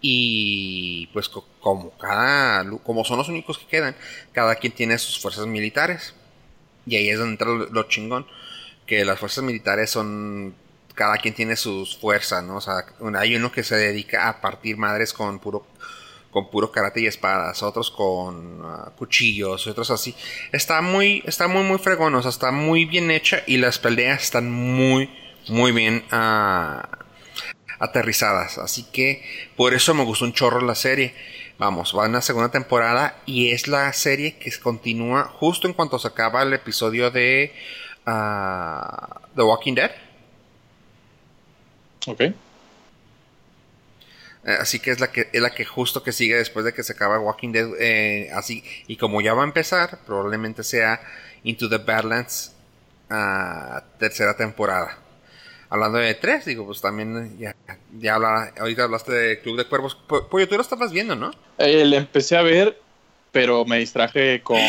y 0.00 1.08
pues 1.12 1.28
co- 1.28 1.46
como 1.60 1.90
cada, 1.98 2.64
como 2.84 3.04
son 3.04 3.18
los 3.18 3.28
únicos 3.28 3.58
que 3.58 3.66
quedan, 3.66 3.96
cada 4.32 4.54
quien 4.56 4.72
tiene 4.72 4.98
sus 4.98 5.18
fuerzas 5.20 5.46
militares. 5.46 6.14
Y 6.86 6.96
ahí 6.96 7.08
es 7.08 7.18
donde 7.18 7.32
entra 7.32 7.48
lo, 7.48 7.66
lo 7.70 7.82
chingón. 7.84 8.26
Que 8.86 9.04
las 9.04 9.18
fuerzas 9.18 9.44
militares 9.44 9.90
son. 9.90 10.54
Cada 10.94 11.16
quien 11.16 11.34
tiene 11.34 11.56
sus 11.56 11.96
fuerzas, 11.96 12.44
¿no? 12.44 12.56
O 12.56 12.60
sea, 12.60 12.84
hay 13.18 13.34
uno 13.34 13.50
que 13.50 13.64
se 13.64 13.74
dedica 13.76 14.28
a 14.28 14.40
partir 14.40 14.76
madres 14.76 15.12
con 15.12 15.38
puro. 15.38 15.66
Con 16.30 16.50
puro 16.50 16.72
karate 16.72 17.00
y 17.00 17.06
espadas, 17.06 17.62
otros 17.62 17.92
con 17.92 18.60
ah, 18.64 18.92
cuchillos, 18.96 19.68
otros 19.68 19.92
así. 19.92 20.16
Está 20.50 20.80
muy, 20.80 21.22
está 21.26 21.46
muy, 21.46 21.62
muy 21.62 21.78
fregón, 21.78 22.12
o 22.16 22.22
sea, 22.22 22.30
está 22.30 22.50
muy 22.50 22.86
bien 22.86 23.12
hecha 23.12 23.44
y 23.46 23.58
las 23.58 23.78
peleas 23.78 24.24
están 24.24 24.50
muy, 24.50 25.08
muy 25.46 25.70
bien 25.70 26.04
ah, 26.10 26.88
aterrizadas. 27.78 28.58
Así 28.58 28.84
que 28.92 29.22
por 29.56 29.74
eso 29.74 29.94
me 29.94 30.04
gustó 30.04 30.24
un 30.24 30.32
chorro 30.32 30.60
la 30.60 30.74
serie. 30.74 31.14
Vamos, 31.56 31.94
va 31.96 32.06
en 32.06 32.12
la 32.12 32.20
segunda 32.20 32.50
temporada 32.50 33.22
y 33.26 33.50
es 33.50 33.68
la 33.68 33.92
serie 33.92 34.38
que 34.38 34.50
continúa 34.58 35.24
justo 35.24 35.68
en 35.68 35.74
cuanto 35.74 36.00
se 36.00 36.08
acaba 36.08 36.42
el 36.42 36.52
episodio 36.52 37.12
de 37.12 37.54
ah, 38.06 39.20
The 39.34 39.42
Walking 39.42 39.74
Dead. 39.74 39.90
Ok. 42.06 42.20
Eh, 44.46 44.56
así 44.60 44.78
que 44.78 44.90
es 44.90 45.00
la 45.00 45.10
que 45.10 45.28
es 45.32 45.40
la 45.40 45.54
que 45.54 45.64
justo 45.64 46.02
que 46.02 46.12
sigue 46.12 46.36
después 46.36 46.66
de 46.66 46.74
que 46.74 46.82
se 46.82 46.92
acaba 46.92 47.18
Walking 47.18 47.52
Dead. 47.52 47.68
eh, 47.80 48.30
así 48.34 48.62
y 48.86 48.96
como 48.96 49.20
ya 49.22 49.32
va 49.34 49.42
a 49.42 49.46
empezar, 49.46 49.98
probablemente 50.06 50.62
sea 50.62 51.00
Into 51.44 51.68
the 51.68 51.78
Badlands 51.78 52.54
ah, 53.10 53.82
tercera 53.98 54.36
temporada. 54.36 54.98
Hablando 55.70 55.98
de 55.98 56.14
tres, 56.14 56.44
digo, 56.44 56.66
pues 56.66 56.80
también 56.80 57.36
ya, 57.38 57.56
ya 57.98 58.14
habla, 58.14 58.52
ahorita 58.60 58.84
hablaste 58.84 59.12
de 59.12 59.40
Club 59.40 59.56
de 59.56 59.64
Cuervos. 59.66 59.94
Po- 59.96 60.28
Pollo, 60.28 60.46
tú 60.46 60.54
lo 60.56 60.60
estabas 60.60 60.92
viendo, 60.92 61.16
¿no? 61.16 61.32
Eh, 61.58 61.84
le 61.84 61.96
empecé 61.96 62.36
a 62.36 62.42
ver, 62.42 62.78
pero 63.32 63.64
me 63.64 63.78
distraje 63.78 64.40
con 64.42 64.60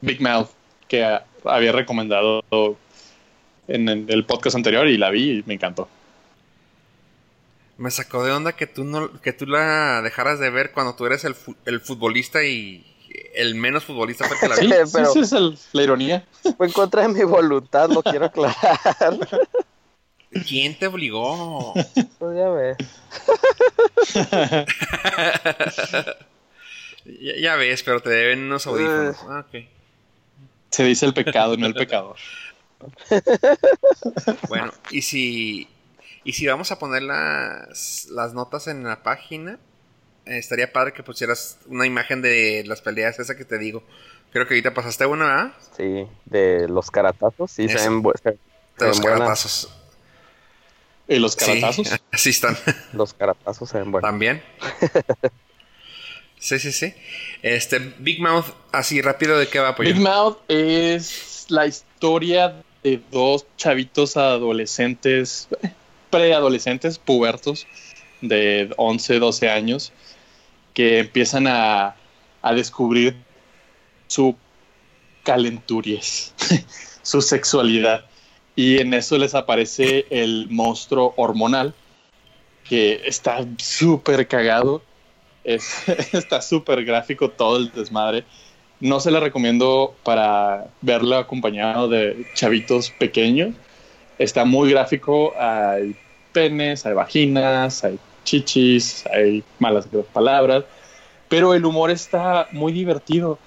Big 0.00 0.20
Mouth, 0.20 0.48
que 0.88 1.04
ah, 1.04 1.24
había 1.44 1.72
recomendado 1.72 2.42
en 3.68 3.88
el 3.88 4.06
el 4.08 4.24
podcast 4.24 4.56
anterior 4.56 4.86
y 4.88 4.96
la 4.96 5.10
vi 5.10 5.38
y 5.38 5.42
me 5.46 5.54
encantó. 5.54 5.88
Me 7.76 7.90
sacó 7.92 8.24
de 8.24 8.32
onda 8.32 8.54
que 8.54 8.66
tú 8.66 8.82
no, 8.84 9.20
que 9.20 9.32
tú 9.32 9.46
la 9.46 10.02
dejaras 10.02 10.40
de 10.40 10.50
ver 10.50 10.72
cuando 10.72 10.96
tú 10.96 11.06
eres 11.06 11.24
el, 11.24 11.34
fu- 11.36 11.54
el 11.64 11.80
futbolista 11.80 12.42
y 12.44 12.84
el 13.34 13.54
menos 13.54 13.84
futbolista 13.84 14.26
fue 14.26 14.36
que 14.40 14.48
la 14.48 14.56
Sí, 14.56 14.66
vi. 14.66 14.72
Pero- 14.92 15.12
sí, 15.12 15.20
esa 15.20 15.36
es 15.36 15.42
el- 15.42 15.58
la 15.72 15.82
ironía. 15.82 16.24
Fue 16.56 16.66
en 16.66 16.72
contra 16.72 17.02
de 17.02 17.08
mi 17.08 17.22
voluntad, 17.22 17.88
lo 17.90 18.02
quiero 18.02 18.24
aclarar. 18.26 18.56
¿Quién 20.48 20.76
te 20.78 20.86
obligó? 20.88 21.72
Pues 22.18 22.36
ya 22.36 22.48
ves. 22.50 22.76
ya, 27.04 27.36
ya 27.40 27.56
ves, 27.56 27.82
pero 27.82 28.00
te 28.00 28.10
deben 28.10 28.40
unos 28.44 28.66
audífonos. 28.66 29.16
Ah, 29.28 29.44
ok. 29.48 29.64
Se 30.70 30.84
dice 30.84 31.06
el 31.06 31.14
pecado, 31.14 31.56
no 31.56 31.66
el 31.66 31.74
pecador. 31.74 32.16
Bueno, 34.48 34.72
y 34.90 35.02
si, 35.02 35.68
y 36.24 36.32
si 36.32 36.46
vamos 36.46 36.70
a 36.70 36.78
poner 36.78 37.02
las, 37.02 38.06
las 38.10 38.34
notas 38.34 38.66
en 38.68 38.84
la 38.84 39.02
página, 39.02 39.58
eh, 40.26 40.38
estaría 40.38 40.72
padre 40.72 40.92
que 40.92 41.02
pusieras 41.02 41.58
una 41.66 41.86
imagen 41.86 42.22
de 42.22 42.62
las 42.66 42.80
peleas, 42.80 43.18
esa 43.18 43.36
que 43.36 43.44
te 43.44 43.58
digo. 43.58 43.82
Creo 44.32 44.46
que 44.46 44.54
ahorita 44.54 44.74
pasaste 44.74 45.06
una, 45.06 45.24
¿verdad? 45.26 45.52
Sí, 45.76 46.06
de 46.26 46.68
los 46.68 46.90
caratazos, 46.90 47.50
sí, 47.50 47.68
se 47.68 47.88
ven, 47.88 48.02
se- 48.22 48.30
De 48.30 48.38
se 48.78 48.84
los 48.86 49.00
ven 49.00 49.12
caratazos. 49.12 49.74
¿Y 51.08 51.18
los 51.18 51.32
Sí, 51.32 51.38
caratazos? 51.46 52.00
así 52.12 52.30
están. 52.30 52.56
Los 52.92 53.14
caratazos 53.14 53.68
se 53.70 53.78
ven 53.78 53.90
buenos. 53.90 54.08
También. 54.08 54.42
Sí, 56.38 56.58
sí, 56.58 56.72
sí. 56.72 56.94
Este, 57.42 57.78
Big 57.98 58.20
Mouth, 58.20 58.46
así 58.72 59.00
rápido, 59.00 59.38
¿de 59.38 59.48
qué 59.48 59.58
va, 59.58 59.74
Pollo? 59.74 59.92
Big 59.92 60.00
Mouth 60.00 60.38
es 60.48 61.46
la 61.48 61.66
historia 61.66 62.62
de 62.82 63.00
dos 63.10 63.46
chavitos 63.56 64.16
adolescentes, 64.16 65.48
preadolescentes, 66.10 66.98
pubertos, 66.98 67.66
de 68.20 68.70
11, 68.76 69.18
12 69.18 69.48
años, 69.50 69.92
que 70.74 71.00
empiezan 71.00 71.46
a, 71.46 71.96
a 72.42 72.54
descubrir 72.54 73.16
su 74.06 74.36
calenturiez, 75.24 76.32
su 77.02 77.20
sexualidad. 77.20 78.04
Y 78.56 78.80
en 78.80 78.94
eso 78.94 79.18
les 79.18 79.34
aparece 79.34 80.06
el 80.10 80.48
monstruo 80.50 81.14
hormonal, 81.16 81.74
que 82.68 83.02
está 83.04 83.46
súper 83.58 84.26
cagado. 84.26 84.82
Es- 85.48 85.88
está 86.12 86.42
súper 86.42 86.84
gráfico 86.84 87.30
todo 87.30 87.56
el 87.56 87.72
desmadre. 87.72 88.24
No 88.80 89.00
se 89.00 89.10
la 89.10 89.18
recomiendo 89.18 89.96
para 90.04 90.66
verlo 90.82 91.16
acompañado 91.16 91.88
de 91.88 92.26
chavitos 92.34 92.90
pequeños. 92.90 93.54
Está 94.18 94.44
muy 94.44 94.70
gráfico. 94.70 95.32
Hay 95.40 95.96
penes, 96.32 96.84
hay 96.86 96.92
vaginas, 96.94 97.82
hay 97.82 97.98
chichis, 98.24 99.04
hay 99.06 99.42
malas 99.58 99.88
palabras. 100.12 100.64
Pero 101.28 101.54
el 101.54 101.64
humor 101.64 101.90
está 101.90 102.46
muy 102.52 102.72
divertido. 102.72 103.38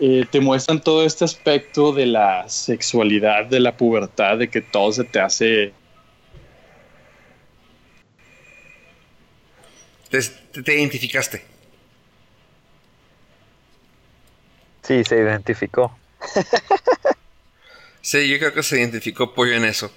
Eh, 0.00 0.24
te 0.28 0.40
muestran 0.40 0.80
todo 0.80 1.04
este 1.04 1.24
aspecto 1.24 1.92
de 1.92 2.06
la 2.06 2.48
sexualidad, 2.48 3.46
de 3.46 3.60
la 3.60 3.76
pubertad, 3.76 4.38
de 4.38 4.50
que 4.50 4.60
todo 4.60 4.92
se 4.92 5.04
te 5.04 5.20
hace 5.20 5.72
te- 10.54 10.62
te 10.62 10.74
identificaste. 10.78 11.44
Sí, 14.82 15.04
se 15.04 15.16
identificó. 15.18 15.96
Sí, 18.06 18.28
yo 18.28 18.38
creo 18.38 18.52
que 18.52 18.62
se 18.62 18.78
identificó 18.78 19.32
Pollo 19.32 19.54
en 19.54 19.64
eso. 19.64 19.90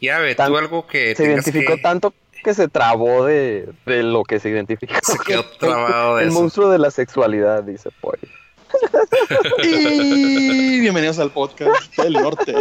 Y 0.00 0.08
a 0.08 0.18
ver, 0.18 0.34
Tan- 0.36 0.48
tú 0.50 0.56
algo 0.56 0.86
que 0.86 1.14
Se 1.14 1.24
identificó 1.24 1.76
que- 1.76 1.82
tanto 1.82 2.14
que 2.42 2.54
se 2.54 2.66
trabó 2.66 3.26
de, 3.26 3.68
de 3.84 4.02
lo 4.02 4.24
que 4.24 4.40
se 4.40 4.48
identificó. 4.48 4.94
Se 5.02 5.18
quedó 5.18 5.44
trabado 5.58 6.16
de 6.16 6.22
El 6.22 6.30
eso. 6.30 6.40
monstruo 6.40 6.70
de 6.70 6.78
la 6.78 6.90
sexualidad, 6.90 7.62
dice 7.62 7.90
Pollo. 8.00 8.26
Y 9.62 10.80
bienvenidos 10.80 11.18
al 11.18 11.30
podcast 11.30 11.94
del 11.98 12.14
norte. 12.14 12.54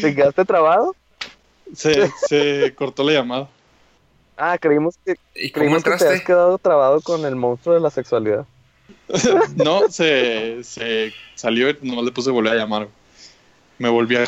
¿Te 0.00 0.14
quedaste 0.14 0.46
trabado? 0.46 0.96
Se, 1.74 2.10
se 2.26 2.74
cortó 2.74 3.04
la 3.04 3.12
llamada. 3.12 3.50
Ah, 4.36 4.56
creímos 4.58 4.96
que, 5.04 5.16
¿Y 5.34 5.50
cómo 5.50 5.60
creímos 5.64 5.84
que 5.84 5.90
te 5.90 6.06
habías 6.08 6.24
quedado 6.24 6.58
trabado 6.58 7.00
con 7.00 7.24
el 7.24 7.36
monstruo 7.36 7.74
de 7.74 7.80
la 7.80 7.90
sexualidad. 7.90 8.46
No, 9.56 9.88
se, 9.90 10.64
se 10.64 11.12
salió 11.34 11.68
y 11.70 11.76
nomás 11.82 12.04
le 12.04 12.12
puse 12.12 12.30
volver 12.30 12.52
a 12.54 12.56
llamar. 12.56 12.88
Me 13.78 13.88
volví 13.88 14.16
a... 14.16 14.24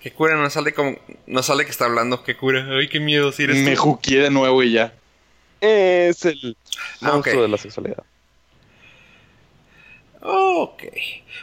Qué 0.00 0.12
cura, 0.12 0.36
no 0.36 0.48
sale 0.50 0.74
como... 0.74 0.96
No 1.26 1.42
sale 1.42 1.64
que 1.64 1.70
está 1.70 1.84
hablando. 1.86 2.22
Qué 2.24 2.36
cura. 2.36 2.66
Ay, 2.70 2.88
qué 2.88 3.00
miedo 3.00 3.32
si 3.32 3.44
eres 3.44 3.58
Me 3.64 3.74
tú. 3.74 3.80
juqué 3.82 4.18
de 4.20 4.30
nuevo 4.30 4.62
y 4.62 4.72
ya. 4.72 4.92
Es 5.60 6.24
el 6.26 6.56
Ah, 7.00 7.12
monstruo 7.12 7.42
de 7.42 7.48
la 7.48 7.56
sexualidad. 7.56 8.02
Ok. 10.20 10.82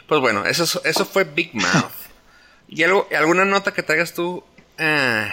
Pues 0.06 0.20
bueno, 0.20 0.44
eso, 0.44 0.64
es- 0.64 0.80
eso 0.84 1.04
fue 1.04 1.24
Big 1.24 1.54
Mouth. 1.54 1.92
¿Y 2.68 2.82
algo, 2.84 3.06
alguna 3.16 3.44
nota 3.44 3.72
que 3.72 3.82
traigas 3.82 4.14
tú, 4.14 4.44
ah, 4.78 5.28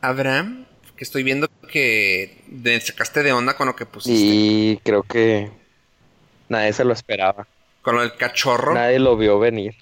Abraham? 0.00 0.64
Que 0.98 1.04
estoy 1.04 1.22
viendo 1.22 1.46
que 1.70 2.42
te 2.62 2.80
sacaste 2.80 3.22
de 3.22 3.32
onda 3.32 3.56
con 3.56 3.68
lo 3.68 3.76
que 3.76 3.86
pusiste. 3.86 4.34
Y 4.34 4.78
creo 4.78 5.04
que 5.04 5.48
nadie 6.48 6.72
se 6.72 6.84
lo 6.84 6.92
esperaba. 6.92 7.46
Con 7.82 7.94
lo 7.94 8.02
del 8.02 8.16
cachorro. 8.16 8.74
Nadie 8.74 8.98
lo 8.98 9.16
vio 9.16 9.38
venir. 9.38 9.76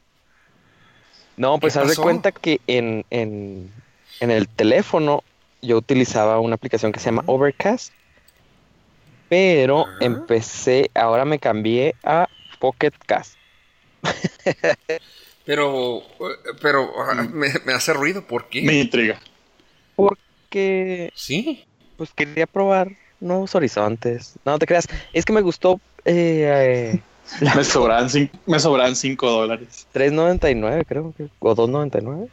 No, 1.38 1.58
pues 1.58 1.72
¿Qué 1.72 1.80
haz 1.80 1.88
de 1.96 1.96
cuenta 1.96 2.32
que 2.32 2.60
en, 2.66 3.04
en, 3.10 3.70
en 4.20 4.30
el 4.30 4.46
teléfono 4.46 5.22
yo 5.62 5.78
utilizaba 5.78 6.38
una 6.38 6.56
aplicación 6.56 6.92
que 6.92 7.00
se 7.00 7.06
llama 7.06 7.24
Overcast. 7.26 7.92
Pero 9.28 9.86
Ajá. 9.86 9.96
empecé, 10.00 10.90
ahora 10.94 11.24
me 11.24 11.38
cambié 11.38 11.94
a 12.04 12.28
Pocket 12.60 12.92
Cast. 13.06 13.34
Pero, 15.44 16.02
pero 16.60 16.90
ah, 17.00 17.14
Mm. 17.14 17.32
me, 17.34 17.48
me 17.64 17.72
hace 17.72 17.92
ruido. 17.92 18.22
¿Por 18.26 18.48
qué? 18.48 18.62
Me 18.62 18.80
intriga. 18.80 19.18
Que 20.56 21.10
Sí. 21.14 21.66
pues 21.98 22.14
quería 22.14 22.46
probar 22.46 22.90
nuevos 23.20 23.54
horizontes. 23.54 24.38
No 24.46 24.58
te 24.58 24.64
creas, 24.66 24.86
es 25.12 25.26
que 25.26 25.34
me 25.34 25.42
gustó 25.42 25.78
eh, 26.06 26.94
eh, 26.94 27.00
la 27.42 27.54
Me 27.56 27.62
sobran, 27.62 28.06
cin- 28.08 28.30
me 28.46 28.58
sobran 28.58 28.96
5 28.96 29.28
dólares. 29.30 29.86
3.99 29.92 30.86
creo 30.86 31.12
que, 31.14 31.24
o 31.40 31.54
2.99. 31.54 32.30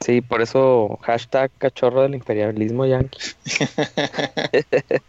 Sí, 0.00 0.22
por 0.22 0.40
eso 0.40 0.98
hashtag 1.02 1.50
cachorro 1.58 2.00
del 2.00 2.14
imperialismo 2.14 2.86
yankee. 2.86 3.18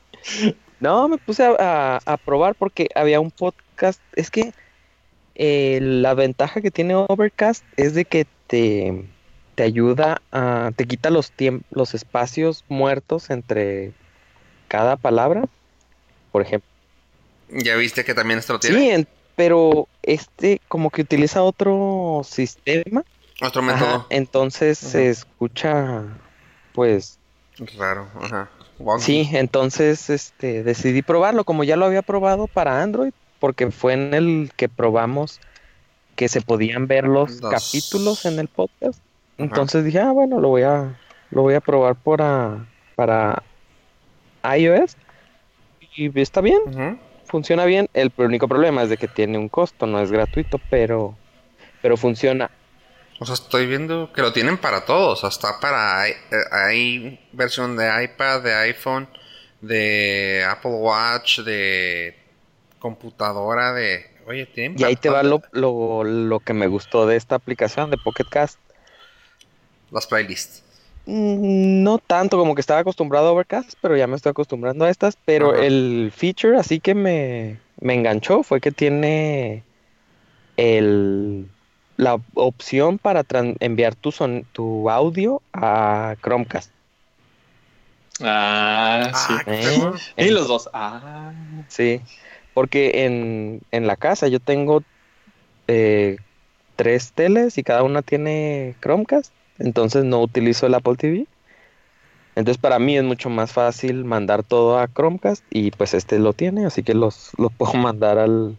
no, 0.82 1.08
me 1.08 1.18
puse 1.18 1.46
a, 1.46 1.56
a- 1.58 2.00
a 2.06 2.18
probar 2.18 2.56
porque 2.56 2.90
había 2.96 3.22
un 3.22 3.32
podcast. 3.32 4.02
Es 4.14 4.30
que 4.30 4.52
eh, 5.36 5.80
la 5.82 6.14
ventaja 6.16 6.60
que 6.60 6.70
tiene 6.72 6.96
Overcast 6.96 7.64
es 7.78 7.94
de 7.94 8.04
que 8.04 8.26
te, 8.48 9.06
te 9.58 9.64
ayuda 9.64 10.22
a, 10.32 10.70
te 10.76 10.86
quita 10.86 11.10
los 11.10 11.34
los 11.72 11.96
espacios 11.96 12.64
muertos 12.70 13.32
entre 13.32 13.92
cada 14.68 14.98
palabra. 14.98 15.46
Por 16.32 16.44
ejemplo. 16.44 16.70
¿Ya 17.50 17.76
viste 17.76 18.06
que 18.06 18.14
también 18.14 18.38
esto 18.38 18.54
lo 18.54 18.60
tiene? 18.60 18.78
Sí, 18.78 18.90
en- 18.92 19.08
pero 19.36 19.88
este 20.04 20.62
como 20.68 20.92
que 20.92 21.02
utiliza 21.02 21.42
otro 21.42 22.22
sistema. 22.24 23.04
Otro 23.42 23.64
Ajá, 23.64 23.74
método 23.74 24.06
entonces 24.12 24.78
se 24.78 25.10
escucha, 25.10 26.04
pues, 26.74 27.18
raro. 27.80 28.08
Ajá. 28.22 28.50
Sí, 29.00 29.28
entonces 29.34 30.12
este 30.12 30.62
decidí 30.62 31.02
probarlo, 31.02 31.46
como 31.46 31.64
ya 31.64 31.78
lo 31.78 31.86
había 31.88 32.04
probado 32.04 32.46
para 32.46 32.84
Android, 32.84 33.12
porque 33.40 33.72
fue 33.72 33.94
en 33.94 34.14
el 34.14 34.52
que 34.56 34.70
probamos 34.70 35.40
que 36.16 36.30
se 36.30 36.42
podían 36.42 36.86
ver 36.86 37.06
los 37.06 37.42
Los- 37.42 37.52
capítulos 37.52 38.26
en 38.26 38.38
el 38.38 38.50
podcast. 38.50 39.00
Entonces 39.38 39.84
dije, 39.86 40.00
ah, 40.00 40.12
bueno, 40.12 40.40
lo 40.40 40.50
voy 40.50 40.64
a, 40.64 41.00
lo 41.32 41.42
voy 41.44 41.54
a 41.54 41.62
probar 41.62 41.96
para, 41.96 42.66
para 42.96 43.44
iOS. 44.58 44.98
Y 45.96 46.20
está 46.20 46.42
bien, 46.42 47.00
funciona 47.26 47.66
bien. 47.66 47.90
El 47.94 48.12
único 48.18 48.48
problema 48.48 48.84
es 48.84 48.90
de 48.90 48.98
que 48.98 49.08
tiene 49.08 49.38
un 49.38 49.50
costo, 49.50 49.88
no 49.88 50.00
es 50.00 50.12
gratuito, 50.12 50.60
pero, 50.70 51.16
pero 51.82 51.98
funciona. 51.98 52.52
O 53.20 53.26
sea, 53.26 53.34
estoy 53.34 53.66
viendo 53.66 54.14
que 54.14 54.22
lo 54.22 54.32
tienen 54.32 54.58
para 54.58 54.86
todos. 54.86 55.24
Hasta 55.24 55.60
para. 55.60 56.08
eh, 56.08 56.16
Hay 56.52 57.20
versión 57.32 57.76
de 57.76 58.04
iPad, 58.04 58.44
de 58.44 58.54
iPhone, 58.54 59.08
de 59.62 60.46
Apple 60.48 60.72
Watch, 60.72 61.40
de 61.40 62.16
computadora, 62.78 63.74
de... 63.74 64.06
Oye, 64.28 64.46
tienen... 64.46 64.80
Y 64.80 64.84
ahí 64.84 64.96
te 64.96 65.10
va 65.10 65.24
lo, 65.24 65.42
lo, 65.52 66.04
lo 66.04 66.40
que 66.42 66.54
me 66.54 66.68
gustó 66.68 67.08
de 67.08 67.16
esta 67.16 67.36
aplicación 67.36 67.90
de 67.90 67.98
Pocket 67.98 68.26
Cast. 68.30 68.60
Las 69.92 70.08
playlists. 70.08 70.64
Mm, 71.06 71.84
No 71.84 71.98
tanto 72.00 72.38
como 72.38 72.54
que 72.56 72.62
estaba 72.62 72.82
acostumbrado 72.82 73.28
a 73.30 73.32
Overcast, 73.32 73.74
pero 73.82 73.96
ya 73.96 74.08
me 74.08 74.16
estoy 74.16 74.32
acostumbrando 74.32 74.86
a 74.86 74.90
estas. 74.90 75.18
Pero 75.26 75.54
Ajá. 75.54 75.64
el 75.66 76.12
feature 76.16 76.58
así 76.58 76.80
que 76.80 76.94
me, 76.96 77.58
me 77.80 77.94
enganchó 77.94 78.44
fue 78.44 78.60
que 78.60 78.72
tiene 78.72 79.64
el, 80.58 81.48
la 81.98 82.20
opción 82.34 82.98
para 82.98 83.24
tran- 83.24 83.56
enviar 83.60 83.96
tu, 83.96 84.12
son, 84.12 84.46
tu 84.52 84.90
audio 84.90 85.42
a 85.54 86.16
Chromecast. 86.22 86.72
Ah, 88.22 89.12
sí. 89.14 89.34
Ah, 89.38 89.44
¿eh? 89.48 89.62
fregón. 89.62 90.00
Y 90.18 90.30
los 90.32 90.48
dos. 90.48 90.70
Ah. 90.74 91.32
Sí, 91.68 92.02
porque 92.54 93.06
en, 93.06 93.62
en 93.72 93.88
la 93.88 93.96
casa 93.96 94.28
yo 94.28 94.40
tengo 94.40 94.82
eh, 95.68 96.18
tres 96.76 97.12
teles 97.14 97.58
y 97.58 97.64
cada 97.64 97.84
una 97.84 98.02
tiene 98.02 98.76
Chromecast, 98.82 99.32
entonces 99.60 100.04
no 100.04 100.22
utilizo 100.22 100.68
el 100.68 100.76
Apple 100.76 100.96
TV. 100.96 101.28
Entonces 102.36 102.62
para 102.62 102.78
mí 102.78 102.96
es 102.98 103.04
mucho 103.04 103.30
más 103.30 103.52
fácil 103.52 104.06
mandar 104.06 104.44
todo 104.44 104.78
a 104.78 104.88
Chromecast 104.88 105.44
y 105.50 105.72
pues 105.72 105.94
este 105.94 106.20
lo 106.20 106.34
tiene, 106.34 106.66
así 106.66 106.84
que 106.84 106.94
los, 106.94 107.32
los 107.38 107.52
puedo 107.52 107.74
mandar 107.74 108.20
al, 108.20 108.58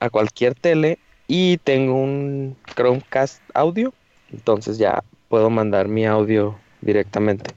a 0.00 0.10
cualquier 0.10 0.54
tele 0.54 0.98
y 1.28 1.56
tengo 1.58 1.94
un 1.94 2.56
Chromecast 2.74 3.40
audio, 3.54 3.92
entonces 4.32 4.78
ya 4.78 5.02
puedo 5.28 5.50
mandar 5.50 5.88
mi 5.88 6.04
audio 6.04 6.58
directamente. 6.82 7.52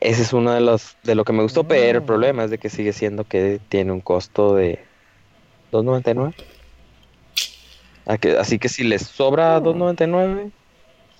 Ese 0.00 0.22
es 0.22 0.32
uno 0.32 0.52
de 0.52 0.60
los 0.60 0.96
de 1.04 1.14
lo 1.14 1.24
que 1.24 1.32
me 1.32 1.44
gustó, 1.44 1.62
pero 1.62 1.98
el 1.98 2.04
problema 2.04 2.42
es 2.42 2.50
de 2.50 2.58
que 2.58 2.70
sigue 2.70 2.92
siendo 2.92 3.22
que 3.22 3.60
tiene 3.68 3.92
un 3.92 4.00
costo 4.00 4.56
de 4.56 4.80
2.99. 5.70 6.34
Así 8.06 8.58
que 8.58 8.68
si 8.68 8.84
les 8.84 9.02
sobra 9.02 9.60
2.99, 9.60 10.50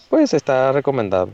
pues 0.09 0.35
está 0.35 0.73
recomendado. 0.73 1.31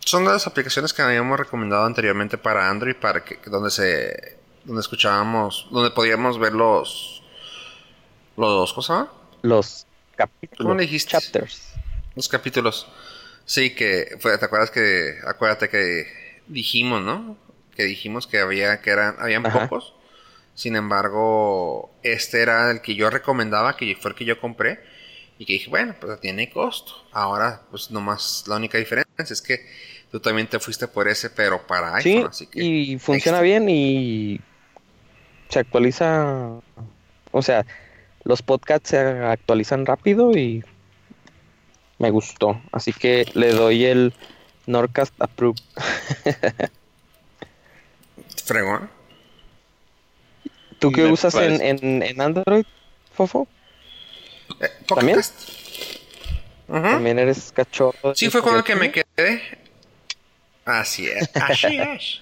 Son 0.00 0.24
las 0.24 0.46
aplicaciones 0.46 0.92
que 0.92 1.02
habíamos 1.02 1.38
recomendado 1.38 1.84
anteriormente 1.86 2.36
para 2.36 2.68
Android, 2.68 2.94
para 2.96 3.24
que 3.24 3.38
donde 3.46 3.70
se 3.70 4.38
donde 4.64 4.80
escuchábamos, 4.80 5.66
donde 5.70 5.90
podíamos 5.90 6.38
ver 6.38 6.52
los 6.52 7.22
los 8.36 8.72
¿cómo 8.72 8.82
se 8.82 8.92
llama? 8.92 9.12
Los 9.42 9.86
capítulos, 10.16 10.66
¿Cómo 10.66 10.80
dijiste? 10.80 11.12
chapters. 11.12 11.72
Los 12.14 12.28
capítulos. 12.28 12.86
Sí, 13.46 13.74
que 13.74 14.16
fue, 14.20 14.36
¿te 14.38 14.44
acuerdas 14.44 14.70
que 14.70 15.18
acuérdate 15.26 15.68
que 15.68 16.06
dijimos, 16.46 17.02
¿no? 17.02 17.36
Que 17.74 17.84
dijimos 17.84 18.26
que 18.26 18.38
había 18.38 18.80
que 18.80 18.90
eran 18.90 19.16
habían 19.18 19.44
Ajá. 19.46 19.68
pocos. 19.68 19.94
Sin 20.54 20.76
embargo, 20.76 21.90
este 22.02 22.42
era 22.42 22.70
el 22.70 22.80
que 22.80 22.94
yo 22.94 23.10
recomendaba, 23.10 23.76
que 23.76 23.96
fue 23.96 24.12
el 24.12 24.16
que 24.16 24.24
yo 24.24 24.40
compré 24.40 24.80
y 25.38 25.44
que 25.44 25.54
dije, 25.54 25.68
bueno, 25.68 25.94
pues 26.00 26.20
tiene 26.20 26.50
costo. 26.50 26.92
Ahora, 27.12 27.62
pues 27.70 27.90
nomás 27.90 28.44
la 28.46 28.56
única 28.56 28.78
diferencia 28.78 29.06
es 29.18 29.42
que 29.42 29.66
tú 30.10 30.20
también 30.20 30.46
te 30.46 30.60
fuiste 30.60 30.86
por 30.86 31.08
ese, 31.08 31.30
pero 31.30 31.66
para 31.66 32.00
Sí, 32.00 32.10
iPhone, 32.10 32.30
así 32.30 32.46
que 32.46 32.62
y 32.62 32.98
funciona 32.98 33.38
extra. 33.38 33.42
bien 33.42 33.68
y 33.68 34.40
se 35.48 35.58
actualiza, 35.58 36.60
o 37.32 37.42
sea, 37.42 37.66
los 38.22 38.42
podcasts 38.42 38.90
se 38.90 38.98
actualizan 38.98 39.86
rápido 39.86 40.30
y 40.36 40.64
me 41.98 42.10
gustó. 42.10 42.60
Así 42.72 42.92
que 42.92 43.26
le 43.34 43.52
doy 43.52 43.84
el 43.84 44.14
Nordcast 44.66 45.14
Approve. 45.20 45.60
fregón. 48.44 48.93
¿Tú 50.84 50.92
qué 50.92 51.04
Me 51.04 51.12
usas 51.12 51.34
en, 51.36 51.62
en, 51.62 52.02
en 52.02 52.20
Android, 52.20 52.66
Fofo? 53.14 53.48
Eh, 54.60 54.68
¿También? 54.86 55.18
También 56.66 57.18
eres 57.18 57.52
cachorro. 57.52 58.14
Sí, 58.14 58.28
fue 58.28 58.42
con 58.42 58.54
el 58.54 58.62
que 58.62 58.76
me 58.76 58.92
quedé. 58.92 59.40
Así 60.66 61.06
es. 61.06 61.30
Así 61.36 61.78
es. 61.78 62.20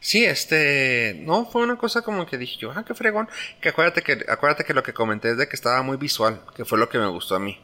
Sí, 0.00 0.24
este, 0.24 1.20
no, 1.20 1.44
fue 1.44 1.62
una 1.62 1.76
cosa 1.76 2.00
como 2.00 2.24
que 2.24 2.38
dije 2.38 2.56
yo, 2.58 2.72
ah, 2.74 2.82
qué 2.82 2.94
fregón. 2.94 3.28
Que 3.60 3.68
acuérdate 3.68 4.00
que, 4.00 4.24
acuérdate 4.26 4.64
que 4.64 4.72
lo 4.72 4.82
que 4.82 4.94
comenté 4.94 5.32
es 5.32 5.36
de 5.36 5.48
que 5.48 5.56
estaba 5.56 5.82
muy 5.82 5.98
visual, 5.98 6.40
que 6.56 6.64
fue 6.64 6.78
lo 6.78 6.88
que 6.88 6.96
me 6.96 7.08
gustó 7.08 7.36
a 7.36 7.40
mí. 7.40 7.60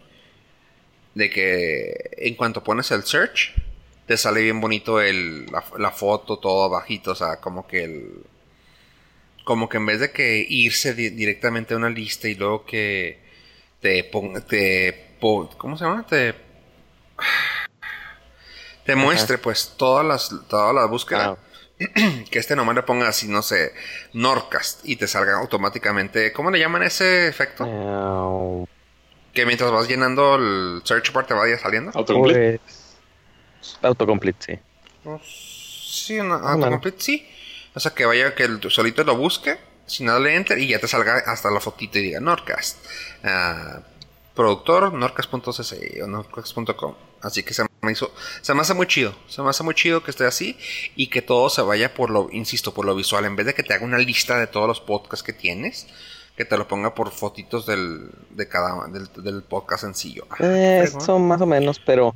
De 1.14 1.30
que 1.30 2.10
en 2.18 2.34
cuanto 2.34 2.62
pones 2.62 2.90
el 2.90 3.02
search, 3.04 3.54
te 4.04 4.18
sale 4.18 4.42
bien 4.42 4.60
bonito 4.60 5.00
el, 5.00 5.46
la, 5.46 5.64
la 5.78 5.90
foto, 5.90 6.38
todo 6.38 6.68
bajito, 6.68 7.12
o 7.12 7.14
sea, 7.14 7.40
como 7.40 7.66
que 7.66 7.84
el, 7.84 8.12
como 9.48 9.66
que 9.70 9.78
en 9.78 9.86
vez 9.86 9.98
de 9.98 10.10
que 10.12 10.44
irse 10.46 10.92
di- 10.92 11.08
directamente 11.08 11.72
a 11.72 11.78
una 11.78 11.88
lista 11.88 12.28
y 12.28 12.34
luego 12.34 12.66
que 12.66 13.18
te 13.80 14.04
ponga, 14.04 14.42
te, 14.42 15.14
po- 15.18 15.48
¿cómo 15.56 15.74
se 15.78 15.86
llama? 15.86 16.04
Te, 16.06 16.34
te 18.84 18.94
muestre 18.94 19.38
pues 19.38 19.72
todas 19.78 20.04
las, 20.04 20.30
todas 20.50 20.74
las 20.74 20.86
búsquedas. 20.90 21.28
Ah, 21.28 21.36
Que 22.30 22.38
este 22.38 22.54
nomás 22.56 22.74
le 22.76 22.82
ponga 22.82 23.08
así, 23.08 23.26
no 23.26 23.40
sé, 23.40 23.72
Nordcast 24.12 24.80
y 24.86 24.96
te 24.96 25.06
salga 25.08 25.38
automáticamente. 25.38 26.30
¿Cómo 26.34 26.50
le 26.50 26.58
llaman 26.58 26.82
ese 26.82 27.26
efecto? 27.26 27.64
Que 29.32 29.46
mientras 29.46 29.70
vas 29.70 29.88
llenando 29.88 30.34
el 30.34 30.82
search 30.84 31.10
bar 31.14 31.26
te 31.26 31.32
vaya 31.32 31.56
saliendo. 31.56 31.90
Autocomplete. 31.94 32.60
pues, 32.60 33.78
autocomplete, 33.80 34.38
sí. 34.44 34.58
Pues, 35.04 35.22
sí, 35.24 36.18
Ah, 36.18 36.52
autocomplete, 36.52 37.00
sí. 37.00 37.26
O 37.74 37.80
sea, 37.80 37.94
que 37.94 38.06
vaya, 38.06 38.34
que 38.34 38.44
el 38.44 38.60
solito 38.70 39.04
lo 39.04 39.16
busque, 39.16 39.58
sin 39.86 40.06
darle 40.06 40.34
enter 40.36 40.58
y 40.58 40.68
ya 40.68 40.78
te 40.78 40.88
salga 40.88 41.22
hasta 41.26 41.50
la 41.50 41.60
fotito 41.60 41.98
y 41.98 42.02
diga 42.02 42.20
Nordcast. 42.20 42.78
Ah, 43.24 43.80
productor, 44.34 44.92
nordcast.cc 44.92 46.02
o 46.02 46.06
nordcast.com. 46.06 46.94
Así 47.20 47.42
que 47.42 47.52
se 47.52 47.64
me 47.80 47.92
hizo, 47.92 48.12
se 48.40 48.54
me 48.54 48.60
hace 48.60 48.74
muy 48.74 48.86
chido. 48.86 49.14
Se 49.28 49.42
me 49.42 49.50
hace 49.50 49.64
muy 49.64 49.74
chido 49.74 50.04
que 50.04 50.10
esté 50.10 50.24
así 50.24 50.56
y 50.94 51.08
que 51.08 51.22
todo 51.22 51.50
se 51.50 51.62
vaya 51.62 51.94
por 51.94 52.10
lo, 52.10 52.28
insisto, 52.30 52.72
por 52.72 52.84
lo 52.84 52.94
visual. 52.94 53.24
En 53.24 53.34
vez 53.34 53.46
de 53.46 53.54
que 53.54 53.62
te 53.62 53.74
haga 53.74 53.84
una 53.84 53.98
lista 53.98 54.38
de 54.38 54.46
todos 54.46 54.68
los 54.68 54.80
podcasts 54.80 55.24
que 55.24 55.32
tienes, 55.32 55.88
que 56.36 56.44
te 56.44 56.56
lo 56.56 56.68
ponga 56.68 56.94
por 56.94 57.10
fotitos 57.10 57.66
del, 57.66 58.10
de 58.30 58.46
cada, 58.48 58.86
del, 58.86 59.08
del 59.24 59.42
podcast 59.42 59.82
sencillo. 59.82 60.28
Qué 60.36 60.44
Eh, 60.44 61.18
más 61.18 61.40
o 61.40 61.46
menos, 61.46 61.80
pero 61.84 62.14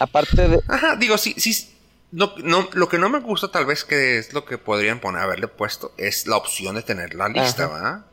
aparte 0.00 0.48
de... 0.48 0.60
Ajá, 0.66 0.96
digo, 0.96 1.16
sí, 1.16 1.34
sí. 1.38 1.77
No, 2.10 2.32
no, 2.38 2.68
lo 2.72 2.88
que 2.88 2.98
no 2.98 3.08
me 3.10 3.20
gusta 3.20 3.50
tal 3.50 3.66
vez 3.66 3.84
que 3.84 4.18
es 4.18 4.32
lo 4.32 4.44
que 4.44 4.56
podrían 4.56 4.98
poner, 5.00 5.22
haberle 5.22 5.48
puesto, 5.48 5.92
es 5.98 6.26
la 6.26 6.36
opción 6.36 6.74
de 6.74 6.82
tener 6.82 7.14
la 7.14 7.28
lista, 7.28 7.64
Ajá. 7.66 7.74
¿verdad? 7.74 8.04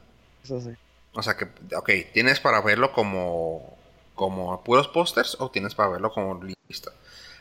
Eso 0.43 0.61
sí. 0.61 0.69
O 1.13 1.23
sea 1.23 1.37
que, 1.37 1.45
ok, 1.75 1.89
¿tienes 2.13 2.39
para 2.41 2.59
verlo 2.61 2.91
como, 2.91 3.77
como 4.15 4.61
puros 4.63 4.89
pósters 4.89 5.37
o 5.39 5.49
tienes 5.49 5.75
para 5.75 5.89
verlo 5.89 6.11
como 6.11 6.41
lista? 6.67 6.91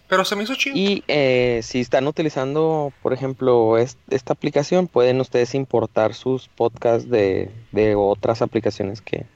Pero 0.06 0.24
se 0.24 0.36
me 0.36 0.44
hizo 0.44 0.54
chido. 0.54 0.76
Y 0.76 1.02
eh, 1.08 1.60
si 1.64 1.80
están 1.80 2.06
utilizando, 2.06 2.92
por 3.02 3.12
ejemplo, 3.12 3.78
es- 3.78 3.96
esta 4.10 4.34
aplicación, 4.34 4.86
pueden 4.86 5.20
ustedes 5.20 5.54
importar 5.56 6.14
sus 6.14 6.46
podcasts 6.48 7.08
de, 7.10 7.50
de 7.72 7.94
otras 7.96 8.42
aplicaciones 8.42 9.00
que 9.00 9.26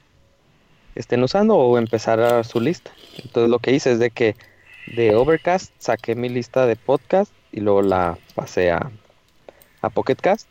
estén 0.95 1.23
usando 1.23 1.55
o 1.57 1.77
empezar 1.77 2.19
a 2.21 2.43
su 2.43 2.61
lista. 2.61 2.91
Entonces 3.17 3.49
lo 3.49 3.59
que 3.59 3.71
hice 3.71 3.91
es 3.91 3.99
de 3.99 4.11
que 4.11 4.35
de 4.95 5.15
Overcast 5.15 5.71
saqué 5.79 6.15
mi 6.15 6.29
lista 6.29 6.65
de 6.65 6.75
podcast 6.75 7.31
y 7.51 7.59
luego 7.61 7.81
la 7.81 8.17
pasé 8.35 8.71
a, 8.71 8.91
a 9.81 9.89
Pocket 9.89 10.15
Cast. 10.15 10.47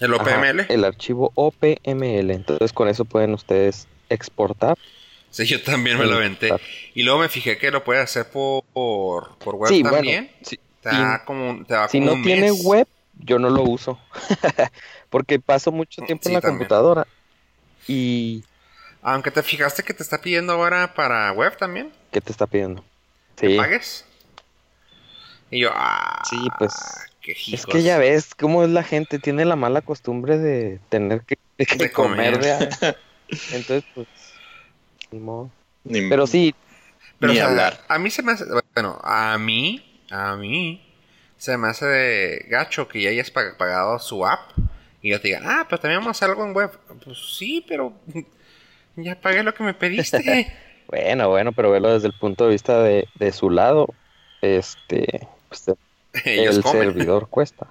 El 0.00 0.14
Ajá, 0.14 0.22
OPML. 0.22 0.66
el 0.68 0.84
archivo 0.84 1.30
OPML. 1.34 2.30
Entonces 2.30 2.72
con 2.72 2.88
eso 2.88 3.04
pueden 3.04 3.34
ustedes 3.34 3.86
exportar. 4.08 4.76
Sí, 5.30 5.46
yo 5.46 5.62
también 5.62 5.98
me 5.98 6.04
lo 6.06 6.16
aventé. 6.16 6.50
Y 6.94 7.02
luego 7.04 7.20
me 7.20 7.28
fijé 7.28 7.56
que 7.56 7.70
lo 7.70 7.84
puede 7.84 8.00
hacer 8.00 8.28
por, 8.30 8.64
por, 8.72 9.36
por 9.38 9.54
web 9.54 9.68
Sí, 9.70 9.82
bueno, 9.82 9.96
también. 9.98 10.30
si- 10.42 10.58
te 10.82 10.88
da 10.90 11.24
como, 11.24 11.48
un- 11.50 11.64
te 11.64 11.74
da 11.74 11.88
Si 11.88 11.98
como 12.00 12.10
no 12.10 12.16
un 12.16 12.22
tiene 12.22 12.50
mes. 12.50 12.64
web, 12.64 12.86
yo 13.20 13.38
no 13.38 13.48
lo 13.48 13.62
uso. 13.62 13.98
Porque 15.10 15.38
paso 15.38 15.70
mucho 15.72 16.02
tiempo 16.02 16.24
Sí, 16.24 16.30
en 16.30 16.34
la 16.34 16.40
también. 16.40 16.58
computadora. 16.58 17.06
Y. 17.86 18.42
Aunque 19.02 19.30
te 19.30 19.42
fijaste 19.42 19.82
que 19.82 19.94
te 19.94 20.02
está 20.02 20.20
pidiendo 20.20 20.52
ahora 20.52 20.92
para 20.94 21.30
web 21.32 21.56
también. 21.56 21.92
¿Qué 22.10 22.20
te 22.20 22.30
está 22.32 22.46
pidiendo? 22.46 22.84
Que 23.36 23.48
Sí. 23.50 23.56
pagues. 23.56 24.04
Y 25.50 25.60
yo, 25.60 25.70
ah, 25.74 26.22
Sí, 26.30 26.48
pues, 26.58 26.72
qué 27.20 27.32
Es 27.52 27.66
que 27.66 27.82
ya 27.82 27.98
ves 27.98 28.34
cómo 28.34 28.62
es 28.64 28.70
la 28.70 28.82
gente, 28.82 29.18
tiene 29.18 29.44
la 29.44 29.56
mala 29.56 29.82
costumbre 29.82 30.38
de 30.38 30.80
tener 30.88 31.22
que, 31.22 31.36
que 31.58 31.76
De 31.76 31.92
comer. 31.92 32.34
comer. 32.40 32.70
de- 32.80 32.96
Entonces, 33.52 33.84
pues. 33.94 34.06
ni 35.10 35.18
modo. 35.20 35.50
Ni- 35.84 36.08
Pero 36.08 36.26
sí, 36.26 36.54
Pero 37.18 37.32
Ni 37.34 37.38
o 37.38 37.42
sea, 37.42 37.50
hablar. 37.50 37.80
a 37.88 37.98
mí 37.98 38.10
se 38.10 38.22
me 38.22 38.32
hace, 38.32 38.44
bueno, 38.74 38.98
a 39.04 39.36
mí, 39.38 40.02
a 40.10 40.34
mí, 40.36 40.82
se 41.36 41.56
me 41.56 41.68
hace 41.68 41.86
de 41.86 42.46
gacho 42.48 42.88
que 42.88 43.00
ya 43.02 43.10
hayas 43.10 43.32
pag- 43.32 43.56
pagado 43.56 43.98
su 44.00 44.26
app 44.26 44.50
y 45.02 45.10
yo 45.10 45.20
te 45.20 45.28
diga, 45.28 45.40
ah, 45.44 45.66
pero 45.68 45.80
también 45.80 46.00
vamos 46.00 46.16
a 46.16 46.18
hacer 46.18 46.30
algo 46.30 46.44
en 46.44 46.54
web. 46.54 46.70
Pues 47.04 47.18
sí, 47.36 47.64
pero 47.68 47.92
ya 48.96 49.20
pagué 49.20 49.42
lo 49.42 49.52
que 49.54 49.62
me 49.64 49.74
pediste. 49.74 50.52
Bueno, 50.88 51.28
bueno, 51.28 51.52
pero 51.52 51.70
verlo 51.70 51.92
desde 51.92 52.08
el 52.08 52.14
punto 52.14 52.44
de 52.44 52.50
vista 52.50 52.82
de, 52.82 53.08
de 53.14 53.32
su 53.32 53.50
lado. 53.50 53.88
este, 54.40 55.26
pues, 55.48 55.64
Ellos 56.24 56.56
el 56.56 56.62
comen. 56.62 56.82
servidor 56.82 57.28
cuesta. 57.28 57.66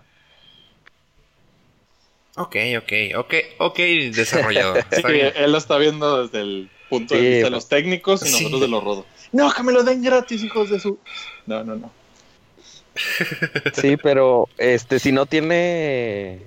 Ok, 2.38 2.56
ok, 2.78 2.92
ok, 3.18 3.34
ok, 3.60 3.78
desarrollado. 4.14 4.76
Sí, 4.82 4.82
Está 4.92 5.10
bien. 5.10 5.34
él 5.36 5.52
lo 5.52 5.58
está 5.58 5.78
viendo 5.78 6.24
desde 6.24 6.42
el 6.42 6.70
punto 6.90 7.14
de 7.16 7.20
vista 7.22 7.36
de 7.36 7.42
pues. 7.42 7.52
los 7.52 7.68
técnicos 7.70 8.24
y 8.24 8.28
Sí. 8.30 8.34
nosotros 8.34 8.62
de 8.62 8.68
los 8.70 8.84
rodos. 8.84 9.06
No, 9.34 9.52
que 9.54 9.64
me 9.64 9.72
lo 9.72 9.84
den 9.84 10.02
gratis, 10.02 10.44
hijos 10.44 10.70
de 10.70 10.80
su. 10.80 10.98
No, 11.46 11.64
no, 11.64 11.76
no. 11.76 11.92
Sí, 13.74 13.96
pero 13.98 14.48
este, 14.58 15.00
si 15.00 15.12
no 15.12 15.26
tiene 15.26 16.40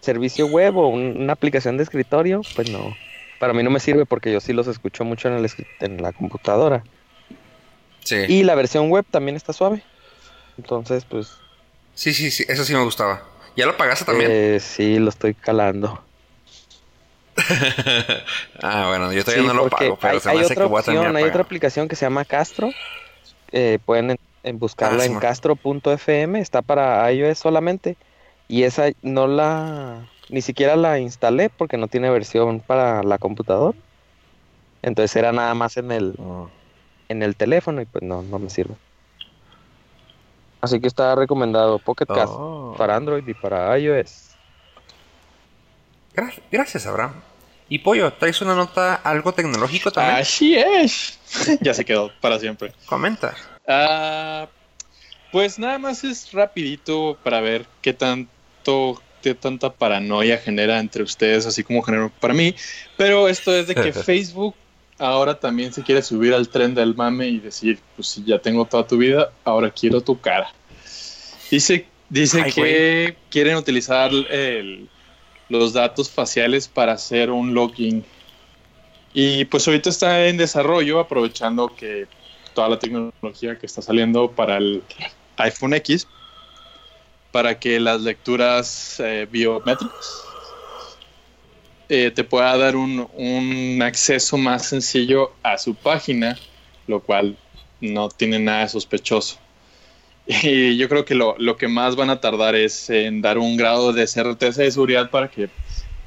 servicio 0.00 0.46
web 0.46 0.76
o 0.78 0.88
un- 0.88 1.16
una 1.22 1.32
aplicación 1.34 1.76
de 1.76 1.82
escritorio, 1.82 2.40
pues 2.54 2.70
no. 2.70 2.96
Para 3.40 3.52
mí 3.54 3.62
no 3.64 3.70
me 3.70 3.80
sirve 3.80 4.06
porque 4.06 4.30
yo 4.30 4.40
sí 4.40 4.52
los 4.52 4.68
escucho 4.68 5.02
mucho 5.04 5.26
en, 5.28 5.34
el 5.44 5.50
en 5.80 6.00
la 6.00 6.12
computadora. 6.12 6.84
Sí. 8.04 8.16
Y 8.28 8.44
la 8.44 8.54
versión 8.54 8.90
web 8.90 9.04
también 9.10 9.34
está 9.36 9.52
suave. 9.52 9.82
Entonces, 10.58 11.04
pues, 11.06 11.32
sí, 11.94 12.12
sí, 12.12 12.30
sí, 12.30 12.44
eso 12.48 12.64
sí 12.64 12.74
me 12.74 12.84
gustaba. 12.84 13.22
¿Ya 13.56 13.66
lo 13.66 13.76
pagaste 13.76 14.04
también? 14.04 14.30
eh, 14.30 14.60
sí, 14.60 14.98
lo 14.98 15.08
estoy 15.08 15.34
calando. 15.34 16.00
ah, 18.62 18.86
bueno, 18.88 19.12
yo 19.12 19.24
todavía 19.24 19.42
Sí, 19.42 19.48
no 19.48 19.54
lo 19.54 19.70
pago, 19.70 19.96
pero 20.00 20.14
hay, 20.14 20.20
se 20.20 20.28
me 20.28 20.32
hay 20.34 20.40
hace 20.40 20.52
otra 20.52 20.64
que 20.64 20.70
voy 20.70 20.80
a 20.80 20.82
tener 20.82 20.98
opción, 21.00 21.16
hay 21.16 21.24
otra 21.24 21.42
aplicación 21.42 21.88
que 21.88 21.96
se 21.96 22.04
llama 22.06 22.24
Castro. 22.24 22.70
Eh, 23.52 23.78
pueden 23.84 24.10
en- 24.10 24.16
en 24.42 24.58
buscarla 24.58 25.02
Ah, 25.02 25.06
en 25.06 25.18
castro.fm, 25.18 26.40
está 26.40 26.62
para 26.62 27.10
iOS 27.12 27.38
solamente. 27.38 27.96
Y 28.48 28.64
esa 28.64 28.90
no 29.02 29.26
la, 29.26 30.06
ni 30.30 30.42
siquiera 30.42 30.76
la 30.76 30.98
instalé 30.98 31.50
porque 31.50 31.76
no 31.76 31.88
tiene 31.88 32.10
versión 32.10 32.60
para 32.60 33.02
la 33.02 33.18
computadora. 33.18 33.76
Entonces 34.82 35.14
era 35.16 35.32
nada 35.32 35.52
más 35.54 35.76
en 35.76 35.92
el, 35.92 36.14
en 37.08 37.22
el 37.22 37.36
teléfono 37.36 37.82
y 37.82 37.84
pues 37.86 38.02
no, 38.02 38.22
no 38.22 38.38
me 38.38 38.48
sirve. 38.50 38.74
Así 40.62 40.80
que 40.80 40.86
está 40.86 41.14
recomendado 41.14 41.78
Pocket 41.78 42.06
Cast 42.06 42.32
Oh. 42.36 42.74
para 42.76 42.96
Android 42.96 43.26
y 43.26 43.34
para 43.34 43.78
iOS. 43.78 44.30
Gra- 46.14 46.32
Gracias, 46.50 46.86
Abraham. 46.86 47.14
Y 47.68 47.78
Pollo, 47.78 48.12
¿traes 48.12 48.40
una 48.42 48.54
nota 48.54 48.94
algo 48.94 49.32
tecnológico 49.32 49.90
también? 49.92 50.16
Así 50.18 50.56
es. 50.56 51.18
ya 51.60 51.72
se 51.72 51.84
quedó 51.84 52.10
para 52.20 52.38
siempre. 52.38 52.72
Comenta. 52.86 53.34
Ah, 53.68 54.48
pues 55.30 55.58
nada 55.58 55.78
más 55.78 56.02
es 56.04 56.32
rapidito 56.32 57.16
para 57.22 57.40
ver 57.40 57.66
qué 57.80 57.92
tanto, 57.92 59.00
qué 59.20 59.34
tanta 59.34 59.76
paranoia 59.76 60.38
genera 60.38 60.78
entre 60.80 61.02
ustedes, 61.02 61.46
así 61.46 61.64
como 61.64 61.82
generó 61.82 62.14
para 62.18 62.34
mí. 62.34 62.54
Pero 62.96 63.28
esto 63.28 63.54
es 63.54 63.66
de 63.68 63.78
que 63.78 63.92
Facebook 63.92 64.58
ahora 64.98 65.38
también 65.40 65.72
se 65.72 65.82
quiere 65.84 66.02
subir 66.02 66.34
al 66.34 66.50
tren 66.50 66.74
del 66.74 66.94
mame 66.96 67.28
y 67.28 67.40
decir, 67.40 67.84
pues 67.94 68.08
si 68.08 68.24
ya 68.24 68.40
tengo 68.40 68.68
toda 68.68 68.86
tu 68.86 68.98
vida, 68.98 69.38
ahora 69.44 69.70
quiero 69.72 70.02
tu 70.02 70.20
cara. 70.20 70.56
Dice, 71.50 71.94
dice 72.08 72.38
Ay, 72.42 72.52
que 72.52 73.22
quieren 73.30 73.56
utilizar 73.56 74.10
el- 74.30 74.92
los 75.48 75.72
datos 75.74 76.10
faciales 76.12 76.68
para 76.68 76.92
hacer 76.94 77.30
un 77.30 77.54
login. 77.54 78.10
Y 79.12 79.44
pues 79.46 79.66
ahorita 79.66 79.90
está 79.90 80.26
en 80.28 80.36
desarrollo, 80.36 81.00
aprovechando 81.00 81.74
que 81.74 82.08
toda 82.52 82.68
la 82.68 82.78
tecnología 82.78 83.58
que 83.58 83.66
está 83.66 83.82
saliendo 83.82 84.34
para 84.34 84.56
el 84.58 84.86
iPhone 85.36 85.74
X, 85.74 86.12
para 87.32 87.58
que 87.58 87.80
las 87.80 88.00
lecturas 88.00 89.00
eh, 89.00 89.26
biométricas 89.30 90.24
eh, 91.88 92.12
te 92.14 92.24
pueda 92.24 92.56
dar 92.56 92.76
un, 92.76 93.08
un 93.14 93.82
acceso 93.82 94.36
más 94.38 94.66
sencillo 94.66 95.32
a 95.42 95.58
su 95.58 95.74
página, 95.74 96.38
lo 96.86 97.00
cual 97.00 97.36
no 97.80 98.08
tiene 98.08 98.38
nada 98.38 98.60
de 98.60 98.68
sospechoso. 98.68 99.38
Y 100.26 100.76
yo 100.76 100.88
creo 100.88 101.04
que 101.04 101.16
lo, 101.16 101.34
lo 101.38 101.56
que 101.56 101.66
más 101.66 101.96
van 101.96 102.10
a 102.10 102.20
tardar 102.20 102.54
es 102.54 102.88
en 102.90 103.20
dar 103.20 103.38
un 103.38 103.56
grado 103.56 103.92
de 103.92 104.06
certeza 104.06 104.62
de 104.62 104.70
seguridad 104.70 105.10
para 105.10 105.28
que 105.28 105.48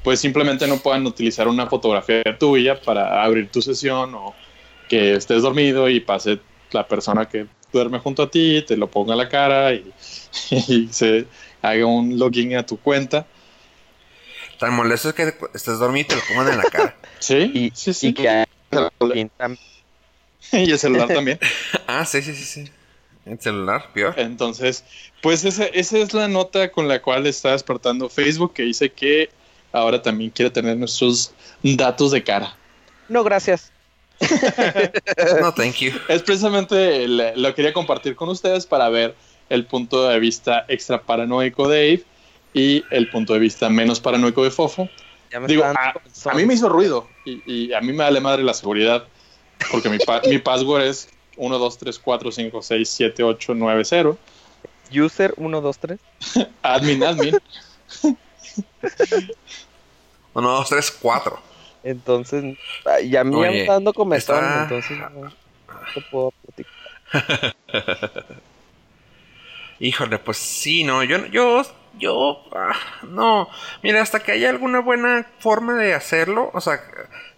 pues 0.02 0.20
simplemente 0.20 0.66
no 0.66 0.78
puedan 0.78 1.06
utilizar 1.06 1.48
una 1.48 1.66
fotografía 1.66 2.22
tuya 2.38 2.80
para 2.80 3.22
abrir 3.22 3.50
tu 3.50 3.60
sesión 3.60 4.14
o 4.14 4.34
que 4.88 5.14
estés 5.14 5.42
dormido 5.42 5.88
y 5.88 6.00
pase 6.00 6.40
la 6.72 6.86
persona 6.86 7.28
que 7.28 7.46
duerme 7.78 7.98
junto 7.98 8.22
a 8.22 8.30
ti, 8.30 8.64
te 8.66 8.76
lo 8.76 8.90
ponga 8.90 9.14
a 9.14 9.16
la 9.16 9.28
cara 9.28 9.72
y, 9.74 9.92
y 10.50 10.88
se 10.90 11.26
haga 11.62 11.86
un 11.86 12.18
login 12.18 12.56
a 12.56 12.64
tu 12.66 12.78
cuenta. 12.78 13.26
Tan 14.58 14.72
molesto 14.74 15.08
es 15.10 15.14
que 15.14 15.34
estés 15.54 15.78
dormido 15.78 16.04
y 16.04 16.08
te 16.08 16.16
lo 16.16 16.22
pongan 16.28 16.48
en 16.52 16.58
la 16.58 16.64
cara. 16.64 16.96
Sí, 17.18 17.50
Y, 17.54 17.72
sí, 17.74 17.94
sí. 17.94 18.08
y 18.08 18.12
que 18.12 18.44
y 20.52 20.70
el 20.70 20.78
celular 20.78 21.08
también. 21.08 21.38
ah, 21.86 22.04
sí, 22.04 22.20
sí, 22.20 22.34
sí, 22.34 22.44
sí. 22.44 22.72
El 23.24 23.40
celular, 23.40 23.90
peor. 23.94 24.14
Entonces, 24.18 24.84
pues 25.22 25.44
esa, 25.44 25.64
esa 25.64 25.98
es 25.98 26.12
la 26.12 26.28
nota 26.28 26.70
con 26.70 26.86
la 26.86 27.00
cual 27.00 27.26
está 27.26 27.52
despertando 27.52 28.10
Facebook, 28.10 28.52
que 28.52 28.64
dice 28.64 28.90
que 28.90 29.30
ahora 29.72 30.02
también 30.02 30.30
quiere 30.30 30.50
tener 30.50 30.76
nuestros 30.76 31.32
datos 31.62 32.10
de 32.12 32.22
cara. 32.22 32.54
No, 33.08 33.24
gracias. 33.24 33.72
No, 35.40 35.52
thank 35.52 35.76
you. 35.76 35.92
Es 36.08 36.22
precisamente 36.22 37.04
el- 37.04 37.32
lo 37.36 37.54
quería 37.54 37.72
compartir 37.72 38.14
con 38.16 38.28
ustedes 38.28 38.66
para 38.66 38.88
ver 38.88 39.14
el 39.48 39.66
punto 39.66 40.08
de 40.08 40.18
vista 40.18 40.64
extra 40.68 41.02
paranoico 41.02 41.68
de 41.68 41.76
Dave 41.76 42.04
y 42.54 42.84
el 42.90 43.08
punto 43.10 43.32
de 43.34 43.38
vista 43.40 43.68
menos 43.68 44.00
paranoico 44.00 44.42
de 44.44 44.50
Fofo. 44.50 44.88
Ya 45.30 45.40
me 45.40 45.48
Digo, 45.48 45.64
a, 45.64 46.34
mí 46.34 46.46
me 46.46 46.54
hizo 46.54 46.68
ruido 46.68 47.08
y, 47.24 47.42
y 47.46 47.72
a 47.72 47.80
mí 47.80 47.92
me 47.92 48.04
vale 48.04 48.20
madre 48.20 48.42
la 48.42 48.54
seguridad 48.54 49.04
porque 49.70 49.88
mi, 49.88 49.98
pa- 49.98 50.22
mi 50.28 50.38
password 50.38 50.82
es 50.84 51.08
1, 51.36 51.58
2, 51.58 51.78
3, 51.78 51.98
4, 51.98 52.30
5, 52.32 52.62
6, 52.62 52.88
7, 52.88 53.22
8, 53.22 53.54
9, 53.54 53.82
0. 53.84 54.18
User 54.92 55.34
123. 55.36 55.98
Admin, 56.62 57.02
admin. 57.02 57.36
Uno, 60.34 60.50
dos, 60.50 60.68
tres, 60.68 60.90
cuatro. 60.90 61.38
Entonces, 61.84 62.58
ay, 62.86 63.08
y 63.10 63.16
a 63.16 63.24
mí 63.24 63.40
ya 63.40 63.50
me 63.52 63.60
Oye, 63.60 63.66
dando 63.66 63.94
comezón, 63.94 64.36
está- 64.36 64.54
entonces 64.54 64.98
no, 64.98 65.10
no 65.10 65.32
te 65.94 66.00
puedo 66.02 66.32
platicar. 66.32 66.74
Híjole, 69.80 70.18
pues 70.18 70.36
sí, 70.38 70.84
no, 70.84 71.02
yo, 71.02 71.26
yo, 71.26 71.62
yo, 71.98 72.44
ah, 72.52 72.76
no, 73.02 73.48
mira, 73.82 74.00
hasta 74.02 74.20
que 74.20 74.32
haya 74.32 74.48
alguna 74.50 74.78
buena 74.80 75.26
forma 75.40 75.74
de 75.74 75.94
hacerlo, 75.94 76.50
o 76.54 76.60
sea, 76.60 76.80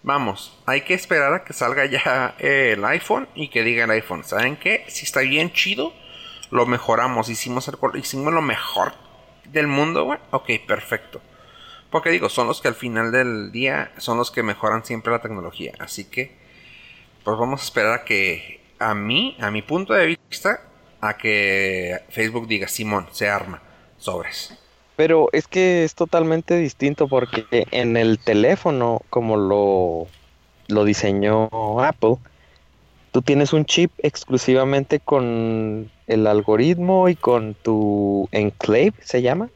vamos, 0.03 0.57
hay 0.67 0.81
que 0.81 0.93
esperar 0.93 1.33
a 1.33 1.43
que 1.43 1.53
salga 1.53 1.85
ya 1.85 2.35
eh, 2.39 2.73
el 2.77 2.85
iPhone 2.85 3.27
y 3.35 3.47
que 3.49 3.63
diga 3.63 3.85
el 3.85 3.91
iPhone, 3.91 4.23
¿saben 4.23 4.55
qué? 4.57 4.85
Si 4.87 5.05
está 5.05 5.21
bien 5.21 5.51
chido, 5.51 5.93
lo 6.51 6.65
mejoramos, 6.67 7.27
hicimos, 7.29 7.67
el, 7.67 7.75
hicimos 7.95 8.31
lo 8.33 8.41
mejor 8.43 8.93
del 9.45 9.65
mundo, 9.67 10.03
güey, 10.05 10.19
ok, 10.31 10.49
perfecto. 10.67 11.19
Porque 11.89 12.09
digo, 12.09 12.29
son 12.29 12.47
los 12.47 12.61
que 12.61 12.67
al 12.67 12.75
final 12.75 13.11
del 13.11 13.51
día 13.51 13.91
son 13.97 14.17
los 14.17 14.31
que 14.31 14.43
mejoran 14.43 14.83
siempre 14.83 15.11
la 15.11 15.21
tecnología, 15.21 15.73
así 15.79 16.05
que, 16.05 16.35
pues 17.23 17.37
vamos 17.37 17.61
a 17.61 17.63
esperar 17.63 17.93
a 17.93 18.03
que, 18.03 18.61
a 18.79 18.93
mí, 18.93 19.37
a 19.39 19.51
mi 19.51 19.61
punto 19.61 19.93
de 19.93 20.17
vista, 20.29 20.61
a 21.01 21.17
que 21.17 21.99
Facebook 22.09 22.47
diga, 22.47 22.67
Simón, 22.67 23.07
se 23.11 23.29
arma, 23.29 23.61
sobres. 23.97 24.57
Pero 24.95 25.29
es 25.31 25.47
que 25.47 25.83
es 25.83 25.93
totalmente 25.95 26.57
distinto 26.57 27.07
porque 27.07 27.45
en 27.71 27.97
el 27.97 28.19
teléfono, 28.19 29.01
como 29.09 29.37
lo, 29.37 30.07
lo 30.67 30.85
diseñó 30.85 31.49
Apple, 31.79 32.15
tú 33.11 33.21
tienes 33.21 33.53
un 33.53 33.65
chip 33.65 33.91
exclusivamente 33.99 34.99
con 34.99 35.91
el 36.07 36.27
algoritmo 36.27 37.09
y 37.09 37.15
con 37.15 37.53
tu 37.53 38.27
enclave, 38.31 38.93
¿se 39.01 39.21
llama? 39.21 39.49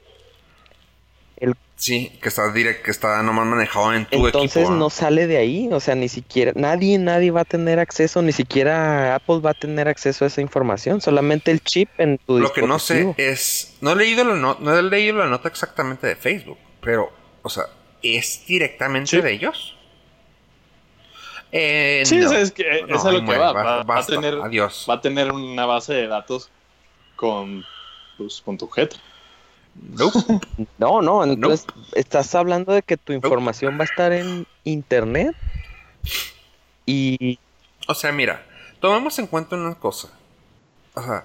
Sí, 1.82 2.12
que 2.22 2.30
está 2.30 2.52
direct, 2.54 2.86
que 2.86 2.92
está 2.92 3.24
nomás 3.24 3.48
manejado 3.48 3.92
en 3.96 4.06
tu 4.06 4.28
Entonces 4.28 4.56
equipo. 4.58 4.76
no 4.76 4.92
sale 4.92 5.26
de 5.26 5.38
ahí, 5.38 5.68
o 5.72 5.80
sea, 5.80 5.96
ni 5.96 6.10
siquiera, 6.10 6.52
nadie, 6.56 7.00
nadie 7.00 7.32
va 7.32 7.42
a 7.42 7.46
tener 7.46 7.80
acceso, 7.80 8.22
ni 8.22 8.32
siquiera 8.34 9.16
Apple 9.16 9.40
va 9.40 9.50
a 9.50 9.54
tener 9.56 9.88
acceso 9.88 10.24
a 10.24 10.28
esa 10.28 10.42
información, 10.42 11.02
solamente 11.02 11.50
el 11.50 11.64
chip 11.64 11.90
en 11.98 12.20
tu 12.20 12.38
Lo 12.38 12.54
que 12.54 12.62
no 12.62 12.78
sé 12.78 13.16
es, 13.18 13.78
no 13.82 13.94
he 13.94 13.96
leído 13.96 14.24
la 14.24 14.36
no, 14.36 14.58
no 14.60 14.78
he 14.78 14.84
leído 14.84 15.18
la 15.18 15.26
nota 15.26 15.48
exactamente 15.48 16.06
de 16.06 16.16
Facebook, 16.16 16.60
pero, 16.82 17.12
o 17.42 17.50
sea, 17.50 17.64
es 18.04 18.46
directamente 18.46 19.10
Sí. 19.10 19.20
de 19.22 19.32
ellos. 19.34 19.76
Eh, 21.52 22.04
Sí, 22.06 22.18
no. 22.18 22.28
o 22.28 22.30
sea, 22.30 22.42
es 22.42 22.52
que 22.52 22.64
No, 22.88 22.96
eso 22.96 22.96
es 22.96 23.06
ahí 23.16 23.22
lo 23.22 23.26
que 23.32 23.38
va. 23.40 23.54
Va, 23.54 23.84
va 23.84 23.98
a 24.00 24.06
tener, 24.06 24.36
adiós. 24.36 24.86
va 24.88 24.94
a 24.94 25.02
tener 25.02 25.32
una 25.32 25.66
base 25.66 25.96
de 25.96 26.08
datos 26.08 26.52
con, 27.16 27.66
pues, 28.20 28.40
con 28.46 28.56
tu 28.58 28.66
objeto. 28.66 28.98
Nope. 29.76 30.20
No, 30.78 31.02
no, 31.02 31.24
entonces 31.24 31.66
estás 31.94 32.34
hablando 32.36 32.74
de 32.74 32.82
que 32.82 32.98
tu 32.98 33.14
información 33.14 33.78
va 33.80 33.82
a 33.82 33.86
estar 33.86 34.12
en 34.12 34.46
internet 34.64 35.36
y 36.86 37.40
O 37.88 37.94
sea, 37.94 38.12
mira, 38.12 38.46
tomemos 38.80 39.18
en 39.20 39.28
cuenta 39.28 39.56
una 39.56 39.76
cosa. 39.76 40.10
O 40.94 41.02
sea, 41.02 41.24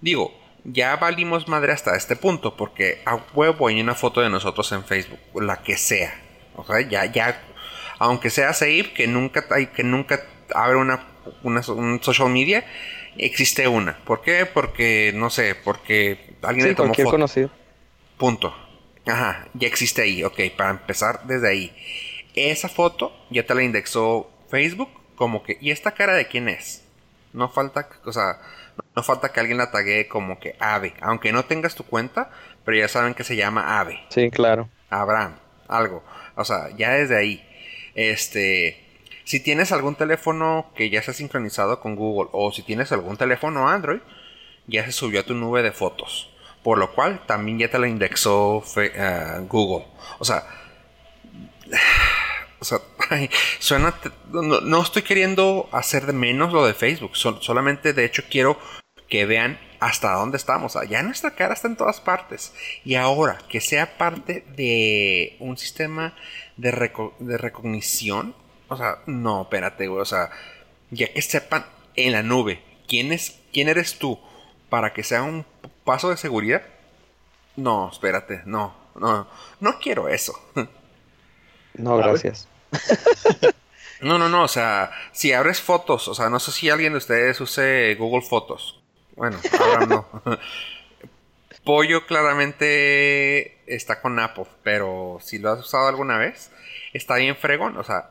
digo, 0.00 0.32
ya 0.64 0.96
valimos 0.96 1.48
madre 1.48 1.72
hasta 1.72 1.96
este 1.96 2.16
punto, 2.16 2.56
porque 2.56 3.02
a 3.04 3.16
huevo 3.34 3.68
hay 3.68 3.80
una 3.80 3.94
foto 3.94 4.20
de 4.20 4.30
nosotros 4.30 4.70
en 4.72 4.84
Facebook, 4.84 5.18
la 5.42 5.62
que 5.62 5.76
sea. 5.76 6.14
O 6.54 6.64
sea, 6.64 6.80
ya, 6.88 7.04
ya, 7.06 7.42
aunque 7.98 8.30
sea 8.30 8.52
Save, 8.52 8.92
que 8.94 9.06
nunca 9.06 9.44
hay, 9.50 9.66
que 9.68 9.82
nunca 9.84 10.22
abre 10.54 10.76
una, 10.76 11.06
una- 11.42 11.62
un 11.68 12.02
social 12.02 12.30
media, 12.30 12.64
existe 13.16 13.66
una. 13.68 13.96
¿Por 14.04 14.22
qué? 14.22 14.46
Porque, 14.46 15.12
no 15.14 15.30
sé, 15.30 15.54
porque 15.54 16.34
alguien 16.42 16.64
Sí, 16.64 16.68
le 16.70 16.74
tomó 16.76 16.94
foto. 16.94 17.10
conocido. 17.10 17.50
Punto. 18.22 18.54
Ajá, 19.04 19.48
ya 19.52 19.66
existe 19.66 20.00
ahí. 20.00 20.22
Ok, 20.22 20.38
para 20.56 20.70
empezar 20.70 21.26
desde 21.26 21.48
ahí. 21.48 21.76
Esa 22.36 22.68
foto 22.68 23.12
ya 23.30 23.44
te 23.44 23.52
la 23.52 23.64
indexó 23.64 24.30
Facebook 24.48 24.90
como 25.16 25.42
que... 25.42 25.58
¿Y 25.60 25.72
esta 25.72 25.90
cara 25.90 26.14
de 26.14 26.28
quién 26.28 26.48
es? 26.48 26.84
No 27.32 27.48
falta, 27.48 27.88
o 28.04 28.12
sea, 28.12 28.38
no 28.94 29.02
falta 29.02 29.32
que 29.32 29.40
alguien 29.40 29.58
la 29.58 29.72
tague 29.72 30.06
como 30.06 30.38
que 30.38 30.54
Ave. 30.60 30.94
Aunque 31.00 31.32
no 31.32 31.46
tengas 31.46 31.74
tu 31.74 31.82
cuenta, 31.82 32.30
pero 32.64 32.78
ya 32.78 32.86
saben 32.86 33.14
que 33.14 33.24
se 33.24 33.34
llama 33.34 33.80
Ave. 33.80 33.98
Sí, 34.10 34.30
claro. 34.30 34.68
Abraham, 34.88 35.34
algo. 35.66 36.04
O 36.36 36.44
sea, 36.44 36.68
ya 36.76 36.92
desde 36.92 37.16
ahí. 37.16 37.44
Este, 37.96 38.84
si 39.24 39.40
tienes 39.40 39.72
algún 39.72 39.96
teléfono 39.96 40.70
que 40.76 40.90
ya 40.90 41.00
está 41.00 41.12
sincronizado 41.12 41.80
con 41.80 41.96
Google 41.96 42.30
o 42.30 42.52
si 42.52 42.62
tienes 42.62 42.92
algún 42.92 43.16
teléfono 43.16 43.68
Android, 43.68 44.00
ya 44.68 44.84
se 44.84 44.92
subió 44.92 45.22
a 45.22 45.26
tu 45.26 45.34
nube 45.34 45.64
de 45.64 45.72
fotos. 45.72 46.31
Por 46.62 46.78
lo 46.78 46.92
cual 46.94 47.24
también 47.26 47.58
ya 47.58 47.70
te 47.70 47.78
la 47.78 47.88
indexó 47.88 48.62
eh, 48.76 49.38
Google. 49.48 49.86
O 50.18 50.24
sea, 50.24 50.44
o 52.60 52.64
sea, 52.64 52.78
suena. 53.58 53.94
No, 54.30 54.60
no 54.60 54.82
estoy 54.82 55.02
queriendo 55.02 55.68
hacer 55.72 56.06
de 56.06 56.12
menos 56.12 56.52
lo 56.52 56.66
de 56.66 56.74
Facebook. 56.74 57.16
sol- 57.16 57.38
solamente, 57.42 57.92
de 57.92 58.04
hecho, 58.04 58.22
quiero 58.30 58.58
que 59.08 59.26
vean 59.26 59.58
hasta 59.80 60.12
dónde 60.14 60.36
estamos. 60.36 60.76
Ya 60.88 61.02
nuestra 61.02 61.32
cara 61.32 61.54
está 61.54 61.68
en 61.68 61.76
todas 61.76 62.00
partes. 62.00 62.54
Y 62.84 62.94
ahora, 62.94 63.38
que 63.48 63.60
sea 63.60 63.98
parte 63.98 64.44
de 64.56 65.36
un 65.40 65.58
sistema 65.58 66.14
de, 66.56 66.72
reco- 66.72 67.14
de 67.18 67.36
recognición. 67.38 68.34
O 68.68 68.76
sea, 68.76 68.98
no, 69.06 69.42
espérate, 69.42 69.88
güey. 69.88 70.00
O 70.00 70.04
sea, 70.06 70.30
ya 70.90 71.12
que 71.12 71.20
sepan 71.22 71.66
en 71.96 72.12
la 72.12 72.22
nube 72.22 72.62
quién, 72.88 73.12
es, 73.12 73.40
quién 73.52 73.68
eres 73.68 73.98
tú 73.98 74.18
para 74.70 74.92
que 74.94 75.02
sea 75.02 75.22
un 75.24 75.44
paso 75.84 76.10
de 76.10 76.16
seguridad. 76.16 76.62
No, 77.56 77.90
espérate, 77.90 78.42
no, 78.46 78.74
no, 78.94 79.26
no 79.60 79.78
quiero 79.78 80.08
eso. 80.08 80.38
No, 81.74 81.96
gracias. 81.96 82.48
No, 84.02 84.18
no, 84.18 84.28
no, 84.28 84.42
o 84.42 84.48
sea, 84.48 84.90
si 85.12 85.32
abres 85.32 85.60
fotos, 85.60 86.08
o 86.08 86.14
sea, 86.14 86.28
no 86.28 86.40
sé 86.40 86.50
si 86.50 86.68
alguien 86.68 86.92
de 86.92 86.98
ustedes 86.98 87.40
use 87.40 87.94
Google 87.94 88.22
Fotos. 88.22 88.82
Bueno, 89.14 89.38
ahora 89.60 89.86
no. 89.86 90.06
Pollo 91.64 92.04
claramente 92.06 93.62
está 93.72 94.00
con 94.02 94.18
Apple, 94.18 94.46
pero 94.64 95.18
si 95.22 95.38
lo 95.38 95.52
has 95.52 95.60
usado 95.60 95.86
alguna 95.86 96.18
vez, 96.18 96.50
está 96.92 97.14
bien 97.16 97.36
fregón, 97.36 97.76
o 97.76 97.84
sea. 97.84 98.10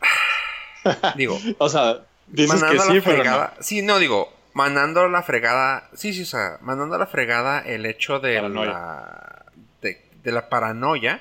Digo, 1.16 1.38
O 1.58 1.68
sea, 1.68 2.06
dices 2.26 2.64
que 2.64 2.78
sí, 2.78 2.84
pero 2.86 2.96
no. 2.96 3.02
fregada. 3.02 3.54
Sí, 3.60 3.82
no 3.82 3.98
digo, 3.98 4.32
mandando 4.54 5.00
a 5.02 5.08
la 5.08 5.22
fregada. 5.22 5.88
Sí, 5.94 6.12
sí, 6.12 6.22
o 6.22 6.26
sea, 6.26 6.58
mandando 6.60 6.96
a 6.96 6.98
la 6.98 7.06
fregada 7.06 7.60
el 7.60 7.86
hecho 7.86 8.20
de 8.20 8.36
Paranoia. 8.36 8.70
la. 8.70 9.44
De, 9.80 10.02
de 10.22 10.32
la 10.32 10.48
paranoia. 10.48 11.20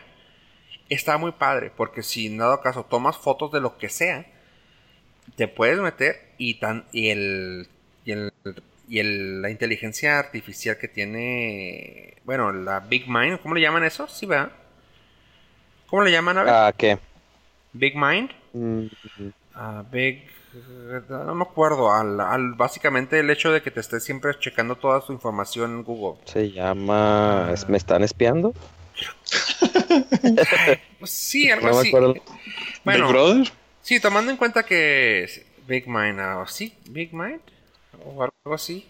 Está 0.90 1.18
muy 1.18 1.32
padre, 1.32 1.72
porque 1.76 2.04
si 2.04 2.28
en 2.28 2.38
dado 2.38 2.62
caso 2.62 2.84
tomas 2.86 3.18
fotos 3.18 3.52
de 3.54 3.62
lo 3.62 3.78
que 3.78 3.88
sea, 3.90 4.26
te 5.36 5.48
puedes 5.48 5.80
meter 5.80 6.22
y 6.38 6.56
tan. 6.56 6.86
Y 6.92 7.10
el. 7.10 7.68
Y 8.06 8.12
el. 8.12 8.34
Y 8.90 9.00
el- 9.00 9.42
la 9.42 9.50
inteligencia 9.50 10.20
artificial 10.20 10.78
que 10.78 10.90
tiene. 10.90 12.16
Bueno, 12.26 12.52
la 12.52 12.82
Big 12.82 13.08
Mind, 13.08 13.40
¿cómo 13.42 13.56
le 13.56 13.62
llaman 13.62 13.86
eso? 13.86 14.08
Sí, 14.10 14.26
¿verdad? 14.26 14.52
¿Cómo 15.88 16.04
le 16.04 16.12
llaman 16.12 16.38
a 16.40 16.44
ver? 16.44 16.54
¿A 16.54 16.74
qué? 16.74 16.98
Big 17.74 17.96
Mind. 17.96 18.32
Mm, 18.54 18.86
Ah, 19.54 19.84
Big. 19.92 20.30
No 21.10 21.36
me 21.36 21.44
acuerdo. 21.44 21.92
Al, 21.92 22.20
al- 22.20 22.54
básicamente 22.54 23.20
el 23.20 23.30
hecho 23.30 23.52
de 23.52 23.62
que 23.62 23.72
te 23.72 23.80
estés 23.80 24.04
siempre 24.04 24.38
checando 24.40 24.76
toda 24.76 25.02
su 25.02 25.14
información 25.14 25.72
en 25.72 25.84
Google. 25.84 26.20
se 26.26 26.52
llama... 26.52 27.50
¿es- 27.54 27.68
¿Me 27.70 27.78
están 27.78 28.04
espiando? 28.04 28.54
Pues 31.00 31.12
sí, 31.12 31.50
algo 31.50 31.68
No 31.68 31.74
me 31.74 31.80
así. 31.80 31.88
acuerdo. 31.90 32.16
Bueno, 32.84 33.06
Big 33.06 33.14
Brother. 33.14 33.52
sí, 33.82 34.00
tomando 34.00 34.32
en 34.32 34.38
cuenta 34.38 34.64
que 34.64 35.24
es 35.24 35.42
Big 35.68 35.88
Mind, 35.88 36.20
ah, 36.20 36.44
¿sí? 36.48 36.76
Big 36.90 37.14
Mind 37.14 37.42
o 38.06 38.22
algo 38.24 38.54
así. 38.54 38.88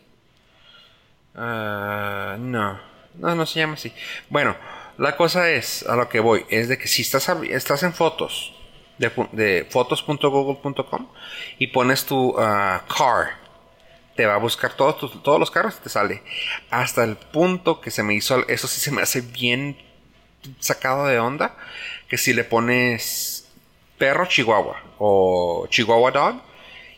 Ah, 1.35 2.35
no, 2.39 2.79
no, 3.15 3.35
no 3.35 3.45
se 3.45 3.59
llama 3.59 3.73
así. 3.75 3.93
Bueno, 4.29 4.55
la 4.97 5.15
cosa 5.15 5.49
es 5.49 5.83
a 5.87 5.95
lo 5.95 6.09
que 6.09 6.19
voy 6.19 6.45
es 6.49 6.67
de 6.67 6.77
que 6.77 6.87
si 6.87 7.01
estás 7.01 7.29
estás 7.49 7.83
en 7.83 7.93
fotos 7.93 8.53
de, 9.31 9.67
fotos.google.com 9.69 11.07
y 11.59 11.67
pones 11.67 12.05
tu 12.05 12.35
ah, 12.39 12.83
car 12.87 13.39
te 14.15 14.25
va 14.25 14.35
a 14.35 14.37
buscar 14.37 14.73
todos, 14.73 14.97
tus- 14.97 15.23
todos 15.23 15.39
los 15.39 15.49
carros 15.49 15.77
y 15.79 15.83
te 15.83 15.89
sale. 15.89 16.21
Hasta 16.69 17.03
el 17.03 17.15
punto 17.15 17.79
que 17.81 17.91
se 17.91 18.03
me 18.03 18.13
hizo, 18.13 18.45
eso 18.49 18.67
sí 18.67 18.79
se 18.81 18.91
me 18.91 19.01
hace 19.01 19.21
bien 19.21 19.77
sacado 20.59 21.05
de 21.07 21.17
onda, 21.19 21.55
que 22.09 22.17
si 22.17 22.33
le 22.33 22.43
pones 22.43 23.47
perro 23.97 24.25
chihuahua 24.25 24.81
o 24.97 25.65
chihuahua 25.69 26.11
dog 26.11 26.41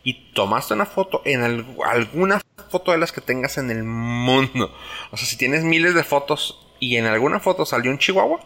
y 0.04 0.32
tomaste 0.34 0.74
una 0.74 0.86
foto 0.88 1.22
en 1.26 1.44
al- 1.44 1.66
alguna 1.86 2.42
foto 2.70 2.92
de 2.92 2.98
las 2.98 3.12
que 3.12 3.22
tengas 3.22 3.58
en 3.60 3.70
el 3.70 3.84
mundo. 3.84 4.76
O 5.12 5.18
sea, 5.18 5.28
si 5.28 5.38
tienes 5.38 5.64
miles 5.64 5.94
de 5.94 6.04
fotos 6.04 6.66
y 6.80 6.98
en 6.98 7.06
alguna 7.06 7.40
foto 7.40 7.66
salió 7.66 7.92
un 7.92 8.00
chihuahua, 8.00 8.40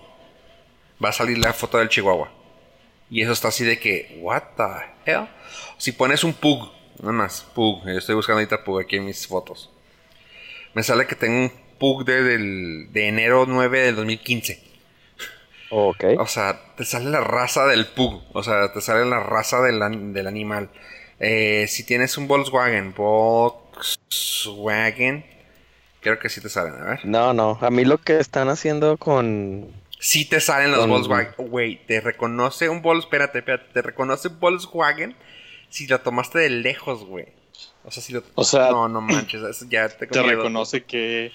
va 1.03 1.09
a 1.09 1.13
salir 1.13 1.37
la 1.37 1.53
foto 1.53 1.77
del 1.77 1.87
chihuahua. 1.89 2.29
Y 3.09 3.21
eso 3.21 3.31
está 3.31 3.47
así 3.49 3.63
de 3.63 3.79
que, 3.79 4.17
what 4.21 4.43
the 4.57 4.63
hell? 5.11 5.27
Si 5.77 5.91
pones 5.93 6.23
un 6.23 6.33
pug, 6.33 6.69
nada 6.99 7.13
más, 7.13 7.41
pug. 7.55 7.85
Yo 7.85 7.97
estoy 7.97 8.15
buscando 8.15 8.39
ahorita 8.39 8.63
pug 8.63 8.79
aquí 8.81 8.97
en 8.97 9.05
mis 9.05 9.25
fotos. 9.27 9.69
Me 10.73 10.83
sale 10.83 11.07
que 11.07 11.15
tengo 11.15 11.37
un 11.39 11.51
pug 11.79 12.03
de, 12.05 12.21
del- 12.23 12.91
de 12.91 13.07
enero 13.07 13.45
9 13.47 13.79
del 13.81 13.95
2015. 13.95 14.61
Ok. 15.69 16.03
O 16.19 16.27
sea, 16.27 16.59
te 16.75 16.83
sale 16.85 17.09
la 17.09 17.21
raza 17.21 17.65
del 17.67 17.87
pug. 17.87 18.21
O 18.33 18.43
sea, 18.43 18.71
te 18.73 18.81
sale 18.81 19.05
la 19.05 19.19
raza 19.21 19.61
del, 19.61 19.79
del 20.13 20.27
animal. 20.27 20.69
Eh, 21.19 21.65
si 21.67 21.83
tienes 21.85 22.17
un 22.17 22.27
Volkswagen, 22.27 22.93
Volkswagen, 22.93 25.25
creo 26.01 26.19
que 26.19 26.29
sí 26.29 26.41
te 26.41 26.49
salen. 26.49 26.73
A 26.75 26.83
ver. 26.85 27.05
No, 27.05 27.33
no. 27.33 27.57
A 27.61 27.69
mí 27.69 27.85
lo 27.85 27.97
que 27.99 28.17
están 28.19 28.49
haciendo 28.49 28.97
con... 28.97 29.71
Sí 29.99 30.25
te 30.25 30.39
salen 30.39 30.71
los 30.71 30.87
Volkswagen. 30.87 31.33
Güey, 31.37 31.85
te 31.87 31.99
reconoce 32.01 32.69
un 32.69 32.81
Volkswagen. 32.81 33.07
Espérate, 33.07 33.39
espérate. 33.39 33.73
Te 33.73 33.81
reconoce 33.81 34.27
un 34.27 34.39
Volkswagen 34.39 35.15
si 35.69 35.87
lo 35.87 35.99
tomaste 36.01 36.39
de 36.39 36.49
lejos, 36.49 37.03
güey. 37.05 37.25
O 37.83 37.91
sea, 37.91 38.03
si 38.03 38.13
lo. 38.13 38.23
O 38.35 38.43
sea, 38.43 38.69
No, 38.71 38.87
no 38.87 39.01
manches. 39.01 39.41
eso 39.41 39.65
ya 39.69 39.89
te, 39.89 40.05
Te 40.07 40.21
reconoce 40.21 40.83
que 40.83 41.31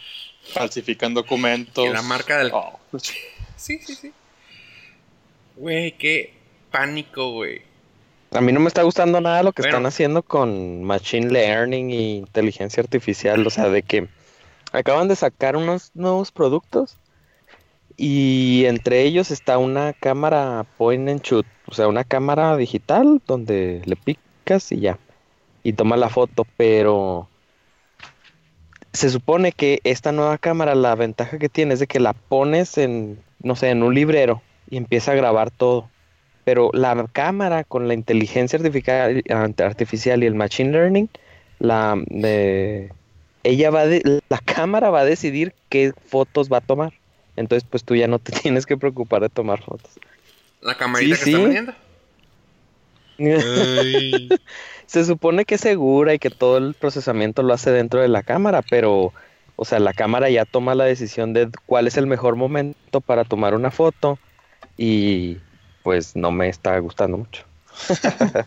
falsifican 0.52 1.14
documentos. 1.14 1.84
Y 1.84 1.88
la 1.88 2.02
marca 2.02 2.38
del- 2.38 2.50
Oh. 2.52 2.78
Sí, 3.56 3.78
sí, 3.78 3.94
sí. 3.94 4.12
Güey, 5.56 5.92
qué 5.98 6.34
pánico, 6.70 7.30
güey. 7.32 7.62
A 8.32 8.40
mí 8.40 8.52
no 8.52 8.60
me 8.60 8.68
está 8.68 8.82
gustando 8.82 9.20
nada 9.20 9.42
lo 9.42 9.52
que 9.52 9.62
Bueno. 9.62 9.76
están 9.76 9.86
haciendo 9.86 10.22
con 10.22 10.82
Machine 10.84 11.28
Learning 11.30 11.90
e 11.90 12.00
inteligencia 12.16 12.82
artificial. 12.82 13.46
O 13.46 13.50
sea, 13.50 13.68
de 13.68 13.82
que 13.82 14.08
acaban 14.72 15.08
de 15.08 15.16
sacar 15.16 15.56
unos 15.56 15.90
nuevos 15.94 16.32
productos 16.32 16.96
y 17.96 18.64
entre 18.66 19.02
ellos 19.02 19.30
está 19.30 19.58
una 19.58 19.92
cámara 19.92 20.66
point 20.76 21.08
and 21.08 21.22
shoot. 21.22 21.46
O 21.66 21.74
sea, 21.74 21.88
una 21.88 22.04
cámara 22.04 22.56
digital 22.56 23.20
donde 23.26 23.82
le 23.84 23.96
picas 23.96 24.72
y 24.72 24.80
ya. 24.80 24.98
Y 25.62 25.74
toma 25.74 25.96
la 25.96 26.08
foto, 26.08 26.46
pero 26.56 27.28
se 28.92 29.10
supone 29.10 29.52
que 29.52 29.80
esta 29.84 30.12
nueva 30.12 30.38
cámara, 30.38 30.74
la 30.74 30.94
ventaja 30.94 31.38
que 31.38 31.48
tiene 31.48 31.74
es 31.74 31.80
de 31.80 31.86
que 31.86 32.00
la 32.00 32.12
pones 32.12 32.78
en, 32.78 33.18
no 33.42 33.56
sé, 33.56 33.70
en 33.70 33.82
un 33.82 33.94
librero 33.94 34.42
y 34.68 34.76
empieza 34.76 35.12
a 35.12 35.16
grabar 35.16 35.50
todo. 35.50 35.88
Pero 36.44 36.70
la 36.72 37.06
cámara 37.12 37.64
con 37.64 37.88
la 37.88 37.94
inteligencia 37.94 38.58
artificial, 38.58 39.22
y 40.22 40.26
el 40.26 40.34
machine 40.34 40.72
learning, 40.72 41.08
la, 41.58 41.96
eh, 42.10 42.90
ella 43.44 43.70
va 43.70 43.86
de, 43.86 44.20
la 44.28 44.38
cámara 44.44 44.90
va 44.90 45.00
a 45.00 45.04
decidir 45.04 45.54
qué 45.68 45.92
fotos 46.06 46.52
va 46.52 46.58
a 46.58 46.62
tomar. 46.62 46.92
Entonces, 47.36 47.66
pues 47.68 47.84
tú 47.84 47.94
ya 47.94 48.08
no 48.08 48.18
te 48.18 48.32
tienes 48.42 48.66
que 48.66 48.76
preocupar 48.76 49.22
de 49.22 49.28
tomar 49.28 49.62
fotos. 49.62 49.90
La 50.60 50.76
camarita 50.76 51.16
Sí, 51.16 51.24
que 51.24 51.30
está 51.30 51.42
vendiendo. 51.42 51.74
Se 54.86 55.04
supone 55.04 55.44
que 55.44 55.54
es 55.56 55.60
segura 55.60 56.14
y 56.14 56.18
que 56.18 56.30
todo 56.30 56.58
el 56.58 56.74
procesamiento 56.74 57.42
lo 57.42 57.54
hace 57.54 57.70
dentro 57.70 58.00
de 58.00 58.08
la 58.08 58.22
cámara, 58.22 58.62
pero, 58.62 59.12
o 59.56 59.64
sea, 59.64 59.78
la 59.78 59.92
cámara 59.92 60.28
ya 60.30 60.44
toma 60.44 60.74
la 60.74 60.84
decisión 60.84 61.32
de 61.32 61.48
cuál 61.66 61.86
es 61.86 61.96
el 61.96 62.06
mejor 62.06 62.36
momento 62.36 63.00
para 63.00 63.24
tomar 63.24 63.54
una 63.54 63.70
foto 63.70 64.18
y 64.76 65.38
pues 65.82 66.16
no 66.16 66.30
me 66.30 66.48
está 66.48 66.78
gustando 66.78 67.18
mucho. 67.18 67.44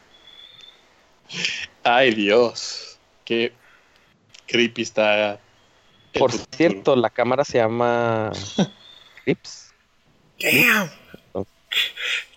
Ay, 1.84 2.14
Dios. 2.14 3.00
Qué 3.24 3.54
creepy 4.48 4.82
está. 4.82 5.40
Por 6.18 6.32
cierto, 6.32 6.96
la 6.96 7.10
cámara 7.10 7.44
se 7.44 7.58
llama 7.58 8.32
Clips. 9.24 9.74
Damn. 10.42 10.90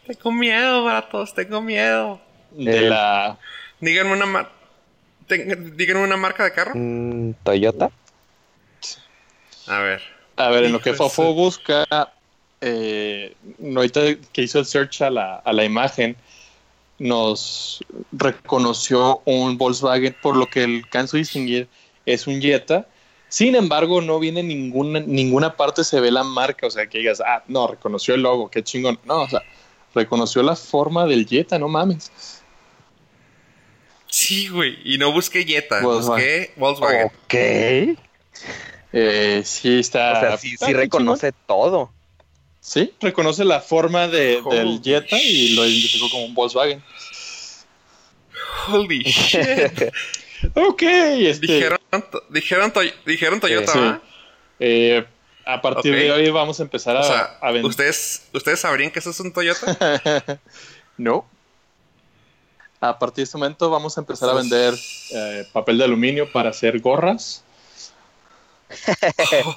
Tengo 0.07 0.33
miedo, 0.33 0.85
vatos. 0.85 1.35
Tengo 1.35 1.61
miedo. 1.61 2.21
De 2.53 2.87
Eh, 2.87 2.89
la. 2.91 3.39
Díganme 3.81 4.13
una 4.13 4.27
ma- 4.27 4.51
Ten- 5.27 5.77
díganme 5.77 6.03
una 6.05 6.17
marca 6.17 6.45
de 6.45 6.53
carro. 6.53 6.73
Mm, 6.75 7.33
Toyota. 7.43 7.91
A 9.67 9.79
ver. 9.81 10.01
A 10.37 10.49
ver, 10.49 10.65
en 10.65 10.73
lo 10.73 10.81
que 10.81 10.95
Fofo 10.95 11.35
busca, 11.35 11.85
eh, 12.63 13.35
ahorita 13.63 14.01
que 14.33 14.43
hizo 14.43 14.59
el 14.61 14.65
search 14.67 15.03
a 15.03 15.11
la, 15.11 15.37
a 15.37 15.53
la 15.53 15.65
imagen, 15.65 16.17
nos 16.99 17.85
reconoció 18.13 19.21
un 19.27 19.59
Volkswagen, 19.59 20.17
por 20.23 20.37
lo 20.37 20.47
que 20.47 20.65
alcanzo 20.65 21.17
a 21.17 21.19
distinguir 21.19 21.69
es 22.07 22.27
un 22.27 22.41
Jetta. 22.41 22.87
Sin 23.29 23.55
embargo, 23.55 24.01
no 24.01 24.19
viene 24.19 24.43
ninguna, 24.43 25.01
ninguna 25.01 25.57
parte, 25.57 25.85
se 25.85 26.01
ve 26.01 26.11
la 26.11 26.25
marca, 26.25 26.67
o 26.67 26.71
sea, 26.71 26.87
que 26.87 26.99
digas, 26.99 27.21
ah, 27.21 27.43
no, 27.47 27.67
reconoció 27.67 28.15
el 28.15 28.23
logo, 28.23 28.51
qué 28.51 28.63
chingón. 28.63 28.99
No, 29.05 29.23
o 29.23 29.29
sea, 29.29 29.43
reconoció 29.95 30.43
la 30.43 30.57
forma 30.57 31.05
del 31.07 31.27
Jetta, 31.27 31.59
no 31.59 31.69
mames. 31.69 32.11
Sí, 34.07 34.49
güey. 34.49 34.79
Y 34.85 34.97
no 34.97 35.13
busqué 35.13 35.45
Jetta, 35.45 35.81
Volkswagen. 35.81 36.25
busqué 36.25 36.53
Volkswagen. 36.57 37.07
Ok. 37.07 37.99
Eh, 38.93 39.43
sí, 39.45 39.79
está. 39.79 40.13
O 40.13 40.21
sea, 40.21 40.39
sí, 40.39 40.73
reconoce 40.73 41.33
todo. 41.47 41.93
Sí, 42.61 42.93
reconoce 43.01 43.45
la 43.45 43.61
forma 43.61 44.09
de, 44.09 44.43
del 44.43 44.81
Jetta 44.83 45.19
y 45.21 45.55
lo 45.55 45.67
identificó 45.67 46.09
como 46.11 46.25
un 46.25 46.35
Volkswagen. 46.35 46.83
Holy 48.69 49.03
shit. 49.05 49.93
Ok, 50.55 50.83
este, 50.83 51.47
dijeron, 51.47 51.79
dijeron, 52.31 52.73
Toy- 52.73 52.95
dijeron 53.07 53.41
Toyota, 53.41 53.73
Sí. 53.73 53.79
¿verdad? 53.79 54.03
eh, 54.61 55.07
a 55.45 55.63
partir 55.63 55.95
de 55.95 56.11
hoy 56.13 56.31
vamos 56.31 56.61
a 56.61 56.63
empezar 56.63 56.97
a, 56.97 57.01
O 57.01 57.05
sea, 57.05 57.39
a 57.41 57.47
vender. 57.53 57.65
¿ustedes, 57.71 58.29
¿ustedes 58.35 58.61
sabrían 58.61 58.91
que 58.91 58.99
eso 58.99 59.11
es 59.11 59.21
un 59.21 59.33
Toyota? 59.33 59.67
no. 60.99 61.27
A 62.81 62.99
partir 62.99 63.17
de 63.17 63.23
este 63.25 63.39
momento 63.39 63.71
vamos 63.71 63.97
a 63.97 64.03
empezar 64.03 64.29
a 64.31 64.35
vender 64.35 64.75
eh, 65.13 65.49
papel 65.53 65.79
de 65.79 65.85
aluminio 65.85 66.31
para 66.31 66.51
hacer 66.51 66.79
gorras. 66.81 67.43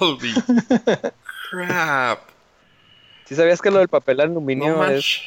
Holy 0.00 0.32
crap. 1.50 2.20
¿Sí 3.26 3.36
sabías 3.36 3.60
que 3.60 3.70
lo 3.70 3.78
del 3.78 3.88
papel 3.88 4.16
No 4.16 4.22
aluminio 4.24 4.84
es, 4.86 5.20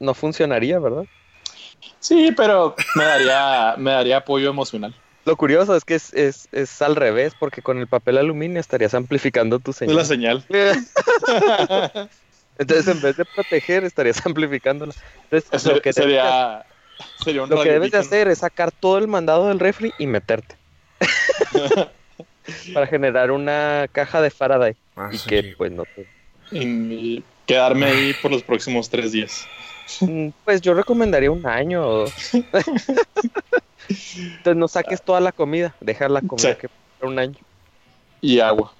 no 0.00 0.14
funcionaría, 0.14 0.78
verdad? 0.78 1.04
Sí, 2.00 2.32
pero 2.36 2.74
me 2.96 3.04
daría, 3.04 3.74
me 3.78 3.90
daría 3.92 4.16
apoyo 4.18 4.50
emocional. 4.50 4.94
Lo 5.24 5.36
curioso 5.36 5.76
es 5.76 5.84
que 5.84 5.94
es, 5.94 6.12
es, 6.14 6.48
es 6.50 6.82
al 6.82 6.96
revés, 6.96 7.32
porque 7.38 7.62
con 7.62 7.78
el 7.78 7.86
papel 7.86 8.18
aluminio 8.18 8.60
estarías 8.60 8.92
amplificando 8.94 9.60
tu 9.60 9.70
Es 9.70 9.80
la 9.82 10.04
señal. 10.04 10.44
señal. 10.48 10.84
Entonces, 12.58 12.88
en 12.88 13.00
vez 13.00 13.16
de 13.16 13.24
proteger, 13.24 13.84
estarías 13.84 14.24
amplificándola. 14.26 14.92
Entonces, 15.30 15.64
lo 15.64 15.80
que, 15.80 15.92
debes, 15.92 15.94
sería, 15.94 16.66
sería 17.24 17.42
un 17.42 17.50
lo 17.50 17.62
que 17.62 17.70
debes 17.70 17.92
de 17.92 17.98
hacer 17.98 18.28
es 18.28 18.38
sacar 18.38 18.70
todo 18.72 18.98
el 18.98 19.08
mandado 19.08 19.48
del 19.48 19.60
refri 19.60 19.92
y 19.96 20.06
meterte. 20.06 20.56
Para 22.74 22.86
generar 22.88 23.30
una 23.30 23.86
caja 23.92 24.20
de 24.20 24.30
Faraday. 24.30 24.74
Ah, 24.96 25.08
y 25.12 25.18
sí. 25.18 25.28
que, 25.28 25.54
pues, 25.56 25.70
no 25.70 25.84
te- 25.86 26.06
y 26.50 27.24
quedarme 27.46 27.86
ahí 27.86 28.12
por 28.14 28.30
los 28.30 28.42
próximos 28.42 28.90
tres 28.90 29.12
días. 29.12 29.48
Mm, 30.00 30.28
Pues 30.44 30.60
yo 30.60 30.74
recomendaría 30.74 31.30
un 31.30 31.46
año 31.46 31.86
o. 31.86 32.12
Entonces, 33.88 34.56
no 34.56 34.68
saques 34.68 35.02
toda 35.02 35.20
la 35.20 35.32
comida. 35.32 35.76
Deja 35.80 36.08
la 36.08 36.20
comida 36.22 36.52
Sí. 36.54 36.58
que 36.60 36.68
un 37.06 37.18
año. 37.18 37.38
y 38.20 38.38
agua. 38.40 38.72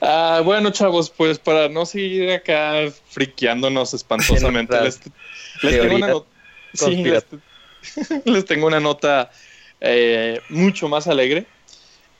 Ah, 0.00 0.42
bueno, 0.44 0.70
chavos, 0.70 1.10
pues 1.10 1.38
para 1.38 1.68
no 1.68 1.86
seguir 1.86 2.30
acá 2.32 2.74
friqueándonos 3.10 3.94
espantosamente, 3.94 4.76
En 4.76 4.84
les, 4.84 5.00
les 5.62 5.80
tengo 5.80 5.96
una. 5.96 6.12
Sí, 6.74 7.04
les 8.24 8.44
tengo 8.44 8.66
una 8.66 8.80
nota 8.80 9.30
eh, 9.80 10.40
mucho 10.48 10.88
más 10.88 11.06
alegre 11.08 11.46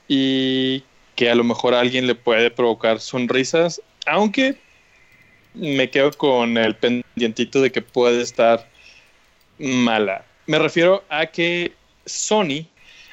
y 0.09 0.85
que 1.15 1.31
a 1.31 1.35
lo 1.35 1.45
mejor 1.45 1.75
a 1.75 1.81
alguien 1.81 2.07
le 2.07 2.15
puede 2.15 2.51
provocar 2.51 3.01
sonrisas, 3.01 3.81
aunque 4.07 4.57
me 5.55 5.91
quedo 5.91 6.11
con 6.13 6.57
el 6.57 6.75
pendientito 6.75 7.61
de 7.61 7.73
que 7.73 7.83
puede 7.83 8.23
estar 8.23 8.69
mala. 9.59 10.25
Me 10.47 10.59
refiero 10.59 11.05
a 11.09 11.27
que 11.27 11.73
Sony 12.05 12.67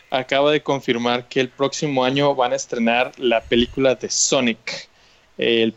acaba 0.10 0.52
de 0.52 0.62
confirmar 0.62 1.28
que 1.28 1.40
el 1.40 1.50
próximo 1.50 2.04
año 2.04 2.34
van 2.36 2.54
a 2.54 2.56
estrenar 2.56 3.12
la 3.18 3.42
película 3.42 3.96
de 3.96 4.10
Sonic, 4.10 4.90
el 5.38 5.74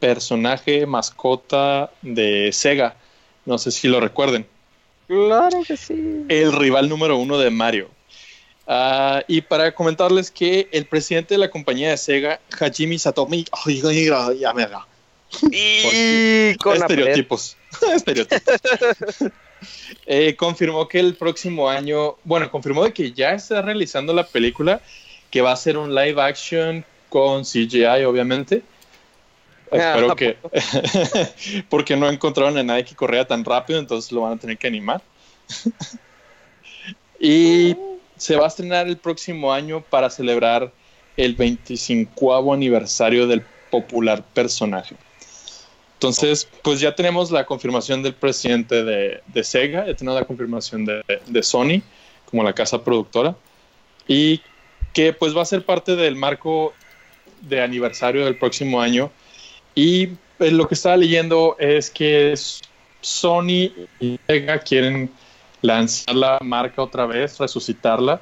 personaje 0.00 0.86
mascota 0.86 1.90
de 2.02 2.50
Sega. 2.52 2.96
No 3.44 3.58
sé 3.58 3.70
si 3.70 3.88
lo 3.88 4.00
recuerden. 4.00 4.46
Claro 5.06 5.62
que 5.66 5.76
sí. 5.76 6.24
El 6.28 6.52
rival 6.52 6.88
número 6.88 7.16
uno 7.16 7.38
de 7.38 7.50
Mario. 7.50 7.90
Ah, 8.66 9.22
y 9.28 9.42
para 9.42 9.72
comentarles 9.72 10.30
que 10.30 10.68
el 10.72 10.86
presidente 10.86 11.34
de 11.34 11.38
la 11.38 11.50
compañía 11.50 11.90
de 11.90 11.96
Sega, 11.96 12.40
Hajime 12.58 12.98
Satomi, 12.98 13.44
ay, 13.64 13.82
ay, 13.84 14.08
ay, 14.12 14.38
ya 14.40 14.52
me 14.52 14.66
da. 14.66 14.86
Y 15.50 16.54
con 16.56 16.76
estereotipos. 16.76 17.56
estereotipos. 17.94 18.52
Eh, 20.06 20.36
confirmó 20.36 20.88
que 20.88 21.00
el 21.00 21.14
próximo 21.14 21.68
año, 21.68 22.16
bueno, 22.24 22.50
confirmó 22.50 22.84
de 22.84 22.92
que 22.92 23.12
ya 23.12 23.32
está 23.32 23.62
realizando 23.62 24.12
la 24.12 24.26
película, 24.26 24.80
que 25.30 25.40
va 25.40 25.52
a 25.52 25.56
ser 25.56 25.76
un 25.76 25.94
live 25.94 26.20
action 26.20 26.84
con 27.08 27.42
CGI, 27.42 28.04
obviamente. 28.04 28.62
Ah, 29.72 29.76
Espero 29.76 30.12
¿a 30.12 30.16
que, 30.16 30.36
porque 31.68 31.96
no 31.96 32.08
encontraron 32.08 32.56
a 32.56 32.62
nadie 32.62 32.84
que 32.84 32.94
corriera 32.94 33.26
tan 33.26 33.44
rápido, 33.44 33.80
entonces 33.80 34.12
lo 34.12 34.22
van 34.22 34.34
a 34.34 34.36
tener 34.36 34.58
que 34.58 34.68
animar. 34.68 35.02
y 37.18 37.76
se 38.16 38.36
va 38.36 38.44
a 38.44 38.48
estrenar 38.48 38.86
el 38.86 38.96
próximo 38.96 39.52
año 39.52 39.82
para 39.82 40.08
celebrar 40.08 40.72
el 41.16 41.34
25 41.34 42.52
aniversario 42.52 43.26
del 43.26 43.42
popular 43.70 44.22
personaje. 44.22 44.94
Entonces, 45.96 46.46
pues 46.62 46.80
ya 46.80 46.94
tenemos 46.94 47.30
la 47.30 47.46
confirmación 47.46 48.02
del 48.02 48.14
presidente 48.14 48.84
de, 48.84 49.22
de 49.26 49.44
Sega, 49.44 49.86
ya 49.86 49.94
tenemos 49.94 50.20
la 50.20 50.26
confirmación 50.26 50.84
de, 50.84 51.02
de 51.26 51.42
Sony 51.42 51.80
como 52.26 52.42
la 52.42 52.52
casa 52.52 52.84
productora 52.84 53.34
y 54.06 54.42
que 54.92 55.14
pues 55.14 55.34
va 55.34 55.40
a 55.42 55.46
ser 55.46 55.64
parte 55.64 55.96
del 55.96 56.14
marco 56.14 56.74
de 57.40 57.62
aniversario 57.62 58.26
del 58.26 58.36
próximo 58.36 58.80
año 58.80 59.10
y 59.74 60.08
pues, 60.36 60.52
lo 60.52 60.68
que 60.68 60.74
estaba 60.74 60.98
leyendo 60.98 61.56
es 61.58 61.90
que 61.90 62.34
Sony 63.00 63.72
y 63.98 64.18
Sega 64.26 64.58
quieren 64.58 65.10
lanzar 65.62 66.14
la 66.14 66.38
marca 66.42 66.82
otra 66.82 67.06
vez, 67.06 67.38
resucitarla, 67.38 68.20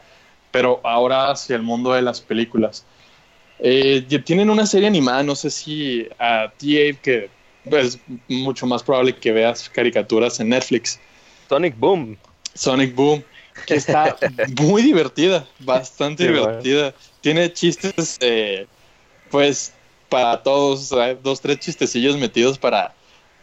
pero 0.50 0.80
ahora 0.84 1.30
hacia 1.30 1.56
el 1.56 1.62
mundo 1.62 1.92
de 1.92 2.02
las 2.02 2.20
películas. 2.20 2.84
Eh, 3.58 4.04
tienen 4.24 4.50
una 4.50 4.66
serie 4.66 4.88
animada, 4.88 5.22
no 5.22 5.34
sé 5.34 5.50
si 5.50 6.06
a 6.18 6.52
ti, 6.56 6.76
que 7.02 7.30
es 7.70 7.98
mucho 8.28 8.66
más 8.66 8.82
probable 8.82 9.14
que 9.16 9.32
veas 9.32 9.68
caricaturas 9.68 10.38
en 10.40 10.50
Netflix. 10.50 11.00
Sonic 11.48 11.78
Boom. 11.78 12.16
Sonic 12.54 12.94
Boom, 12.94 13.24
que 13.66 13.74
está 13.74 14.16
muy 14.60 14.82
divertida, 14.82 15.46
bastante 15.60 16.24
Sí, 16.24 16.28
bueno. 16.30 16.46
divertida. 16.46 16.94
Tiene 17.20 17.52
chistes, 17.52 18.16
eh, 18.20 18.66
pues, 19.30 19.72
para 20.08 20.42
todos, 20.42 20.90
dos, 21.22 21.40
tres 21.40 21.58
chistecillos 21.58 22.16
metidos 22.18 22.58
para, 22.58 22.94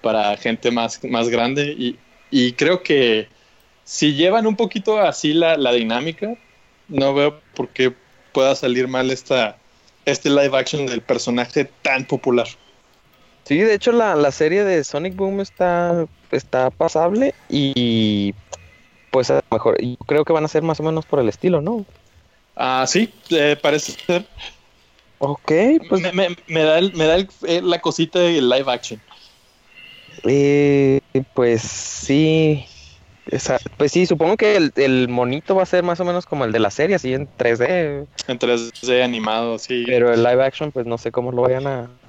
para 0.01 0.37
gente 0.37 0.71
más, 0.71 1.03
más 1.03 1.29
grande. 1.29 1.75
Y, 1.77 1.97
y 2.29 2.53
creo 2.53 2.81
que 2.83 3.27
si 3.83 4.13
llevan 4.13 4.47
un 4.47 4.55
poquito 4.55 4.99
así 4.99 5.33
la, 5.33 5.57
la 5.57 5.73
dinámica, 5.73 6.35
no 6.87 7.13
veo 7.13 7.41
por 7.55 7.69
qué 7.69 7.93
pueda 8.31 8.55
salir 8.55 8.87
mal 8.87 9.11
esta, 9.11 9.57
este 10.05 10.29
live 10.29 10.57
action 10.57 10.85
del 10.85 11.01
personaje 11.01 11.65
tan 11.81 12.05
popular. 12.05 12.47
Sí, 13.51 13.57
de 13.57 13.73
hecho 13.73 13.91
la, 13.91 14.15
la 14.15 14.31
serie 14.31 14.63
de 14.63 14.81
Sonic 14.81 15.13
Boom 15.17 15.41
está, 15.41 16.07
está 16.31 16.69
pasable 16.69 17.35
y 17.49 18.33
pues 19.09 19.29
a 19.29 19.33
lo 19.35 19.41
mejor 19.51 19.77
creo 20.07 20.23
que 20.23 20.31
van 20.31 20.45
a 20.45 20.47
ser 20.47 20.63
más 20.63 20.79
o 20.79 20.83
menos 20.83 21.05
por 21.05 21.19
el 21.19 21.27
estilo, 21.27 21.59
¿no? 21.59 21.85
Ah, 22.55 22.85
sí, 22.87 23.13
eh, 23.29 23.57
parece 23.61 23.91
ser. 24.07 24.25
Ok, 25.17 25.51
pues 25.89 26.01
me, 26.01 26.13
me- 26.13 26.37
me 26.47 26.63
da, 26.63 26.79
el- 26.79 26.93
me 26.93 27.03
da 27.03 27.15
el- 27.15 27.27
eh, 27.45 27.61
la 27.61 27.79
cosita 27.79 28.19
del 28.19 28.47
live 28.47 28.71
action. 28.71 29.01
eh, 30.23 31.01
pues 31.33 31.61
sí. 31.61 32.65
Esa- 33.25 33.59
pues 33.75 33.91
sí, 33.91 34.05
supongo 34.05 34.37
que 34.37 34.55
el, 34.55 34.71
el 34.77 35.09
monito 35.09 35.55
va 35.55 35.63
a 35.63 35.65
ser 35.65 35.83
más 35.83 35.99
o 35.99 36.05
menos 36.05 36.25
como 36.25 36.45
el 36.45 36.53
de 36.53 36.59
la 36.59 36.71
serie, 36.71 36.95
así 36.95 37.13
en 37.13 37.27
3D, 37.35 38.07
En 38.29 38.39
3D 38.39 39.03
animado, 39.03 39.59
sí. 39.59 39.83
pero 39.85 40.13
el 40.13 40.23
live 40.23 40.41
action 40.41 40.71
pues 40.71 40.85
no 40.85 40.97
sé 40.97 41.11
cómo 41.11 41.33
lo 41.33 41.41
vayan 41.41 41.67
a, 41.67 42.00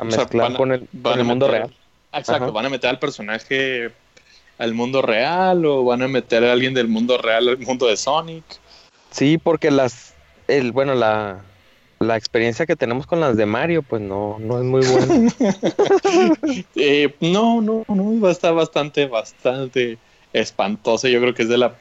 a 0.00 0.04
O 0.06 0.10
sea, 0.10 0.20
mezclar 0.20 0.44
van 0.46 0.54
a- 0.54 0.56
con 0.58 0.72
el, 0.72 0.80
van 0.92 1.02
con 1.02 1.12
a 1.12 1.20
el 1.22 1.24
mundo 1.26 1.46
meter- 1.46 1.60
real. 1.62 1.74
Exacto, 2.12 2.44
Ajá. 2.44 2.52
van 2.52 2.66
a 2.66 2.68
meter 2.70 2.90
al 2.90 2.98
personaje 2.98 3.92
al 4.58 4.74
mundo 4.74 5.00
real 5.00 5.64
o 5.64 5.84
van 5.84 6.02
a 6.02 6.08
meter 6.08 6.44
a 6.44 6.52
alguien 6.52 6.74
del 6.74 6.88
mundo 6.88 7.16
real 7.18 7.48
al 7.48 7.58
mundo 7.58 7.86
de 7.86 7.96
Sonic. 7.96 8.44
Sí, 9.10 9.38
porque 9.38 9.70
las, 9.70 10.14
el, 10.48 10.72
bueno, 10.72 10.94
la, 10.94 11.40
la 11.98 12.16
experiencia 12.16 12.66
que 12.66 12.76
tenemos 12.76 13.06
con 13.06 13.20
las 13.20 13.36
de 13.36 13.46
Mario, 13.46 13.82
pues 13.82 14.02
no, 14.02 14.38
no 14.40 14.58
es 14.58 14.64
muy 14.64 14.80
buena. 14.86 15.32
Eh, 16.76 17.14
no, 17.20 17.60
no, 17.60 17.84
no, 17.88 18.20
va 18.20 18.28
a 18.28 18.32
estar 18.32 18.54
bastante, 18.54 19.06
bastante 19.06 19.98
espantosa. 20.32 21.08
Yo 21.08 21.20
creo 21.20 21.34
que 21.34 21.42
es 21.42 21.48
de 21.48 21.58
la 21.58 21.74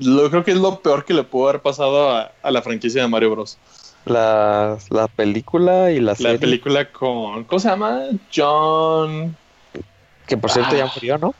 Lo 0.00 0.28
creo 0.30 0.44
que 0.44 0.50
es 0.52 0.56
lo 0.58 0.80
peor 0.80 1.04
que 1.04 1.14
le 1.14 1.24
pudo 1.24 1.48
haber 1.48 1.62
pasado 1.62 2.10
a, 2.10 2.32
a 2.42 2.50
la 2.50 2.62
franquicia 2.62 3.02
de 3.02 3.08
Mario 3.08 3.30
Bros. 3.32 3.58
La, 4.08 4.78
la 4.90 5.08
película 5.08 5.90
y 5.90 5.96
la, 6.00 6.12
La 6.12 6.14
serie, 6.16 6.38
película 6.38 6.90
con. 6.90 7.44
¿Cómo 7.44 7.58
se 7.60 7.68
llama? 7.68 8.00
John. 8.34 9.36
que 10.26 10.36
por 10.36 10.50
cierto 10.50 10.76
ya 10.76 10.84
Ah. 10.84 10.92
murió, 10.94 11.18
¿no? 11.18 11.34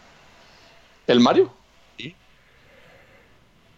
¿El 1.07 1.21
Mario? 1.21 1.51
Sí. 1.99 2.15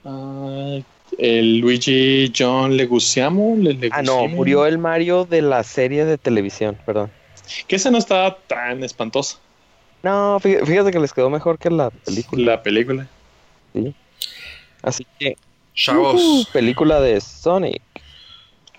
Ah, 0.05 0.78
el 1.18 1.59
Luigi 1.59 2.32
John 2.36 2.76
Leguizamo. 2.76 3.57
Le- 3.57 3.88
Ah, 3.93 4.03
no, 4.03 4.16
Leguizamo. 4.22 4.28
murió 4.28 4.66
el 4.66 4.78
Mario 4.78 5.24
de 5.24 5.43
la 5.43 5.62
serie 5.62 6.05
de 6.05 6.18
televisión, 6.18 6.76
perdón. 6.86 7.11
Que 7.66 7.76
esa 7.76 7.91
no 7.91 7.99
estaba 7.99 8.36
tan 8.47 8.82
espantosa. 8.84 9.38
No, 10.03 10.38
fí- 10.41 10.64
fíjate 10.64 10.91
que 10.93 10.99
les 11.01 11.12
quedó 11.12 11.28
mejor 11.28 11.59
que 11.59 11.68
la 11.70 11.91
película. 11.91 12.53
La 12.53 12.62
película. 12.62 13.07
Así 14.82 15.07
que, 15.18 15.36
Chavos, 15.74 16.14
ujú, 16.14 16.45
película 16.53 17.01
de 17.01 17.20
Sonic. 17.20 17.82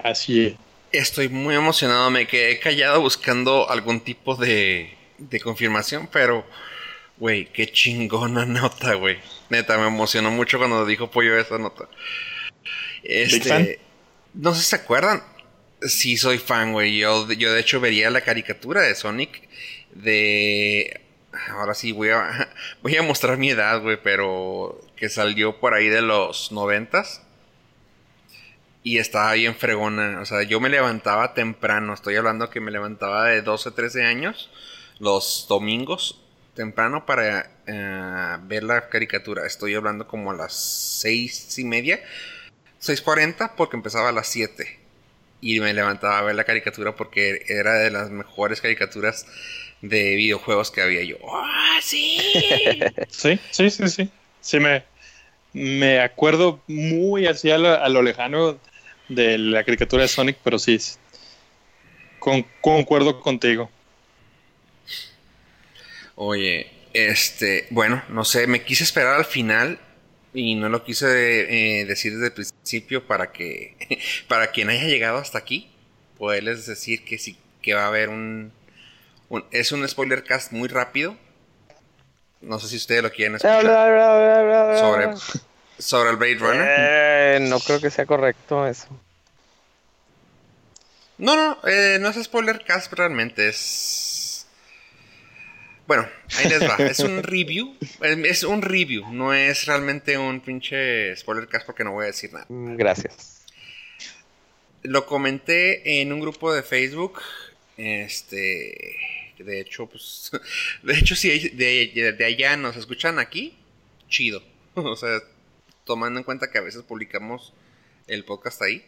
Así 0.04 0.48
es. 0.48 0.54
estoy 0.92 1.30
muy 1.30 1.56
emocionado. 1.56 2.10
Me 2.10 2.28
quedé 2.28 2.60
callado 2.60 3.02
buscando 3.02 3.70
algún 3.70 4.02
tipo 4.02 4.36
de, 4.36 4.94
de 5.18 5.40
confirmación, 5.40 6.10
pero, 6.12 6.46
güey, 7.18 7.46
qué 7.46 7.72
chingona 7.72 8.46
nota, 8.46 8.94
güey. 8.96 9.20
Neta, 9.50 9.78
me 9.78 9.88
emocionó 9.88 10.32
mucho 10.32 10.58
cuando 10.58 10.86
dijo 10.86 11.12
Pollo 11.12 11.38
esa 11.38 11.58
nota. 11.58 11.88
Big 13.04 13.44
fan. 13.44 13.62
Este, 13.62 13.80
no 14.34 14.54
sé 14.54 14.62
si 14.62 14.70
se 14.70 14.76
acuerdan. 14.78 15.24
Sí, 15.82 16.18
soy 16.18 16.38
fan, 16.38 16.74
güey. 16.74 16.98
Yo, 16.98 17.32
yo 17.32 17.54
de 17.54 17.60
hecho 17.60 17.80
vería 17.80 18.10
la 18.10 18.22
caricatura 18.22 18.82
de 18.82 18.96
Sonic 18.96 19.48
de... 19.94 21.02
Ahora 21.50 21.74
sí, 21.74 21.92
voy 21.92 22.10
a, 22.10 22.50
voy 22.84 22.96
a 22.98 23.04
mostrar 23.04 23.38
mi 23.38 23.50
edad, 23.50 23.82
güey, 23.82 23.98
pero 24.02 24.80
que 24.96 25.10
salió 25.10 25.60
por 25.60 25.74
ahí 25.74 25.88
de 25.88 26.02
los 26.02 26.52
noventas. 26.52 27.24
Y 28.84 28.98
estaba 28.98 29.34
bien 29.34 29.56
fregona. 29.56 30.20
O 30.22 30.26
sea, 30.26 30.44
yo 30.44 30.60
me 30.60 30.70
levantaba 30.70 31.34
temprano. 31.34 31.94
Estoy 31.94 32.16
hablando 32.16 32.50
que 32.50 32.60
me 32.60 32.72
levantaba 32.72 33.26
de 33.26 33.42
12, 33.42 33.72
13 33.72 34.04
años. 34.06 34.50
Los 35.00 35.46
domingos. 35.48 36.22
Temprano 36.56 37.06
para 37.06 37.50
eh, 37.66 38.38
ver 38.44 38.64
la 38.64 38.90
caricatura. 38.90 39.46
Estoy 39.46 39.76
hablando 39.76 40.08
como 40.08 40.32
a 40.32 40.36
las 40.36 40.54
6 41.02 41.60
y 41.60 41.64
media. 41.64 42.02
6.40 42.82 43.52
porque 43.56 43.78
empezaba 43.78 44.10
a 44.10 44.12
las 44.12 44.28
7. 44.28 44.80
Y 45.42 45.60
me 45.60 45.74
levantaba 45.74 46.20
a 46.20 46.24
ver 46.24 46.36
la 46.36 46.44
caricatura 46.44 46.96
porque 46.96 47.46
era 47.48 47.76
de 47.76 47.92
las 47.92 48.10
mejores 48.10 48.62
caricaturas 48.62 49.26
de 49.82 50.16
videojuegos 50.16 50.72
que 50.72 50.82
había 50.82 51.04
yo. 51.04 51.18
¡Ah, 51.32 51.80
sí! 51.82 52.18
Sí, 53.10 53.40
sí, 53.52 53.70
sí, 53.70 53.90
sí. 53.90 54.10
Sí, 54.42 54.60
me, 54.60 54.84
me 55.54 56.00
acuerdo 56.00 56.62
muy 56.68 57.28
así 57.28 57.52
a 57.52 57.58
lo, 57.58 57.70
a 57.74 57.90
lo 57.90 58.02
lejano 58.02 58.60
de 59.16 59.38
la 59.38 59.64
caricatura 59.64 60.04
de 60.04 60.08
Sonic, 60.08 60.38
pero 60.44 60.58
sí. 60.60 60.78
Con- 62.20 62.46
concuerdo 62.62 63.20
contigo. 63.20 63.70
Oye, 66.16 66.72
este, 66.94 67.68
bueno, 67.72 68.04
no 68.10 68.26
sé, 68.26 68.48
me 68.48 68.64
quise 68.64 68.84
esperar 68.84 69.16
al 69.16 69.26
final 69.26 69.80
y 70.34 70.56
no 70.56 70.70
lo 70.70 70.84
quise 70.84 71.82
eh, 71.82 71.86
decir 71.86 72.14
desde 72.14 72.28
el 72.28 72.34
principio 72.34 73.06
para 73.06 73.32
que, 73.32 73.76
para 74.28 74.52
quien 74.52 74.70
haya 74.70 74.86
llegado 74.86 75.18
hasta 75.18 75.38
aquí, 75.38 75.70
poderles 76.18 76.66
decir 76.66 77.04
que 77.04 77.18
sí, 77.18 77.38
que 77.62 77.74
va 77.74 77.84
a 77.86 77.88
haber 77.88 78.10
un, 78.10 78.52
un- 79.30 79.46
es 79.52 79.72
un 79.72 79.88
spoiler 79.88 80.24
cast 80.24 80.52
muy 80.52 80.68
rápido. 80.70 81.18
No 82.42 82.60
sé 82.60 82.68
si 82.70 82.78
ustedes 82.78 83.04
lo 83.04 83.12
quieren 83.12 83.36
escuchar 83.36 83.62
sobre, 84.80 85.06
sobre 85.82 86.12
el 86.12 86.18
Blade 86.18 86.36
Runner. 86.36 86.68
Eh, 86.78 87.40
no 87.42 87.60
creo 87.60 87.80
que 87.80 87.90
sea 87.90 88.06
correcto 88.06 88.68
eso. 88.68 88.88
No, 91.18 91.36
no, 91.36 91.58
eh, 91.68 91.98
no 92.00 92.10
es 92.10 92.24
spoiler 92.24 92.64
cast 92.66 92.92
realmente, 92.94 93.48
es... 93.48 94.48
Bueno, 95.86 96.08
ahí 96.38 96.48
les 96.48 96.62
va, 96.62 96.78
es 96.78 97.00
un 97.00 97.22
review, 97.24 97.76
es 98.02 98.44
un 98.44 98.62
review, 98.62 99.12
no 99.12 99.34
es 99.34 99.66
realmente 99.66 100.18
un 100.18 100.40
pinche 100.40 101.16
spoiler 101.16 101.48
cast 101.48 101.66
porque 101.66 101.84
no 101.84 101.92
voy 101.92 102.04
a 102.04 102.08
decir 102.08 102.32
nada. 102.32 102.46
Mm, 102.50 102.76
Gracias. 102.76 103.46
Lo 104.84 105.06
comenté 105.06 106.02
en 106.02 106.12
un 106.12 106.22
grupo 106.22 106.54
de 106.54 106.64
Facebook, 106.64 107.22
este... 107.78 108.98
De 109.38 109.60
hecho, 109.60 109.88
pues... 109.88 110.32
De 110.84 110.98
hecho, 110.98 111.16
si 111.16 111.50
de, 111.50 112.16
de 112.18 112.26
allá 112.26 112.56
nos 112.58 112.78
escuchan 112.78 113.20
aquí, 113.20 113.58
chido. 114.08 114.44
O 114.76 114.96
sea, 114.96 115.20
tomando 115.86 116.20
en 116.20 116.24
cuenta 116.24 116.52
que 116.52 116.58
a 116.58 116.62
veces 116.62 116.84
publicamos 116.84 117.54
el 118.08 118.26
podcast 118.26 118.62
ahí. 118.62 118.86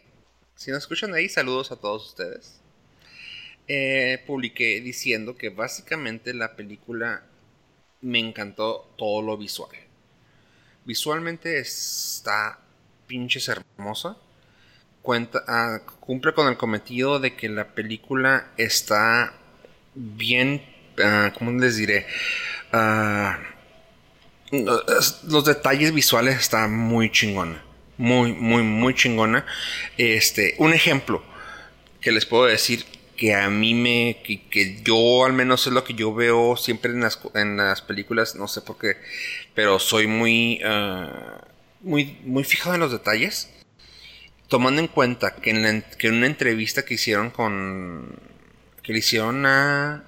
Si 0.56 0.70
nos 0.70 0.80
escuchan 0.80 1.14
ahí, 1.14 1.28
saludos 1.28 1.72
a 1.72 1.76
todos 1.76 2.06
ustedes. 2.06 2.60
Eh, 3.66 4.22
publiqué 4.26 4.80
diciendo 4.80 5.36
que 5.36 5.48
básicamente 5.48 6.34
la 6.34 6.54
película 6.54 7.22
me 8.02 8.18
encantó 8.18 8.92
todo 8.96 9.22
lo 9.22 9.36
visual. 9.36 9.70
Visualmente 10.84 11.58
está 11.58 12.58
pinches 13.06 13.48
hermosa. 13.48 14.16
Cuenta, 15.02 15.42
ah, 15.48 15.80
cumple 16.00 16.34
con 16.34 16.48
el 16.48 16.56
cometido 16.56 17.20
de 17.20 17.34
que 17.36 17.48
la 17.48 17.74
película 17.74 18.52
está 18.56 19.34
bien, 19.94 20.62
ah, 21.02 21.32
¿cómo 21.36 21.52
les 21.52 21.76
diré? 21.76 22.06
Ah, 22.72 23.38
los 24.62 25.44
detalles 25.44 25.92
visuales 25.92 26.38
están 26.38 26.76
muy 26.76 27.10
chingona. 27.10 27.62
Muy, 27.96 28.32
muy, 28.32 28.62
muy 28.62 28.94
chingona. 28.94 29.46
Este, 29.96 30.54
un 30.58 30.74
ejemplo 30.74 31.22
que 32.00 32.12
les 32.12 32.26
puedo 32.26 32.44
decir 32.44 32.84
que 33.16 33.34
a 33.34 33.48
mí 33.48 33.74
me. 33.74 34.20
que, 34.24 34.80
yo 34.82 35.24
al 35.24 35.32
menos 35.32 35.66
es 35.66 35.72
lo 35.72 35.84
que 35.84 35.94
yo 35.94 36.14
veo 36.14 36.56
siempre 36.56 36.90
en 36.92 37.00
las, 37.00 37.18
en 37.34 37.56
las 37.56 37.82
películas, 37.82 38.34
no 38.34 38.48
sé 38.48 38.60
por 38.60 38.78
qué, 38.78 38.96
pero 39.54 39.78
soy 39.78 40.06
muy. 40.06 40.60
ah, 40.64 41.40
muy, 41.84 42.18
muy 42.24 42.44
fijado 42.44 42.74
en 42.74 42.80
los 42.80 42.92
detalles. 42.92 43.50
Tomando 44.48 44.80
en 44.80 44.88
cuenta 44.88 45.36
que 45.36 45.50
en, 45.50 45.84
que 45.98 46.08
en 46.08 46.14
una 46.14 46.26
entrevista 46.26 46.84
que 46.84 46.94
hicieron 46.94 47.30
con. 47.30 48.18
que 48.82 48.92
le 48.92 48.98
hicieron 48.98 49.46
a. 49.46 50.04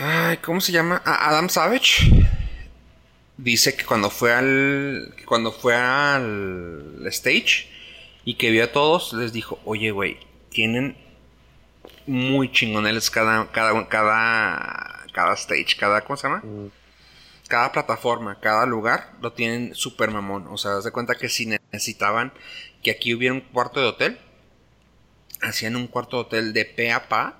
Ay, 0.00 0.36
¿cómo 0.38 0.60
se 0.60 0.72
llama? 0.72 1.02
A 1.04 1.30
Adam 1.30 1.48
Savage. 1.48 2.27
Dice 3.38 3.76
que 3.76 3.84
cuando 3.84 4.10
fue 4.10 4.34
al. 4.34 5.14
Cuando 5.24 5.52
fue 5.52 5.74
al 5.74 7.06
stage 7.06 7.68
y 8.24 8.34
que 8.34 8.50
vio 8.50 8.64
a 8.64 8.72
todos, 8.72 9.12
les 9.12 9.32
dijo: 9.32 9.60
Oye, 9.64 9.92
güey, 9.92 10.18
tienen 10.50 10.96
muy 12.06 12.50
chingones 12.50 13.10
cada, 13.10 13.50
cada, 13.52 13.88
cada, 13.88 15.06
cada 15.12 15.34
stage, 15.34 15.76
cada. 15.78 16.00
¿Cómo 16.00 16.16
se 16.16 16.26
llama? 16.26 16.38
Mm, 16.38 16.66
cada 17.46 17.70
plataforma, 17.70 18.40
cada 18.40 18.66
lugar 18.66 19.12
lo 19.20 19.32
tienen 19.32 19.72
super 19.74 20.10
mamón. 20.10 20.48
O 20.48 20.58
sea, 20.58 20.76
haz 20.76 20.84
de 20.84 20.90
cuenta 20.90 21.14
que 21.14 21.28
si 21.28 21.46
necesitaban 21.46 22.32
que 22.82 22.90
aquí 22.90 23.14
hubiera 23.14 23.34
un 23.34 23.40
cuarto 23.40 23.80
de 23.80 23.86
hotel, 23.86 24.18
hacían 25.42 25.76
un 25.76 25.86
cuarto 25.86 26.16
de 26.16 26.22
hotel 26.22 26.52
de 26.52 26.64
pe 26.64 26.90
a 26.90 27.08
pa. 27.08 27.38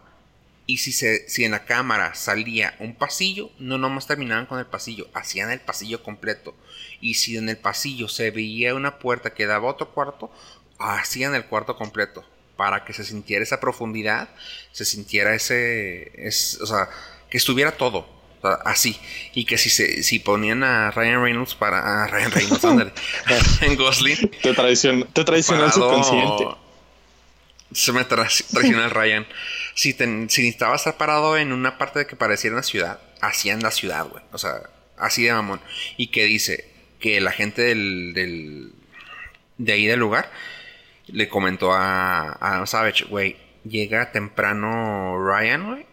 Y 0.70 0.76
si, 0.76 0.92
se, 0.92 1.26
si 1.30 1.44
en 1.46 1.52
la 1.52 1.64
cámara 1.64 2.14
salía 2.14 2.76
un 2.78 2.94
pasillo, 2.94 3.50
no 3.58 3.78
nomás 3.78 4.06
terminaban 4.06 4.44
con 4.44 4.58
el 4.58 4.66
pasillo, 4.66 5.08
hacían 5.14 5.50
el 5.50 5.60
pasillo 5.60 6.02
completo. 6.02 6.54
Y 7.00 7.14
si 7.14 7.38
en 7.38 7.48
el 7.48 7.56
pasillo 7.56 8.06
se 8.06 8.30
veía 8.30 8.74
una 8.74 8.98
puerta 8.98 9.32
que 9.32 9.46
daba 9.46 9.66
a 9.68 9.72
otro 9.72 9.88
cuarto, 9.94 10.30
hacían 10.78 11.34
el 11.34 11.46
cuarto 11.46 11.74
completo. 11.74 12.22
Para 12.56 12.84
que 12.84 12.92
se 12.92 13.04
sintiera 13.04 13.42
esa 13.42 13.60
profundidad, 13.60 14.28
se 14.72 14.84
sintiera 14.84 15.34
ese. 15.34 16.12
es- 16.26 16.58
o 16.60 16.66
sea, 16.66 16.88
que 17.30 17.38
estuviera 17.38 17.72
todo. 17.72 18.06
así. 18.64 18.96
Y 19.34 19.46
que 19.46 19.56
si 19.58 19.70
se 19.70 20.02
si 20.04 20.18
ponían 20.20 20.62
a 20.64 20.90
Ryan 20.90 21.22
Reynolds 21.22 21.54
para. 21.54 22.04
A 22.04 22.06
Ryan 22.08 22.30
Reynolds, 22.30 22.60
Gosling. 23.78 24.30
Te, 24.42 24.54
traicion- 24.54 25.06
te 25.12 25.24
traicionó 25.24 25.64
el 25.64 25.72
subconsciente. 25.72 26.44
Se 27.72 27.92
me 27.92 28.00
tra- 28.08 28.28
traicionó 28.50 28.84
el 28.84 28.90
Ryan. 28.90 29.26
Si, 29.74 29.94
ten- 29.94 30.30
si 30.30 30.42
necesitaba 30.42 30.76
estar 30.76 30.96
parado 30.96 31.36
en 31.36 31.52
una 31.52 31.76
parte 31.78 32.00
de 32.00 32.06
que 32.06 32.16
pareciera 32.16 32.56
una 32.56 32.62
ciudad, 32.62 33.00
hacían 33.20 33.60
la 33.62 33.70
ciudad, 33.70 34.06
güey. 34.06 34.22
O 34.32 34.38
sea, 34.38 34.62
así 34.96 35.24
de 35.24 35.32
mamón. 35.32 35.60
Y 35.96 36.08
que 36.08 36.24
dice 36.24 36.70
que 37.00 37.20
la 37.20 37.30
gente 37.32 37.62
del, 37.62 38.12
del- 38.14 38.72
de 39.58 39.72
ahí 39.72 39.86
del 39.86 40.00
lugar 40.00 40.30
le 41.08 41.28
comentó 41.28 41.72
a, 41.72 42.32
a 42.32 42.66
Savage, 42.66 43.04
güey, 43.04 43.36
llega 43.64 44.12
temprano 44.12 45.16
Ryan, 45.24 45.66
güey. 45.66 45.86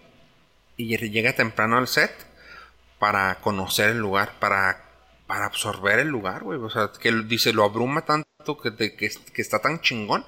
Y 0.78 0.98
llega 0.98 1.34
temprano 1.34 1.78
al 1.78 1.88
set 1.88 2.12
para 3.00 3.36
conocer 3.36 3.90
el 3.92 4.00
lugar, 4.00 4.34
para, 4.40 4.82
para 5.28 5.46
absorber 5.46 6.00
el 6.00 6.08
lugar, 6.10 6.44
güey. 6.44 6.60
O 6.60 6.70
sea, 6.70 6.90
que 7.00 7.12
dice, 7.12 7.54
lo 7.54 7.64
abruma 7.64 8.06
tanto 8.06 8.58
que, 8.62 8.72
de- 8.72 8.96
que, 8.96 9.10
que 9.34 9.42
está 9.42 9.60
tan 9.60 9.82
chingón 9.82 10.26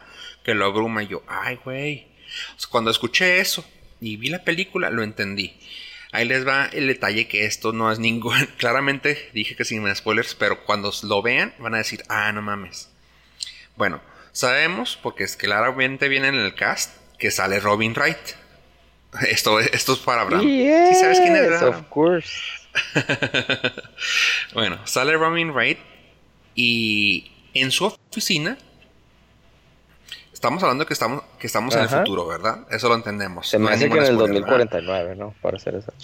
que 0.48 0.56
lo 0.56 0.66
abruma. 0.66 1.04
Y 1.04 1.08
yo, 1.08 1.24
ay, 1.28 1.60
güey. 1.64 2.08
Cuando 2.72 2.90
escuché 2.90 3.42
eso 3.42 3.66
y 4.00 4.16
vi 4.16 4.30
la 4.30 4.44
película, 4.46 4.90
lo 4.90 5.04
entendí. 5.04 5.54
Ahí 6.14 6.26
les 6.26 6.48
va 6.48 6.68
el 6.72 6.88
detalle 6.88 7.28
que 7.28 7.44
esto 7.44 7.74
no 7.74 7.92
es 7.92 8.00
ningún... 8.00 8.46
Claramente 8.58 9.30
dije 9.34 9.58
que 9.58 9.66
sin 9.66 9.94
spoilers, 9.94 10.36
pero 10.36 10.64
cuando 10.64 10.94
lo 11.04 11.22
vean 11.22 11.54
van 11.60 11.76
a 11.76 11.80
decir, 11.80 12.02
ah, 12.08 12.32
no 12.32 12.42
mames. 12.42 12.90
Bueno, 13.76 14.02
sabemos, 14.32 14.98
porque 15.04 15.26
es 15.26 15.36
que 15.36 15.48
claramente 15.48 16.08
viene 16.08 16.30
en 16.30 16.36
el 16.36 16.56
cast, 16.56 16.96
que 17.20 17.30
sale 17.30 17.60
Robin 17.60 17.94
Wright. 17.94 18.18
Esto, 19.28 19.60
esto 19.60 19.94
es 19.94 20.00
para 20.00 20.22
Abraham. 20.22 20.44
¿Sí 20.44 20.96
sabes 20.98 21.20
quién 21.20 21.36
es 21.36 21.50
Yes, 21.50 21.62
Abraham? 21.62 21.82
of 21.82 21.90
course. 21.90 22.32
bueno, 24.54 24.80
sale 24.86 25.18
Robin 25.18 25.52
Wright 25.52 25.80
y 26.56 27.32
en 27.54 27.72
su 27.72 27.86
oficina 27.86 28.58
estamos 30.38 30.62
hablando 30.62 30.86
que 30.86 30.94
estamos 30.94 31.24
que 31.40 31.48
estamos 31.48 31.74
en 31.76 31.82
el 31.82 31.90
futuro, 31.90 32.28
¿verdad? 32.28 32.60
Eso 32.70 32.88
lo 32.90 32.96
entendemos. 32.96 33.50
Se 33.50 33.58
me 33.58 33.66
No 33.66 33.72
hace 33.76 33.90
que 33.90 33.98
en 33.98 34.04
el 34.04 34.14
spoiler, 34.14 34.42
¿verdad? 34.44 34.58
2049, 34.60 35.16
¿no? 35.16 35.34
Para 35.42 35.58
hacer 35.58 35.76
eso. 35.76 35.92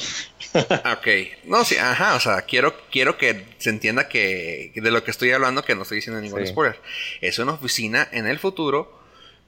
Ok, 0.55 1.07
no, 1.45 1.63
sí, 1.65 1.77
ajá, 1.77 2.15
o 2.15 2.19
sea, 2.19 2.43
quiero, 2.43 2.75
quiero 2.91 3.17
que 3.17 3.55
se 3.57 3.69
entienda 3.71 4.07
que 4.07 4.71
que 4.73 4.81
de 4.81 4.91
lo 4.91 5.03
que 5.03 5.09
estoy 5.11 5.31
hablando, 5.31 5.63
que 5.63 5.73
no 5.75 5.81
estoy 5.83 5.97
diciendo 5.97 6.21
ningún 6.21 6.41
Sí. 6.41 6.47
spoiler. 6.47 6.79
Es 7.21 7.39
una 7.39 7.53
oficina 7.53 8.07
en 8.11 8.27
el 8.27 8.37
futuro 8.39 8.99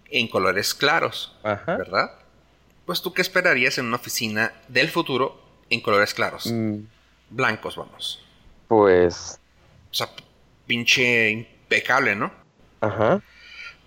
en 0.09 0.27
colores 0.27 0.73
claros, 0.73 1.35
Ajá. 1.43 1.77
¿verdad? 1.77 2.11
Pues 2.85 3.01
tú 3.01 3.11
qué 3.13 3.21
esperarías 3.23 3.77
en 3.79 3.85
una 3.85 3.97
oficina 3.97 4.53
del 4.67 4.89
futuro 4.89 5.41
en 5.69 5.81
colores 5.81 6.13
claros, 6.13 6.45
Mm, 6.51 6.81
blancos, 7.31 7.75
vamos. 7.75 8.23
Pues, 8.67 9.39
O 9.91 9.93
sea, 9.93 10.09
pinche 10.67 11.29
impecable, 11.31 12.15
¿no? 12.15 12.31
ajá. 12.81 13.21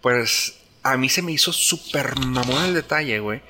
Pues 0.01 0.58
a 0.93 0.97
mí 0.97 1.09
se 1.09 1.23
me 1.23 1.33
hizo 1.33 1.53
súper 1.53 2.19
mamón 2.19 2.65
el 2.65 2.75
detalle, 2.75 3.19
güey. 3.21 3.41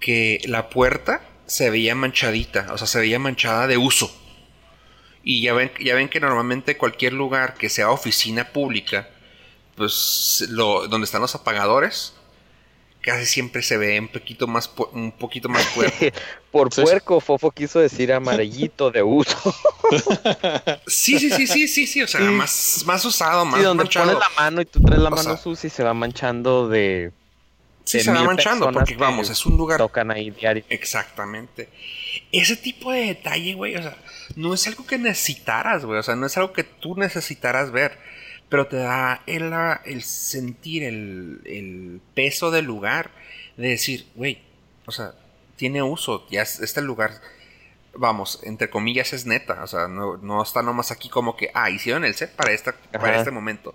Que 0.00 0.40
la 0.44 0.68
puerta 0.70 1.22
se 1.46 1.70
veía 1.70 1.94
manchadita, 1.94 2.72
o 2.72 2.78
sea, 2.78 2.86
se 2.86 2.98
veía 2.98 3.18
manchada 3.18 3.66
de 3.66 3.76
uso. 3.76 4.14
Y 5.22 5.42
ya 5.42 5.52
ven, 5.54 5.70
ya 5.80 5.94
ven 5.94 6.08
que 6.08 6.20
normalmente 6.20 6.76
cualquier 6.76 7.12
lugar 7.12 7.54
que 7.54 7.68
sea 7.68 7.90
oficina 7.90 8.52
pública, 8.52 9.08
pues 9.76 10.46
lo, 10.48 10.88
donde 10.88 11.04
están 11.04 11.20
los 11.20 11.34
apagadores, 11.34 12.14
casi 13.02 13.26
siempre 13.26 13.62
se 13.62 13.76
ve 13.76 13.98
un 13.98 14.08
poquito 14.08 14.46
más, 14.46 14.74
pu- 14.74 14.88
un 14.92 15.12
poquito 15.12 15.48
más 15.48 15.66
puerco. 15.74 15.96
Por 16.52 16.70
puerco, 16.70 17.20
Fofo 17.20 17.50
quiso 17.50 17.80
decir 17.80 18.12
amarillito 18.12 18.90
de 18.90 19.02
uso. 19.02 19.36
Sí, 20.86 21.18
sí, 21.18 21.30
sí, 21.30 21.46
sí, 21.46 21.68
sí, 21.68 21.86
sí, 21.86 22.02
o 22.02 22.06
sea, 22.08 22.20
Sí. 22.20 22.26
más, 22.26 22.82
más 22.86 23.04
usado, 23.04 23.44
más 23.44 23.58
Sí, 23.60 23.64
donde 23.64 23.84
manchado. 23.84 24.06
pones 24.06 24.20
la 24.20 24.42
mano 24.42 24.60
y 24.62 24.64
tú 24.64 24.80
traes 24.80 25.00
la 25.02 25.08
O 25.08 25.12
mano 25.12 25.22
sea, 25.22 25.36
sucia 25.36 25.66
y 25.66 25.70
se 25.70 25.82
va 25.82 25.94
manchando 25.94 26.68
de... 26.68 27.12
Sí, 27.84 27.98
de 27.98 28.04
se 28.04 28.12
va 28.12 28.22
manchando, 28.22 28.70
porque 28.70 28.92
que 28.94 28.98
vamos, 28.98 29.28
es 29.28 29.44
un 29.44 29.56
lugar 29.56 29.78
Tocan 29.78 30.10
ahí 30.10 30.30
diario. 30.30 30.64
Exactamente. 30.68 31.68
Ese 32.30 32.56
tipo 32.56 32.92
de 32.92 33.00
detalle, 33.06 33.54
güey, 33.54 33.74
o 33.76 33.82
sea, 33.82 33.96
no 34.36 34.54
es 34.54 34.66
algo 34.66 34.86
que 34.86 34.98
necesitaras, 34.98 35.84
güey, 35.84 35.98
o 35.98 36.02
sea, 36.02 36.14
no 36.14 36.26
es 36.26 36.36
algo 36.36 36.52
que 36.52 36.62
tú 36.64 36.94
necesitaras 36.96 37.72
ver, 37.72 37.98
pero 38.52 38.66
te 38.66 38.76
da 38.76 39.22
el, 39.26 39.50
el 39.86 40.02
sentir, 40.02 40.82
el, 40.84 41.40
el 41.46 42.00
peso 42.14 42.50
del 42.50 42.66
lugar, 42.66 43.10
de 43.56 43.70
decir, 43.70 44.06
güey, 44.14 44.38
o 44.86 44.92
sea, 44.92 45.14
tiene 45.56 45.82
uso, 45.82 46.26
ya 46.30 46.42
es- 46.42 46.60
este 46.60 46.82
lugar, 46.82 47.12
vamos, 47.94 48.40
entre 48.44 48.68
comillas 48.68 49.12
es 49.14 49.24
neta, 49.26 49.64
o 49.64 49.66
sea, 49.66 49.88
no, 49.88 50.18
no 50.18 50.42
está 50.42 50.62
nomás 50.62 50.90
aquí 50.90 51.08
como 51.08 51.34
que, 51.36 51.50
ah, 51.54 51.70
hicieron 51.70 52.04
el 52.04 52.14
set 52.14 52.30
para, 52.36 52.52
esta, 52.52 52.72
para 52.92 53.18
este 53.18 53.30
momento. 53.30 53.74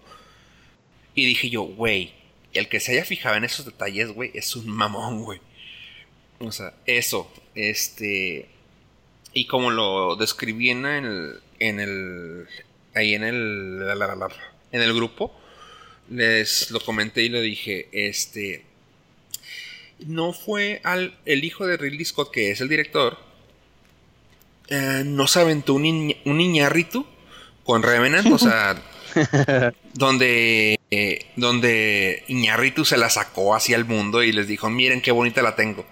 Y 1.15 1.25
dije 1.25 1.49
yo, 1.49 1.63
güey, 1.63 2.13
el 2.53 2.69
que 2.69 2.80
se 2.80 2.91
haya 2.91 3.03
fijado 3.03 3.36
en 3.36 3.43
esos 3.45 3.65
detalles, 3.65 4.11
güey, 4.11 4.30
es 4.36 4.55
un 4.55 4.67
mamón, 4.69 5.23
güey. 5.23 5.41
O 6.39 6.51
sea, 6.51 6.73
eso, 6.86 7.32
este... 7.55 8.47
Y 9.34 9.45
como 9.47 9.71
lo 9.71 10.15
describí 10.15 10.69
en 10.69 10.86
el... 10.86 11.39
En 11.59 11.80
el 11.80 12.47
ahí 12.93 13.15
en 13.15 13.23
el... 13.23 13.80
la, 13.88 13.95
la, 13.95 14.07
la, 14.07 14.15
la, 14.15 14.30
en 14.72 14.82
el 14.82 14.93
grupo, 14.93 15.38
les 16.09 16.72
lo 16.72 16.80
comenté 16.80 17.24
y 17.24 17.30
le 17.30 17.41
dije, 17.41 17.89
este... 17.91 18.63
No 20.05 20.34
fue 20.34 20.82
al... 20.84 21.18
El 21.26 21.43
hijo 21.43 21.65
de 21.65 21.78
Ridley 21.78 22.05
Scott, 22.05 22.32
que 22.32 22.51
es 22.51 22.61
el 22.61 22.70
director, 22.70 23.18
eh, 24.70 25.03
no 25.05 25.28
se 25.28 25.39
aventó 25.39 25.74
un, 25.74 26.15
un 26.26 26.41
Iñárritu 26.41 27.05
con 27.63 27.84
Revenant, 27.84 28.32
o 28.32 28.38
sea... 28.38 28.82
donde 29.93 30.78
eh, 30.89 31.26
donde 31.36 32.24
Iñárritu 32.28 32.86
se 32.86 32.97
la 32.97 33.09
sacó 33.09 33.55
hacia 33.55 33.76
el 33.76 33.84
mundo 33.84 34.24
y 34.24 34.32
les 34.32 34.47
dijo, 34.47 34.70
miren 34.70 35.01
qué 35.01 35.11
bonita 35.11 35.41
la 35.41 35.55
tengo. 35.55 35.86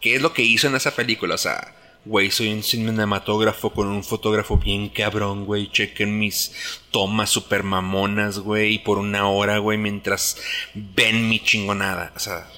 ¿Qué 0.00 0.16
es 0.16 0.22
lo 0.22 0.32
que 0.32 0.42
hizo 0.42 0.66
en 0.66 0.74
esa 0.74 0.94
película? 0.94 1.36
O 1.36 1.38
sea, 1.38 1.74
güey, 2.06 2.30
soy 2.30 2.52
un 2.52 2.62
cinematógrafo 2.62 3.70
con 3.72 3.88
un 3.88 4.04
fotógrafo 4.04 4.56
bien 4.56 4.88
cabrón, 4.88 5.44
güey. 5.44 5.70
Chequen 5.70 6.18
mis 6.18 6.80
tomas 6.92 7.30
super 7.30 7.64
mamonas, 7.64 8.38
güey, 8.38 8.74
y 8.74 8.78
por 8.78 8.98
una 8.98 9.28
hora, 9.28 9.58
güey, 9.58 9.76
mientras 9.76 10.40
ven 10.74 11.28
mi 11.28 11.40
chingonada. 11.40 12.12
O 12.14 12.20
sea, 12.20 12.48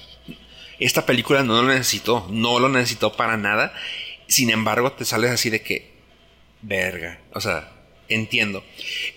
esta 0.79 1.05
película 1.05 1.43
no 1.43 1.61
lo 1.61 1.67
necesitó, 1.67 2.27
no 2.29 2.59
lo 2.59 2.69
necesitó 2.69 3.13
para 3.13 3.37
nada. 3.37 3.73
Sin 4.27 4.51
embargo, 4.51 4.91
te 4.91 5.03
sales 5.03 5.31
así 5.31 5.49
de 5.49 5.63
que, 5.63 5.91
verga, 6.61 7.19
o 7.33 7.41
sea, 7.41 7.71
entiendo. 8.07 8.63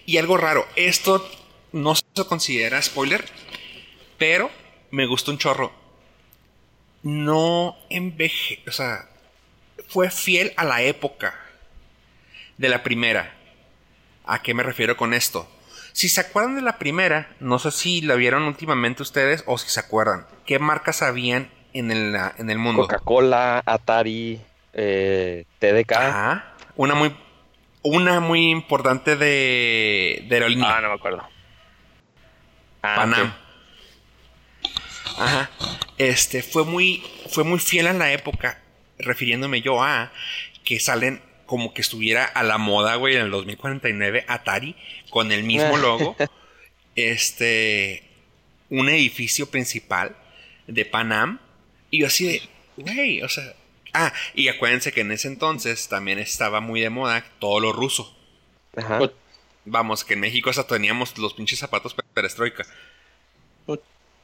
Y 0.06 0.16
algo 0.16 0.38
raro, 0.38 0.66
esto 0.76 1.30
no 1.72 1.94
se 1.94 2.04
considera 2.26 2.80
spoiler, 2.80 3.24
pero 4.16 4.50
me 4.90 5.06
gustó 5.06 5.30
un 5.30 5.38
chorro. 5.38 5.72
No 7.02 7.76
enveje, 7.90 8.62
o 8.66 8.72
sea, 8.72 9.11
fue 9.88 10.10
fiel 10.10 10.52
a 10.56 10.64
la 10.64 10.82
época 10.82 11.34
de 12.58 12.68
la 12.68 12.82
primera. 12.82 13.34
¿A 14.24 14.42
qué 14.42 14.54
me 14.54 14.62
refiero 14.62 14.96
con 14.96 15.14
esto? 15.14 15.48
Si 15.92 16.08
se 16.08 16.20
acuerdan 16.20 16.54
de 16.56 16.62
la 16.62 16.78
primera, 16.78 17.28
no 17.40 17.58
sé 17.58 17.70
si 17.70 18.00
la 18.00 18.14
vieron 18.14 18.44
últimamente 18.44 19.02
ustedes 19.02 19.44
o 19.46 19.58
si 19.58 19.68
se 19.68 19.80
acuerdan, 19.80 20.26
¿qué 20.46 20.58
marcas 20.58 21.02
habían 21.02 21.50
en 21.74 21.90
el, 21.90 22.16
en 22.38 22.48
el 22.50 22.58
mundo? 22.58 22.82
Coca-Cola, 22.82 23.62
Atari, 23.66 24.40
eh, 24.72 25.44
TDK. 25.58 25.92
Ajá. 25.92 26.54
Una 26.76 26.94
muy, 26.94 27.14
una 27.82 28.20
muy 28.20 28.50
importante 28.50 29.16
de, 29.16 30.24
de 30.28 30.34
aerolínea. 30.36 30.78
Ah, 30.78 30.80
no 30.80 30.88
me 30.88 30.94
acuerdo. 30.94 31.28
Ah, 32.82 32.94
Panam. 32.96 33.34
Ajá. 35.18 35.50
Este 35.98 36.42
fue 36.42 36.64
muy, 36.64 37.04
fue 37.30 37.44
muy 37.44 37.58
fiel 37.58 37.86
a 37.86 37.92
la 37.92 38.12
época, 38.12 38.60
refiriéndome 39.02 39.62
yo 39.62 39.82
a 39.82 40.12
que 40.64 40.80
salen 40.80 41.20
como 41.46 41.74
que 41.74 41.82
estuviera 41.82 42.24
a 42.24 42.42
la 42.42 42.58
moda, 42.58 42.96
güey, 42.96 43.16
en 43.16 43.22
el 43.22 43.30
2049 43.30 44.24
Atari 44.28 44.76
con 45.10 45.32
el 45.32 45.42
mismo 45.42 45.76
logo. 45.76 46.16
este, 46.96 48.02
un 48.70 48.88
edificio 48.88 49.50
principal 49.50 50.16
de 50.66 50.84
Panam. 50.84 51.40
Y 51.90 52.00
yo 52.00 52.06
así 52.06 52.26
de, 52.26 52.42
güey, 52.76 53.22
o 53.22 53.28
sea. 53.28 53.54
Ah, 53.92 54.12
y 54.34 54.48
acuérdense 54.48 54.92
que 54.92 55.02
en 55.02 55.12
ese 55.12 55.28
entonces 55.28 55.88
también 55.88 56.18
estaba 56.18 56.60
muy 56.60 56.80
de 56.80 56.88
moda 56.88 57.24
todo 57.38 57.60
lo 57.60 57.72
ruso. 57.72 58.16
Ajá. 58.74 59.00
Vamos, 59.66 60.04
que 60.04 60.14
en 60.14 60.20
México 60.20 60.48
hasta 60.48 60.66
teníamos 60.66 61.16
los 61.18 61.34
pinches 61.34 61.58
zapatos 61.58 61.94
perestroika. 62.14 62.64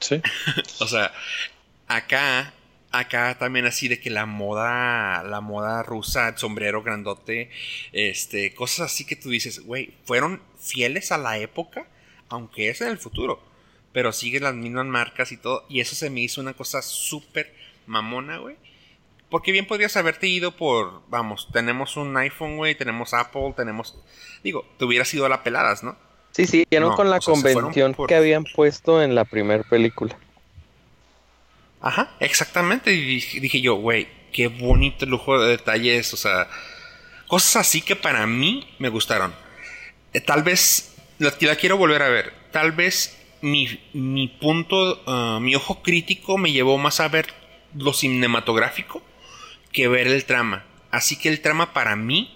Sí. 0.01 0.22
O 0.81 0.87
sea, 0.87 1.12
acá, 1.87 2.53
acá 2.91 3.36
también 3.39 3.66
así 3.66 3.89
de 3.89 4.01
que 4.01 4.11
la 4.11 4.26
moda, 4.26 5.22
la 5.22 5.41
moda 5.41 5.82
rusa, 5.82 6.28
el 6.28 6.39
sombrero 6.39 6.82
grandote, 6.82 7.51
este, 7.93 8.55
cosas 8.55 8.93
así 8.93 9.05
que 9.05 9.16
tú 9.16 9.30
dices, 9.30 9.61
güey, 9.64 9.93
fueron 10.05 10.43
fieles 10.59 11.12
a 11.12 11.18
la 11.18 11.39
época, 11.39 11.86
aunque 12.28 12.68
es 12.70 12.80
en 12.80 12.89
el 12.89 12.99
futuro, 12.99 13.41
pero 13.93 14.12
siguen 14.12 14.45
las 14.45 14.55
mismas 14.55 14.86
marcas 14.86 15.32
y 15.32 15.36
todo, 15.36 15.64
y 15.68 15.80
eso 15.80 15.95
se 15.95 16.11
me 16.11 16.20
hizo 16.20 16.41
una 16.41 16.55
cosa 16.55 16.82
súper 16.82 17.55
mamona, 17.86 18.39
güey. 18.39 18.57
Porque 19.30 19.53
bien 19.53 19.66
podrías 19.66 19.95
haberte 19.99 20.26
ido 20.26 20.57
por, 20.57 21.03
vamos, 21.09 21.49
tenemos 21.53 21.99
un 21.99 22.16
iPhone, 22.16 22.57
güey, 22.57 22.74
tenemos 22.74 23.12
Apple, 23.12 23.53
tenemos, 23.55 23.99
digo, 24.43 24.64
te 24.78 24.86
hubieras 24.86 25.12
ido 25.12 25.26
a 25.26 25.28
la 25.28 25.43
peladas, 25.43 25.82
¿no? 25.84 25.97
Sí, 26.30 26.47
sí, 26.47 26.61
siguieron 26.61 26.91
No, 26.91 26.97
con 26.97 27.11
la 27.11 27.18
o 27.18 27.20
sea, 27.20 27.34
convención 27.34 27.93
por- 27.95 28.09
que 28.09 28.14
habían 28.14 28.45
puesto 28.45 29.03
en 29.03 29.14
la 29.14 29.24
primera 29.26 29.62
película. 29.64 30.16
Ajá, 31.81 32.16
exactamente. 32.20 32.93
Y 32.93 33.20
dije, 33.41 33.61
yo, 33.61 33.76
güey, 33.76 34.09
qué 34.33 34.49
bonito 34.49 35.07
lujo 35.07 35.41
de 35.41 35.51
detalles. 35.51 36.12
O 36.14 36.16
sea, 36.16 36.49
cosas 37.26 37.57
así 37.57 37.83
que 37.83 37.97
para 37.97 38.26
mí 38.26 38.68
me 38.79 38.89
gustaron. 38.89 39.35
Eh, 40.12 40.20
tal 40.20 40.43
vez, 40.43 40.95
la, 41.18 41.35
la 41.41 41.57
quiero 41.57 41.76
volver 41.76 42.03
a 42.03 42.09
ver. 42.09 42.33
Tal 42.53 42.72
vez 42.72 43.18
mi, 43.41 43.68
mi 43.93 44.29
punto, 44.29 45.03
ah, 45.07 45.39
mi 45.41 45.55
ojo 45.55 45.83
crítico 45.83 46.39
me 46.39 46.53
llevó 46.53 46.79
más 46.79 47.01
a 47.01 47.09
ver 47.09 47.26
lo 47.74 47.93
cinematográfico 47.93 49.03
que 49.72 49.89
ver 49.89 50.07
el 50.07 50.24
trama. 50.24 50.64
Así 50.91 51.16
que 51.16 51.29
el 51.29 51.41
trama 51.41 51.72
para 51.72 51.97
mí 51.97 52.35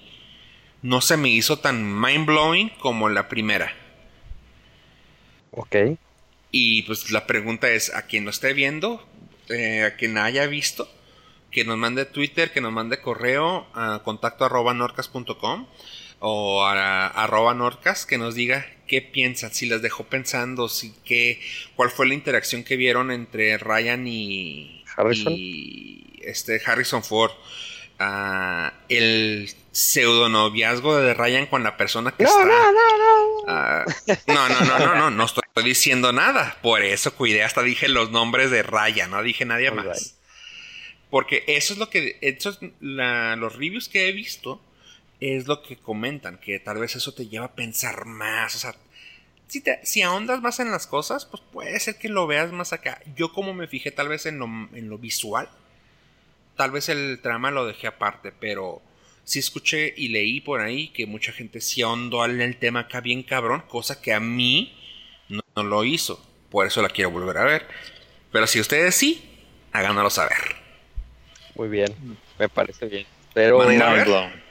no 0.82 1.00
se 1.00 1.16
me 1.16 1.30
hizo 1.30 1.58
tan 1.58 2.00
mind 2.00 2.26
blowing 2.26 2.68
como 2.78 3.08
la 3.08 3.28
primera. 3.28 3.74
Ok. 5.52 5.76
Y 6.50 6.82
pues 6.82 7.10
la 7.10 7.26
pregunta 7.26 7.70
es, 7.70 7.94
a 7.94 8.02
quien 8.02 8.24
lo 8.24 8.30
esté 8.30 8.52
viendo, 8.52 9.06
eh, 9.48 9.84
a 9.84 9.96
quien 9.96 10.18
haya 10.18 10.46
visto, 10.46 10.88
que 11.50 11.64
nos 11.64 11.76
mande 11.76 12.04
Twitter, 12.04 12.52
que 12.52 12.60
nos 12.60 12.72
mande 12.72 13.00
correo 13.00 13.66
a 13.74 14.00
contacto 14.04 14.44
arroba 14.44 14.74
norcas.com 14.74 15.66
o 16.20 16.64
a, 16.64 17.06
arroba 17.08 17.54
norcas, 17.54 18.06
que 18.06 18.18
nos 18.18 18.34
diga 18.34 18.66
qué 18.86 19.02
piensan, 19.02 19.52
si 19.52 19.66
las 19.66 19.82
dejó 19.82 20.04
pensando, 20.04 20.68
si 20.68 20.94
qué, 21.04 21.40
cuál 21.76 21.90
fue 21.90 22.06
la 22.06 22.14
interacción 22.14 22.62
que 22.64 22.76
vieron 22.76 23.10
entre 23.10 23.58
Ryan 23.58 24.06
y 24.06 24.84
Harrison. 24.96 25.32
y 25.34 26.20
este 26.22 26.60
Harrison 26.64 27.02
Ford. 27.02 27.32
Ah, 27.98 28.72
el 28.88 29.48
pseudo 29.70 30.28
noviazgo 30.28 30.96
de 30.96 31.14
Ryan 31.14 31.46
con 31.46 31.62
la 31.62 31.76
persona 31.76 32.12
que 32.12 32.24
está. 32.24 32.38
Ah, 33.48 33.84
no, 34.26 34.48
no, 34.48 34.60
no, 34.60 34.78
no, 34.78 34.94
no, 34.96 35.10
no 35.10 35.41
estoy 35.54 35.64
diciendo 35.64 36.12
nada. 36.12 36.56
Por 36.62 36.82
eso 36.82 37.14
cuidé, 37.14 37.42
hasta 37.42 37.62
dije 37.62 37.88
los 37.88 38.10
nombres 38.10 38.50
de 38.50 38.62
Ryan, 38.62 39.10
no 39.10 39.22
dije 39.22 39.44
nadie 39.44 39.70
más. 39.70 40.16
Porque 41.10 41.44
eso 41.46 41.74
es 41.74 41.78
lo 41.78 41.90
que. 41.90 42.18
Eso 42.22 42.50
es 42.50 42.58
la- 42.80 43.36
los 43.36 43.54
reviews 43.56 43.88
que 43.88 44.08
he 44.08 44.12
visto 44.12 44.60
es 45.20 45.46
lo 45.46 45.62
que 45.62 45.76
comentan, 45.76 46.38
que 46.38 46.58
tal 46.58 46.78
vez 46.78 46.96
eso 46.96 47.12
te 47.12 47.28
lleva 47.28 47.46
a 47.46 47.54
pensar 47.54 48.06
más. 48.06 48.56
O 48.56 48.58
sea, 48.58 48.74
si, 49.46 49.60
te- 49.60 49.84
si 49.84 50.00
ahondas 50.02 50.40
más 50.40 50.58
en 50.58 50.70
las 50.70 50.86
cosas, 50.86 51.26
pues 51.26 51.42
puede 51.52 51.78
ser 51.80 51.96
que 51.98 52.08
lo 52.08 52.26
veas 52.26 52.50
más 52.50 52.72
acá. 52.72 53.00
Yo, 53.14 53.32
como 53.32 53.52
me 53.52 53.68
fijé 53.68 53.90
tal 53.90 54.08
vez 54.08 54.24
en 54.26 54.38
lo, 54.38 54.46
en 54.46 54.88
lo 54.88 54.96
visual, 54.98 55.48
tal 56.56 56.70
vez 56.70 56.88
el 56.88 57.20
trama 57.22 57.50
lo 57.50 57.66
dejé 57.66 57.86
aparte, 57.88 58.32
pero 58.32 58.80
sí 59.24 59.38
escuché 59.38 59.92
y 59.96 60.08
leí 60.08 60.40
por 60.40 60.60
ahí 60.60 60.88
que 60.88 61.06
mucha 61.06 61.30
gente 61.32 61.60
sí 61.60 61.82
ahondó 61.82 62.24
en 62.24 62.40
el 62.40 62.56
tema 62.56 62.80
acá 62.80 63.00
bien 63.00 63.22
cabrón, 63.22 63.62
cosa 63.68 64.00
que 64.00 64.12
a 64.14 64.18
mí 64.20 64.74
no, 65.56 65.62
lo 65.62 65.84
hizo. 65.84 66.24
Por 66.50 66.66
eso 66.66 66.82
la 66.82 66.88
quiero 66.88 67.10
volver 67.10 67.38
a 67.38 67.44
ver. 67.44 67.66
Pero 68.30 68.46
si 68.46 68.60
ustedes 68.60 68.94
sí, 68.94 69.22
háganoslo 69.72 70.10
saber. 70.10 70.36
Muy 71.54 71.68
bien, 71.68 71.94
me 72.38 72.48
parece 72.48 72.86
bien. 72.86 73.06
Pero 73.34 73.58
¿Van 73.58 73.70
a 73.70 73.74
ir 73.74 73.82
a 73.82 73.92
ver? 73.92 74.42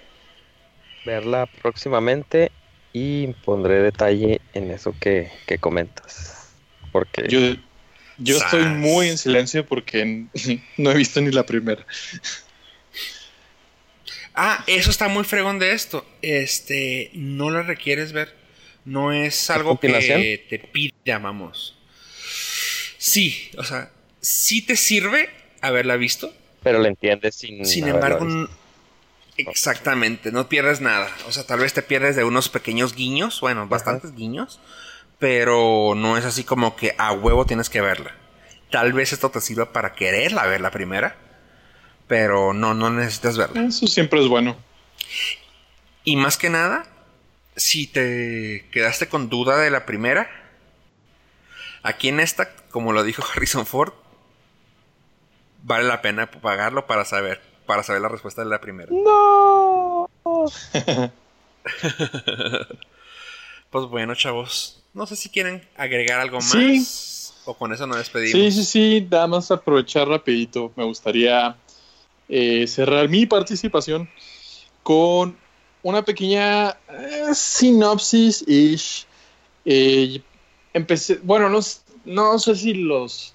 Verla 1.06 1.48
próximamente 1.62 2.52
y 2.94 3.28
pondré 3.28 3.82
detalle 3.82 4.42
en 4.54 4.72
eso 4.72 4.94
que, 5.00 5.32
que 5.48 5.58
comentas. 5.58 6.54
Porque 6.92 7.28
Yo, 7.28 7.40
yo 8.18 8.38
estoy 8.38 8.66
muy 8.66 9.10
en 9.10 9.18
silencio 9.18 9.66
porque 9.66 10.26
no 10.78 10.92
he 10.92 10.96
visto 10.96 11.22
ni 11.22 11.32
la 11.32 11.46
primera. 11.46 11.86
Ah, 14.34 14.64
eso 14.68 14.90
está 14.90 15.08
muy 15.08 15.24
fregón 15.24 15.60
de 15.60 15.74
esto. 15.74 16.06
Este, 16.22 17.10
no 17.14 17.50
lo 17.50 17.64
requieres 17.64 18.14
ver. 18.14 18.41
No 18.86 19.12
es 19.12 19.50
algo 19.50 19.80
que 19.80 20.46
te 20.50 20.60
pida, 20.60 21.20
vamos. 21.20 21.78
Sí, 22.98 23.50
o 23.58 23.64
sea, 23.64 23.92
sí 24.22 24.62
te 24.66 24.76
sirve 24.76 25.30
haberla 25.62 25.96
visto. 25.98 26.34
pero 26.64 26.80
lo 26.80 26.86
entiendes 26.88 27.36
sin, 27.36 27.66
Sin 27.66 27.88
embargo, 27.88 28.26
visto. 28.26 28.50
exactamente, 29.38 30.32
no 30.32 30.50
pierdes 30.50 30.82
nada. 30.82 31.10
O 31.28 31.32
sea, 31.32 31.46
tal 31.46 31.60
vez 31.60 31.74
te 31.74 31.82
pierdes 31.82 32.16
de 32.16 32.24
unos 32.24 32.50
pequeños 32.50 32.96
guiños, 32.96 33.40
bueno, 33.42 33.68
bastantes 33.68 34.14
guiños, 34.16 34.60
pero 35.20 35.94
no 35.96 36.18
es 36.18 36.26
así 36.26 36.44
como 36.44 36.76
que 36.76 36.96
a 36.98 37.12
huevo 37.14 37.46
tienes 37.46 37.70
que 37.70 37.82
verla. 37.82 38.16
Tal 38.70 38.94
vez 38.94 39.14
esto 39.14 39.30
te 39.32 39.42
sirva 39.42 39.74
para 39.74 39.94
quererla 39.96 40.46
ver 40.48 40.62
la 40.62 40.72
primera, 40.72 41.16
pero 42.08 42.54
no, 42.54 42.74
no 42.74 42.90
necesitas 42.90 43.38
verla. 43.38 43.64
Eso 43.68 43.88
siempre 43.88 44.22
es 44.22 44.28
bueno. 44.28 44.58
Y 46.04 46.16
más 46.16 46.38
que 46.38 46.50
nada, 46.50 46.86
si 47.62 47.88
te 47.88 48.68
quedaste 48.72 49.08
con 49.08 49.30
duda 49.30 49.58
de 49.58 49.70
la 49.72 49.86
primera, 49.86 50.30
aquí 51.84 52.10
en 52.10 52.20
esta, 52.20 52.54
como 52.72 52.92
lo 52.94 53.04
dijo 53.04 53.24
Harrison 53.34 53.66
Ford, 53.66 53.94
vale 55.64 55.86
la 55.88 56.02
pena 56.02 56.30
pagarlo 56.30 56.88
para 56.88 57.06
saber, 57.06 57.42
para 57.66 57.84
saber 57.84 58.02
la 58.02 58.10
respuesta 58.10 58.44
de 58.44 58.50
la 58.50 58.60
primera. 58.62 58.90
¡No! 58.92 60.10
Pues 63.70 63.86
bueno, 63.86 64.16
chavos, 64.16 64.84
no 64.94 65.06
sé 65.06 65.16
si 65.16 65.30
quieren 65.30 65.66
agregar 65.78 66.20
algo 66.20 66.38
más 66.40 66.52
Sí. 66.52 66.86
o 67.46 67.54
con 67.58 67.72
eso 67.72 67.88
nos 67.88 67.98
despedimos. 68.00 68.34
Sí, 68.34 68.52
sí, 68.52 68.66
sí, 68.66 69.08
nada 69.10 69.28
más 69.28 69.50
aprovechar 69.50 70.10
rapidito. 70.10 70.74
Me 70.76 70.84
gustaría 70.84 71.56
eh, 72.28 72.68
cerrar 72.68 73.08
mi 73.08 73.26
participación 73.26 74.10
con 74.84 75.38
una 75.84 76.04
pequeña 76.04 76.70
eh, 76.90 77.34
sinopsis 77.34 78.44
ish. 78.48 79.06
Eh, 79.66 80.22
empecé, 80.74 81.20
bueno, 81.24 81.50
no, 81.50 81.60
no 82.06 82.40
sé 82.40 82.56
si 82.56 82.74
los 82.74 83.34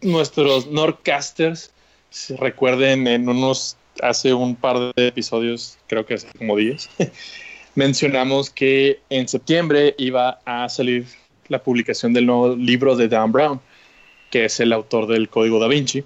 nuestros 0.00 0.66
Nordcasters 0.66 1.72
se 2.10 2.36
recuerden 2.36 3.06
en 3.06 3.28
unos 3.28 3.76
hace 4.02 4.32
un 4.32 4.56
par 4.56 4.94
de 4.94 5.08
episodios, 5.08 5.78
creo 5.86 6.06
que 6.06 6.14
hace 6.14 6.28
como 6.38 6.56
10, 6.56 6.88
mencionamos 7.74 8.50
que 8.50 9.00
en 9.10 9.28
septiembre 9.28 9.94
iba 9.98 10.40
a 10.44 10.68
salir 10.68 11.06
la 11.48 11.62
publicación 11.62 12.12
del 12.12 12.26
nuevo 12.26 12.54
libro 12.56 12.96
de 12.96 13.08
Dan 13.08 13.32
Brown, 13.32 13.60
que 14.30 14.46
es 14.46 14.60
el 14.60 14.72
autor 14.72 15.06
del 15.06 15.28
Código 15.28 15.58
Da 15.58 15.68
Vinci. 15.68 16.04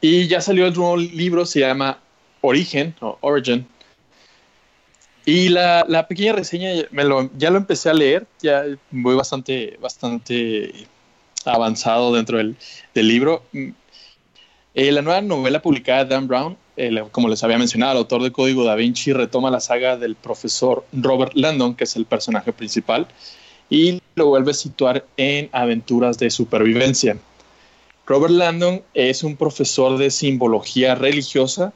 Y 0.00 0.28
ya 0.28 0.40
salió 0.40 0.66
el 0.66 0.74
nuevo 0.74 0.96
libro, 0.96 1.44
se 1.44 1.60
llama 1.60 1.98
Origen 2.40 2.94
o 3.00 3.18
Origin. 3.20 3.66
Y 5.30 5.48
la, 5.48 6.06
pequeña 6.08 6.32
reseña 6.32 6.70
me 6.90 7.04
lo- 7.04 7.30
ya 7.38 7.50
lo 7.50 7.58
empecé 7.58 7.88
a 7.88 7.94
leer, 7.94 8.26
ya 8.42 8.64
voy 8.90 9.14
bastante, 9.14 9.78
bastante 9.80 10.72
avanzado 11.44 12.12
dentro 12.12 12.38
del, 12.38 12.56
libro. 12.94 13.44
Mm, 13.52 13.68
eh, 14.74 14.90
la 14.90 15.02
nueva 15.02 15.20
novela 15.20 15.62
publicada 15.62 16.04
de 16.04 16.10
Dan 16.16 16.26
Brown, 16.26 16.56
el- 16.76 17.04
como 17.12 17.28
les 17.28 17.44
había 17.44 17.58
mencionado, 17.58 17.92
el 17.92 17.98
autor 17.98 18.24
de 18.24 18.32
Código 18.32 18.64
Da 18.64 18.74
Vinci 18.74 19.12
retoma 19.12 19.52
la 19.52 19.60
saga 19.60 19.96
del 19.96 20.16
profesor 20.16 20.84
Robert 20.92 21.34
Landon, 21.34 21.76
que 21.76 21.84
es 21.84 21.94
el 21.94 22.06
personaje 22.06 22.52
principal, 22.52 23.06
y 23.68 24.02
lo 24.16 24.26
vuelve 24.26 24.50
a 24.50 24.54
situar 24.54 25.04
en 25.16 25.48
aventuras 25.52 26.18
de 26.18 26.30
supervivencia. 26.30 27.16
Robert 28.04 28.32
Landon 28.32 28.82
es 28.94 29.22
un 29.22 29.36
profesor 29.36 29.96
de 29.96 30.10
simbología 30.10 30.96
religiosa 30.96 31.72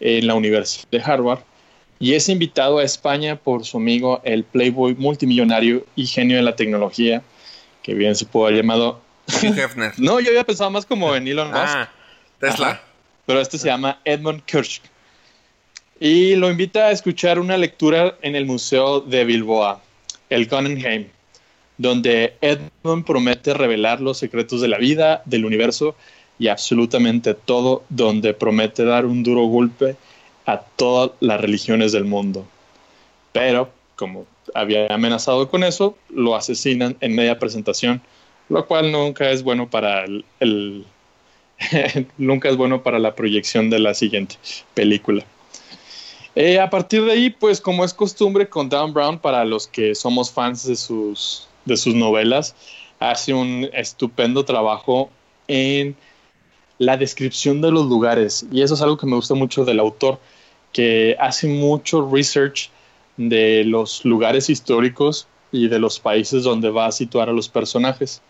en 0.00 0.26
la 0.26 0.34
Universidad 0.34 0.88
de 0.90 1.00
Harvard 1.00 1.44
y 2.02 2.14
es 2.14 2.28
invitado 2.28 2.78
a 2.78 2.82
España 2.82 3.36
por 3.36 3.64
su 3.64 3.76
amigo 3.76 4.20
el 4.24 4.42
playboy 4.42 4.96
multimillonario 4.96 5.86
y 5.94 6.08
genio 6.08 6.36
de 6.36 6.42
la 6.42 6.56
tecnología, 6.56 7.22
que 7.80 7.94
bien 7.94 8.16
se 8.16 8.26
puede 8.26 8.46
haber 8.46 8.64
llamado... 8.64 9.00
Hefner. 9.28 9.92
No, 9.98 10.18
yo 10.18 10.30
había 10.30 10.42
pensado 10.42 10.68
más 10.68 10.84
como 10.84 11.14
en 11.14 11.28
Elon 11.28 11.52
Musk 11.52 11.62
ah, 11.64 11.88
Tesla. 12.40 12.70
Ajá. 12.70 12.82
pero 13.24 13.40
este 13.40 13.56
se 13.56 13.68
llama 13.68 14.00
Edmund 14.04 14.42
Kirsch. 14.44 14.82
Y 16.00 16.34
lo 16.34 16.50
invita 16.50 16.86
a 16.86 16.90
escuchar 16.90 17.38
una 17.38 17.56
lectura 17.56 18.16
en 18.20 18.34
el 18.34 18.46
Museo 18.46 19.00
de 19.00 19.24
Bilboa, 19.24 19.80
el 20.28 20.48
Guggenheim, 20.48 21.06
donde 21.78 22.34
Edmund 22.40 23.04
promete 23.04 23.54
revelar 23.54 24.00
los 24.00 24.18
secretos 24.18 24.60
de 24.60 24.66
la 24.66 24.78
vida, 24.78 25.22
del 25.24 25.44
universo 25.44 25.94
y 26.36 26.48
absolutamente 26.48 27.34
todo, 27.34 27.84
donde 27.90 28.34
promete 28.34 28.84
dar 28.84 29.06
un 29.06 29.22
duro 29.22 29.42
golpe 29.42 29.94
a 30.46 30.60
todas 30.60 31.12
las 31.20 31.40
religiones 31.40 31.92
del 31.92 32.04
mundo. 32.04 32.44
Pero, 33.32 33.70
como 33.96 34.26
había 34.54 34.86
amenazado 34.92 35.48
con 35.48 35.64
eso, 35.64 35.96
lo 36.10 36.34
asesinan 36.36 36.96
en 37.00 37.14
media 37.14 37.38
presentación, 37.38 38.00
lo 38.48 38.66
cual 38.66 38.92
nunca 38.92 39.30
es 39.30 39.42
bueno 39.42 39.68
para 39.70 40.04
el- 40.04 40.84
nunca 42.18 42.48
es 42.48 42.56
bueno 42.56 42.82
para 42.82 42.98
la 42.98 43.14
proyección 43.14 43.70
de 43.70 43.78
la 43.78 43.94
siguiente 43.94 44.36
película. 44.74 45.24
Eh, 46.34 46.58
a 46.58 46.70
partir 46.70 47.04
de 47.04 47.12
ahí, 47.12 47.30
pues 47.30 47.60
como 47.60 47.84
es 47.84 47.92
costumbre 47.92 48.48
con 48.48 48.68
Dan 48.68 48.92
Brown, 48.92 49.18
para 49.18 49.44
los 49.44 49.66
que 49.66 49.94
somos 49.94 50.30
fans 50.30 50.66
de 50.66 50.76
sus, 50.76 51.46
de 51.64 51.76
sus 51.76 51.94
novelas, 51.94 52.54
hace 52.98 53.34
un 53.34 53.68
estupendo 53.72 54.44
trabajo 54.44 55.10
en 55.46 55.94
la 56.82 56.96
descripción 56.96 57.60
de 57.60 57.70
los 57.70 57.86
lugares. 57.86 58.44
Y 58.50 58.62
eso 58.62 58.74
es 58.74 58.82
algo 58.82 58.96
que 58.96 59.06
me 59.06 59.14
gusta 59.14 59.34
mucho 59.34 59.64
del 59.64 59.78
autor, 59.78 60.18
que 60.72 61.16
hace 61.20 61.46
mucho 61.46 62.10
research 62.10 62.70
de 63.16 63.62
los 63.64 64.04
lugares 64.04 64.50
históricos 64.50 65.28
y 65.52 65.68
de 65.68 65.78
los 65.78 66.00
países 66.00 66.42
donde 66.42 66.70
va 66.70 66.86
a 66.86 66.92
situar 66.92 67.28
a 67.28 67.32
los 67.32 67.48
personajes. 67.48 68.20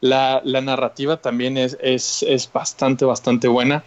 La, 0.00 0.40
narrativa 0.42 1.18
también 1.18 1.58
es, 1.58 1.76
es, 1.82 2.22
es 2.22 2.50
bastante, 2.50 3.04
bastante 3.04 3.46
buena 3.46 3.84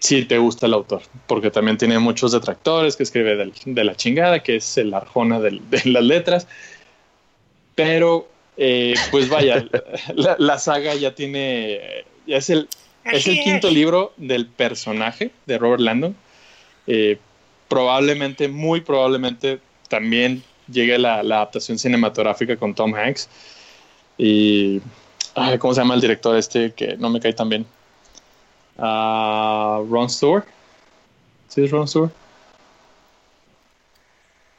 si 0.00 0.24
te 0.24 0.38
gusta 0.38 0.66
el 0.66 0.74
autor, 0.74 1.02
porque 1.28 1.52
también 1.52 1.78
tiene 1.78 1.98
muchos 2.00 2.32
detractores 2.32 2.96
que 2.96 3.04
escribe 3.04 3.36
de 3.36 3.84
la 3.84 3.94
chingada, 3.94 4.42
que 4.42 4.56
es 4.56 4.78
el 4.78 4.92
arjona 4.94 5.38
de 5.38 5.60
las 5.84 6.02
letras. 6.02 6.48
Pero, 7.76 8.26
eh, 8.56 8.94
pues 9.12 9.28
vaya, 9.28 9.64
la, 10.14 10.34
la 10.38 10.58
saga 10.58 10.94
ya 10.94 11.14
tiene, 11.14 12.04
ya 12.26 12.38
es 12.38 12.50
el, 12.50 12.68
es 13.04 13.26
el 13.26 13.40
quinto 13.40 13.70
libro 13.70 14.12
del 14.16 14.46
personaje 14.46 15.30
de 15.46 15.58
Robert 15.58 15.80
Landon. 15.80 16.16
Eh, 16.86 17.18
probablemente, 17.68 18.48
muy 18.48 18.80
probablemente, 18.80 19.60
también 19.88 20.42
llegue 20.70 20.98
la, 20.98 21.22
la 21.22 21.36
adaptación 21.36 21.78
cinematográfica 21.78 22.56
con 22.56 22.74
Tom 22.74 22.94
Hanks. 22.94 23.28
Y, 24.18 24.80
ay, 25.34 25.58
¿cómo 25.58 25.74
se 25.74 25.80
llama 25.80 25.94
el 25.94 26.00
director 26.00 26.36
este 26.36 26.72
que 26.72 26.96
no 26.96 27.10
me 27.10 27.20
cae 27.20 27.32
tan 27.32 27.48
bien? 27.48 27.66
a 28.80 29.82
Ron 29.88 30.08
Stewart. 30.08 30.46
¿Sí 31.48 31.64
es 31.64 31.70
Ron 31.70 31.86
Stewart? 31.86 32.12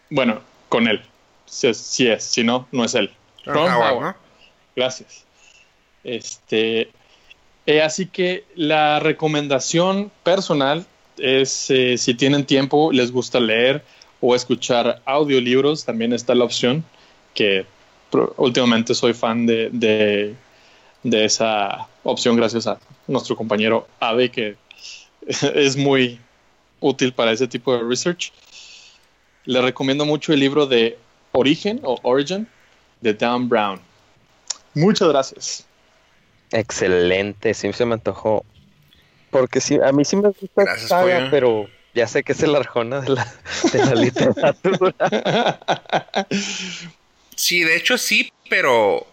Bueno, 0.09 0.41
con 0.69 0.87
él. 0.87 1.01
Si 1.45 1.67
es, 1.67 1.77
si, 1.77 2.07
es, 2.07 2.23
si 2.23 2.43
no, 2.43 2.67
no 2.71 2.85
es 2.85 2.95
él. 2.95 3.11
Ron 3.45 3.55
Ron 3.55 3.73
Howard, 3.73 3.93
Howard. 3.93 4.05
¿no? 4.05 4.15
Gracias. 4.75 5.25
Este, 6.03 6.91
eh, 7.65 7.81
así 7.81 8.07
que 8.07 8.45
la 8.55 8.99
recomendación 8.99 10.11
personal 10.23 10.85
es 11.17 11.69
eh, 11.69 11.97
si 11.97 12.13
tienen 12.13 12.45
tiempo, 12.45 12.91
les 12.91 13.11
gusta 13.11 13.39
leer 13.39 13.83
o 14.19 14.35
escuchar 14.35 15.01
audiolibros, 15.05 15.85
también 15.85 16.13
está 16.13 16.35
la 16.35 16.45
opción 16.45 16.83
que 17.33 17.65
últimamente 18.37 18.93
soy 18.93 19.13
fan 19.13 19.45
de, 19.45 19.69
de, 19.71 20.35
de 21.03 21.25
esa 21.25 21.87
opción 22.03 22.35
gracias 22.35 22.67
a 22.67 22.79
nuestro 23.07 23.35
compañero 23.35 23.87
Ave 23.99 24.29
que 24.29 24.55
es 25.55 25.77
muy 25.77 26.19
útil 26.79 27.13
para 27.13 27.31
ese 27.31 27.47
tipo 27.47 27.75
de 27.75 27.83
research. 27.83 28.33
Le 29.45 29.61
recomiendo 29.61 30.05
mucho 30.05 30.33
el 30.33 30.39
libro 30.39 30.65
de 30.65 30.97
Origen 31.31 31.79
o 31.83 31.97
Origin 32.03 32.47
de 33.01 33.13
Dan 33.13 33.47
Brown. 33.47 33.79
Muchas 34.73 35.09
gracias. 35.09 35.65
Excelente, 36.51 37.53
sí 37.53 37.71
se 37.73 37.85
me 37.85 37.93
antojó. 37.93 38.45
Porque 39.29 39.61
sí, 39.61 39.79
a 39.83 39.91
mí 39.91 40.03
sí 40.03 40.15
me 40.17 40.29
gusta 40.29 40.47
Gracias, 40.55 40.83
esta 40.83 40.99
saga, 41.01 41.17
Pollo. 41.17 41.31
pero 41.31 41.69
ya 41.93 42.07
sé 42.07 42.23
que 42.23 42.33
es 42.33 42.43
el 42.43 42.55
arjona 42.55 43.01
de 43.01 43.09
la, 43.09 43.27
de 43.71 43.85
la 43.85 43.95
literatura. 43.95 45.57
Sí, 47.41 47.63
de 47.63 47.75
hecho 47.75 47.97
sí, 47.97 48.31
pero. 48.49 49.07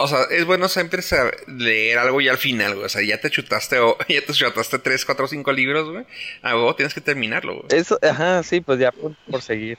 O 0.00 0.06
sea, 0.06 0.22
es 0.30 0.46
bueno 0.46 0.68
siempre 0.68 1.02
leer 1.48 1.98
algo 1.98 2.20
ya 2.20 2.30
al 2.30 2.38
final, 2.38 2.74
güey. 2.74 2.86
O 2.86 2.88
sea, 2.88 3.02
ya 3.02 3.20
te 3.20 3.30
chutaste 3.30 3.78
o 3.80 3.98
ya 4.08 4.24
te 4.24 4.32
chutaste 4.32 4.78
3, 4.78 5.04
4, 5.04 5.28
5 5.28 5.52
libros, 5.52 5.90
güey. 5.90 6.04
A 6.42 6.54
huevo 6.54 6.74
tienes 6.76 6.94
que 6.94 7.02
terminarlo, 7.02 7.56
güey. 7.56 7.66
Eso, 7.78 7.98
ajá, 8.00 8.42
sí, 8.42 8.60
pues 8.62 8.78
ya 8.78 8.90
por, 8.90 9.14
por 9.30 9.42
seguir. 9.42 9.76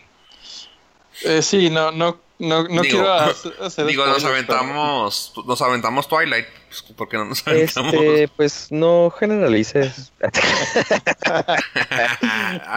Eh, 1.26 1.41
sí, 1.41 1.70
no, 1.70 1.91
no, 1.91 2.20
no, 2.39 2.63
no 2.63 2.82
Digo, 2.82 2.82
quiero 3.03 3.11
hacer, 3.61 3.86
Digo, 3.86 4.05
nos 4.05 4.22
spoilers, 4.22 4.45
pero- 4.47 4.59
aventamos. 4.59 5.34
Nos 5.45 5.61
aventamos 5.61 6.07
Twilight. 6.07 6.47
Pues, 6.70 6.82
¿Por 6.95 7.09
qué 7.09 7.17
no 7.17 7.26
nos 7.26 7.45
aventamos? 7.47 7.93
Este, 7.93 8.28
pues 8.30 8.67
no 8.72 9.09
generalices. 9.17 10.11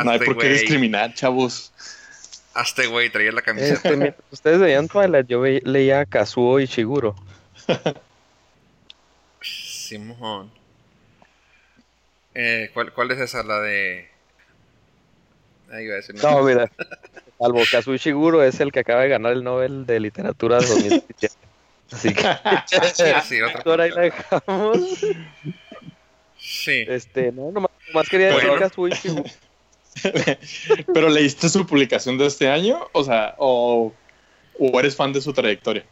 No 0.04 0.10
hay 0.10 0.18
por 0.20 0.38
qué 0.38 0.48
discriminar, 0.48 1.14
chavos. 1.14 1.72
Hazte, 2.54 2.86
güey, 2.86 3.10
traía 3.10 3.32
la 3.32 3.42
camiseta. 3.42 3.88
Este, 3.88 4.14
ustedes 4.30 4.58
veían 4.60 4.88
Twilight, 4.88 5.26
yo 5.26 5.40
ve- 5.40 5.62
leía 5.64 6.04
Kazuo 6.04 6.60
y 6.60 6.66
Shiguro. 6.66 7.14
Simón. 9.40 10.50
Eh, 12.34 12.70
¿cuál, 12.74 12.92
¿Cuál 12.92 13.10
es 13.12 13.20
esa? 13.20 13.42
La 13.42 13.60
de. 13.60 14.10
Ahí 15.72 15.84
iba 15.84 15.94
a 15.94 15.96
decir. 15.96 16.14
No, 16.22 16.42
mira. 16.42 16.70
Salvo 17.38 17.60
Kazuo 17.70 17.94
Ishiguro 17.94 18.44
es 18.44 18.60
el 18.60 18.70
que 18.70 18.80
acaba 18.80 19.02
de 19.02 19.08
ganar 19.08 19.32
el 19.32 19.42
Nobel 19.42 19.84
de 19.86 19.98
Literatura 19.98 20.58
de 20.58 20.66
2017. 20.66 21.34
Así 21.90 22.14
que 22.14 22.22
Sí, 22.94 23.04
sí, 23.26 23.42
otra 23.42 23.62
por 23.62 23.80
ahí 23.80 23.90
la 23.90 24.02
dejamos. 24.02 24.78
Sí. 26.38 26.84
Este, 26.86 27.32
no, 27.32 27.50
nomás, 27.50 27.72
nomás 27.88 28.08
quería 28.08 28.28
decir 28.28 28.48
Bueno. 28.48 28.60
Kazuo 28.60 28.88
Ishiguro. 28.88 29.24
Pero 30.94 31.08
leíste 31.08 31.48
su 31.48 31.66
publicación 31.66 32.16
de 32.16 32.26
este 32.26 32.48
año, 32.48 32.88
o 32.92 33.04
sea, 33.04 33.34
o, 33.38 33.92
o 34.58 34.80
eres 34.80 34.94
fan 34.94 35.12
de 35.12 35.20
su 35.20 35.32
trayectoria. 35.32 35.84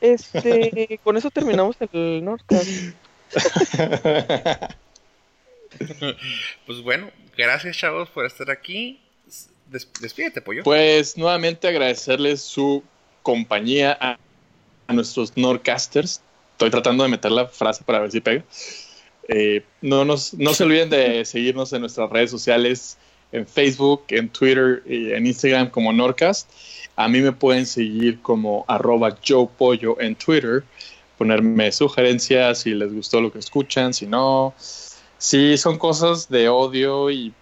Este, 0.00 0.98
con 1.02 1.16
eso 1.16 1.30
terminamos 1.30 1.76
el 1.92 2.24
Nordcast. 2.24 2.94
Pues 6.66 6.80
bueno, 6.82 7.10
gracias, 7.36 7.76
chavos, 7.76 8.08
por 8.10 8.26
estar 8.26 8.50
aquí. 8.50 9.00
Des- 9.70 9.88
despídete, 10.00 10.40
pollo. 10.42 10.62
Pues 10.62 11.16
nuevamente 11.16 11.66
agradecerles 11.68 12.40
su 12.42 12.82
compañía 13.22 13.96
a, 14.00 14.18
a 14.86 14.92
nuestros 14.92 15.36
Nordcasters. 15.36 16.20
Estoy 16.52 16.70
tratando 16.70 17.02
de 17.04 17.10
meter 17.10 17.30
la 17.32 17.46
frase 17.48 17.82
para 17.84 18.00
ver 18.00 18.12
si 18.12 18.20
pega. 18.20 18.44
Eh, 19.28 19.64
no, 19.80 20.04
nos, 20.04 20.34
no 20.34 20.52
se 20.54 20.64
olviden 20.64 20.90
de 20.90 21.24
seguirnos 21.24 21.72
en 21.72 21.80
nuestras 21.80 22.10
redes 22.10 22.30
sociales, 22.30 22.98
en 23.32 23.46
Facebook, 23.46 24.04
en 24.08 24.28
Twitter 24.28 24.82
y 24.86 25.12
en 25.12 25.26
Instagram 25.26 25.70
como 25.70 25.92
Nordcast. 25.92 26.50
A 26.96 27.08
mí 27.08 27.20
me 27.20 27.32
pueden 27.32 27.66
seguir 27.66 28.20
como 28.20 28.64
arroba 28.68 29.18
Joe 29.26 29.48
Pollo 29.58 30.00
en 30.00 30.14
Twitter, 30.14 30.62
ponerme 31.18 31.72
sugerencias 31.72 32.60
si 32.60 32.74
les 32.74 32.92
gustó 32.92 33.20
lo 33.20 33.32
que 33.32 33.38
escuchan, 33.40 33.92
si 33.94 34.06
no. 34.06 34.54
Si 35.24 35.56
son 35.56 35.78
cosas 35.78 36.28
de 36.28 36.50
odio 36.50 37.10
y 37.10 37.32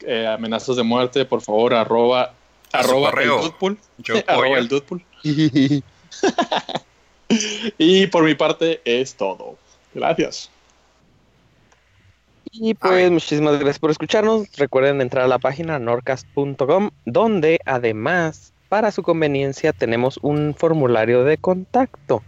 eh, 0.00 0.26
amenazas 0.26 0.74
de 0.74 0.82
muerte, 0.82 1.24
por 1.24 1.40
favor, 1.40 1.74
arroba, 1.74 2.34
arroba 2.72 3.12
el. 3.22 3.28
Dudpool. 3.28 3.78
Yo, 3.98 4.16
arroba 4.26 4.58
el 4.58 4.66
Dudpool. 4.66 5.04
Y 7.78 8.08
por 8.08 8.24
mi 8.24 8.34
parte 8.34 8.80
es 8.84 9.14
todo. 9.14 9.56
Gracias. 9.94 10.50
Y 12.50 12.74
pues 12.74 13.04
Ay. 13.04 13.10
muchísimas 13.10 13.54
gracias 13.54 13.78
por 13.78 13.92
escucharnos. 13.92 14.48
Recuerden 14.56 15.00
entrar 15.00 15.26
a 15.26 15.28
la 15.28 15.38
página 15.38 15.78
norcast.com, 15.78 16.90
donde 17.04 17.60
además, 17.64 18.52
para 18.68 18.90
su 18.90 19.04
conveniencia, 19.04 19.72
tenemos 19.72 20.18
un 20.22 20.56
formulario 20.58 21.22
de 21.22 21.38
contacto 21.38 22.24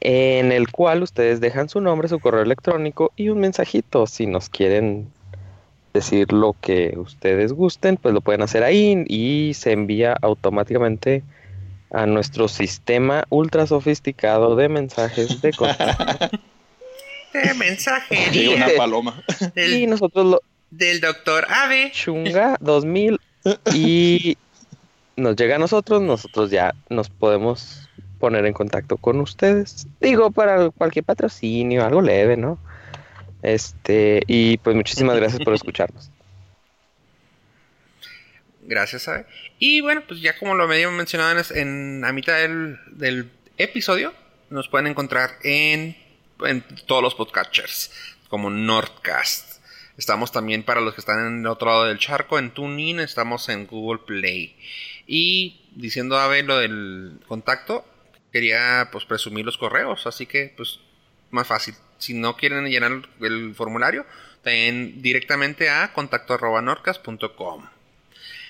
en 0.00 0.52
el 0.52 0.70
cual 0.70 1.02
ustedes 1.02 1.40
dejan 1.40 1.68
su 1.68 1.80
nombre, 1.80 2.08
su 2.08 2.20
correo 2.20 2.42
electrónico 2.42 3.12
y 3.16 3.28
un 3.28 3.40
mensajito. 3.40 4.06
Si 4.06 4.26
nos 4.26 4.48
quieren 4.48 5.08
decir 5.92 6.32
lo 6.32 6.56
que 6.60 6.94
ustedes 6.96 7.52
gusten, 7.52 7.96
pues 7.96 8.14
lo 8.14 8.20
pueden 8.20 8.42
hacer 8.42 8.62
ahí 8.62 9.04
y 9.08 9.52
se 9.54 9.72
envía 9.72 10.16
automáticamente 10.20 11.22
a 11.92 12.06
nuestro 12.06 12.48
sistema 12.48 13.24
ultra 13.28 13.66
sofisticado 13.66 14.56
de 14.56 14.68
mensajes 14.68 15.40
de 15.40 15.52
contacto. 15.52 16.38
De 17.32 17.54
mensajería 17.54 18.56
una 18.56 18.66
paloma. 18.76 19.22
y 19.54 19.60
del, 19.60 19.90
nosotros 19.90 20.26
lo, 20.26 20.42
del 20.72 21.00
doctor 21.00 21.46
Ave. 21.48 21.92
Chunga 21.92 22.56
2000 22.60 23.20
y 23.72 24.36
nos 25.14 25.36
llega 25.36 25.54
a 25.54 25.58
nosotros, 25.60 26.02
nosotros 26.02 26.50
ya 26.50 26.74
nos 26.88 27.08
podemos 27.08 27.88
poner 28.20 28.46
en 28.46 28.52
contacto 28.52 28.96
con 28.96 29.18
ustedes. 29.20 29.88
Digo, 30.00 30.30
para 30.30 30.70
cualquier 30.70 31.04
patrocinio, 31.04 31.84
algo 31.84 32.02
leve, 32.02 32.36
¿no? 32.36 32.58
Este, 33.42 34.22
y 34.26 34.58
pues 34.58 34.76
muchísimas 34.76 35.16
gracias 35.16 35.42
por 35.42 35.54
escucharnos. 35.54 36.10
Gracias, 38.62 39.08
Ave. 39.08 39.26
Y 39.58 39.80
bueno, 39.80 40.02
pues 40.06 40.20
ya 40.20 40.38
como 40.38 40.54
lo 40.54 40.62
habíamos 40.64 40.96
mencionado 40.96 41.36
en, 41.36 41.58
en 41.58 42.00
la 42.02 42.12
mitad 42.12 42.36
del, 42.36 42.78
del 42.92 43.30
episodio, 43.58 44.12
nos 44.50 44.68
pueden 44.68 44.86
encontrar 44.86 45.30
en, 45.42 45.96
en 46.44 46.64
todos 46.86 47.02
los 47.02 47.14
podcatchers, 47.14 47.90
como 48.28 48.50
Nordcast. 48.50 49.60
Estamos 49.96 50.30
también 50.30 50.62
para 50.62 50.80
los 50.80 50.94
que 50.94 51.00
están 51.00 51.26
en 51.26 51.40
el 51.40 51.46
otro 51.46 51.68
lado 51.68 51.84
del 51.86 51.98
charco, 51.98 52.38
en 52.38 52.52
TuneIn, 52.52 53.00
estamos 53.00 53.48
en 53.48 53.66
Google 53.66 54.02
Play. 54.06 54.56
Y 55.06 55.62
diciendo 55.74 56.16
a 56.16 56.26
Ave 56.26 56.42
lo 56.42 56.58
del 56.58 57.20
contacto, 57.26 57.84
quería 58.32 58.88
pues 58.92 59.04
presumir 59.04 59.44
los 59.44 59.58
correos, 59.58 60.06
así 60.06 60.26
que 60.26 60.52
pues 60.56 60.80
más 61.30 61.46
fácil. 61.46 61.74
Si 61.98 62.14
no 62.14 62.36
quieren 62.36 62.64
llenar 62.66 62.92
el, 63.20 63.54
formulario, 63.54 64.06
también 64.42 65.02
directamente 65.02 65.68
a 65.68 65.92
contacto 65.92 66.34
arroba 66.34 66.62
norcas.com. 66.62 67.68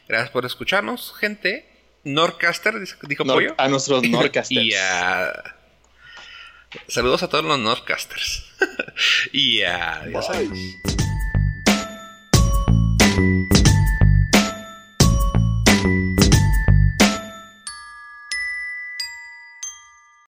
Gracias 0.08 0.30
por 0.30 0.46
escucharnos, 0.46 1.14
gente. 1.18 1.66
Norcaster, 2.04 2.74
dijo 3.02 3.24
Nor- 3.24 3.34
Pollo. 3.34 3.54
a 3.58 3.68
nuestros. 3.68 4.02
Y 4.50 4.74
a... 4.74 5.56
Saludos 6.86 7.22
a 7.24 7.28
todos 7.28 7.44
los 7.44 7.58
Norcasters. 7.58 8.44
y 9.32 9.62
a... 9.62 10.08
Ya 10.08 10.22
sabes. 10.22 10.48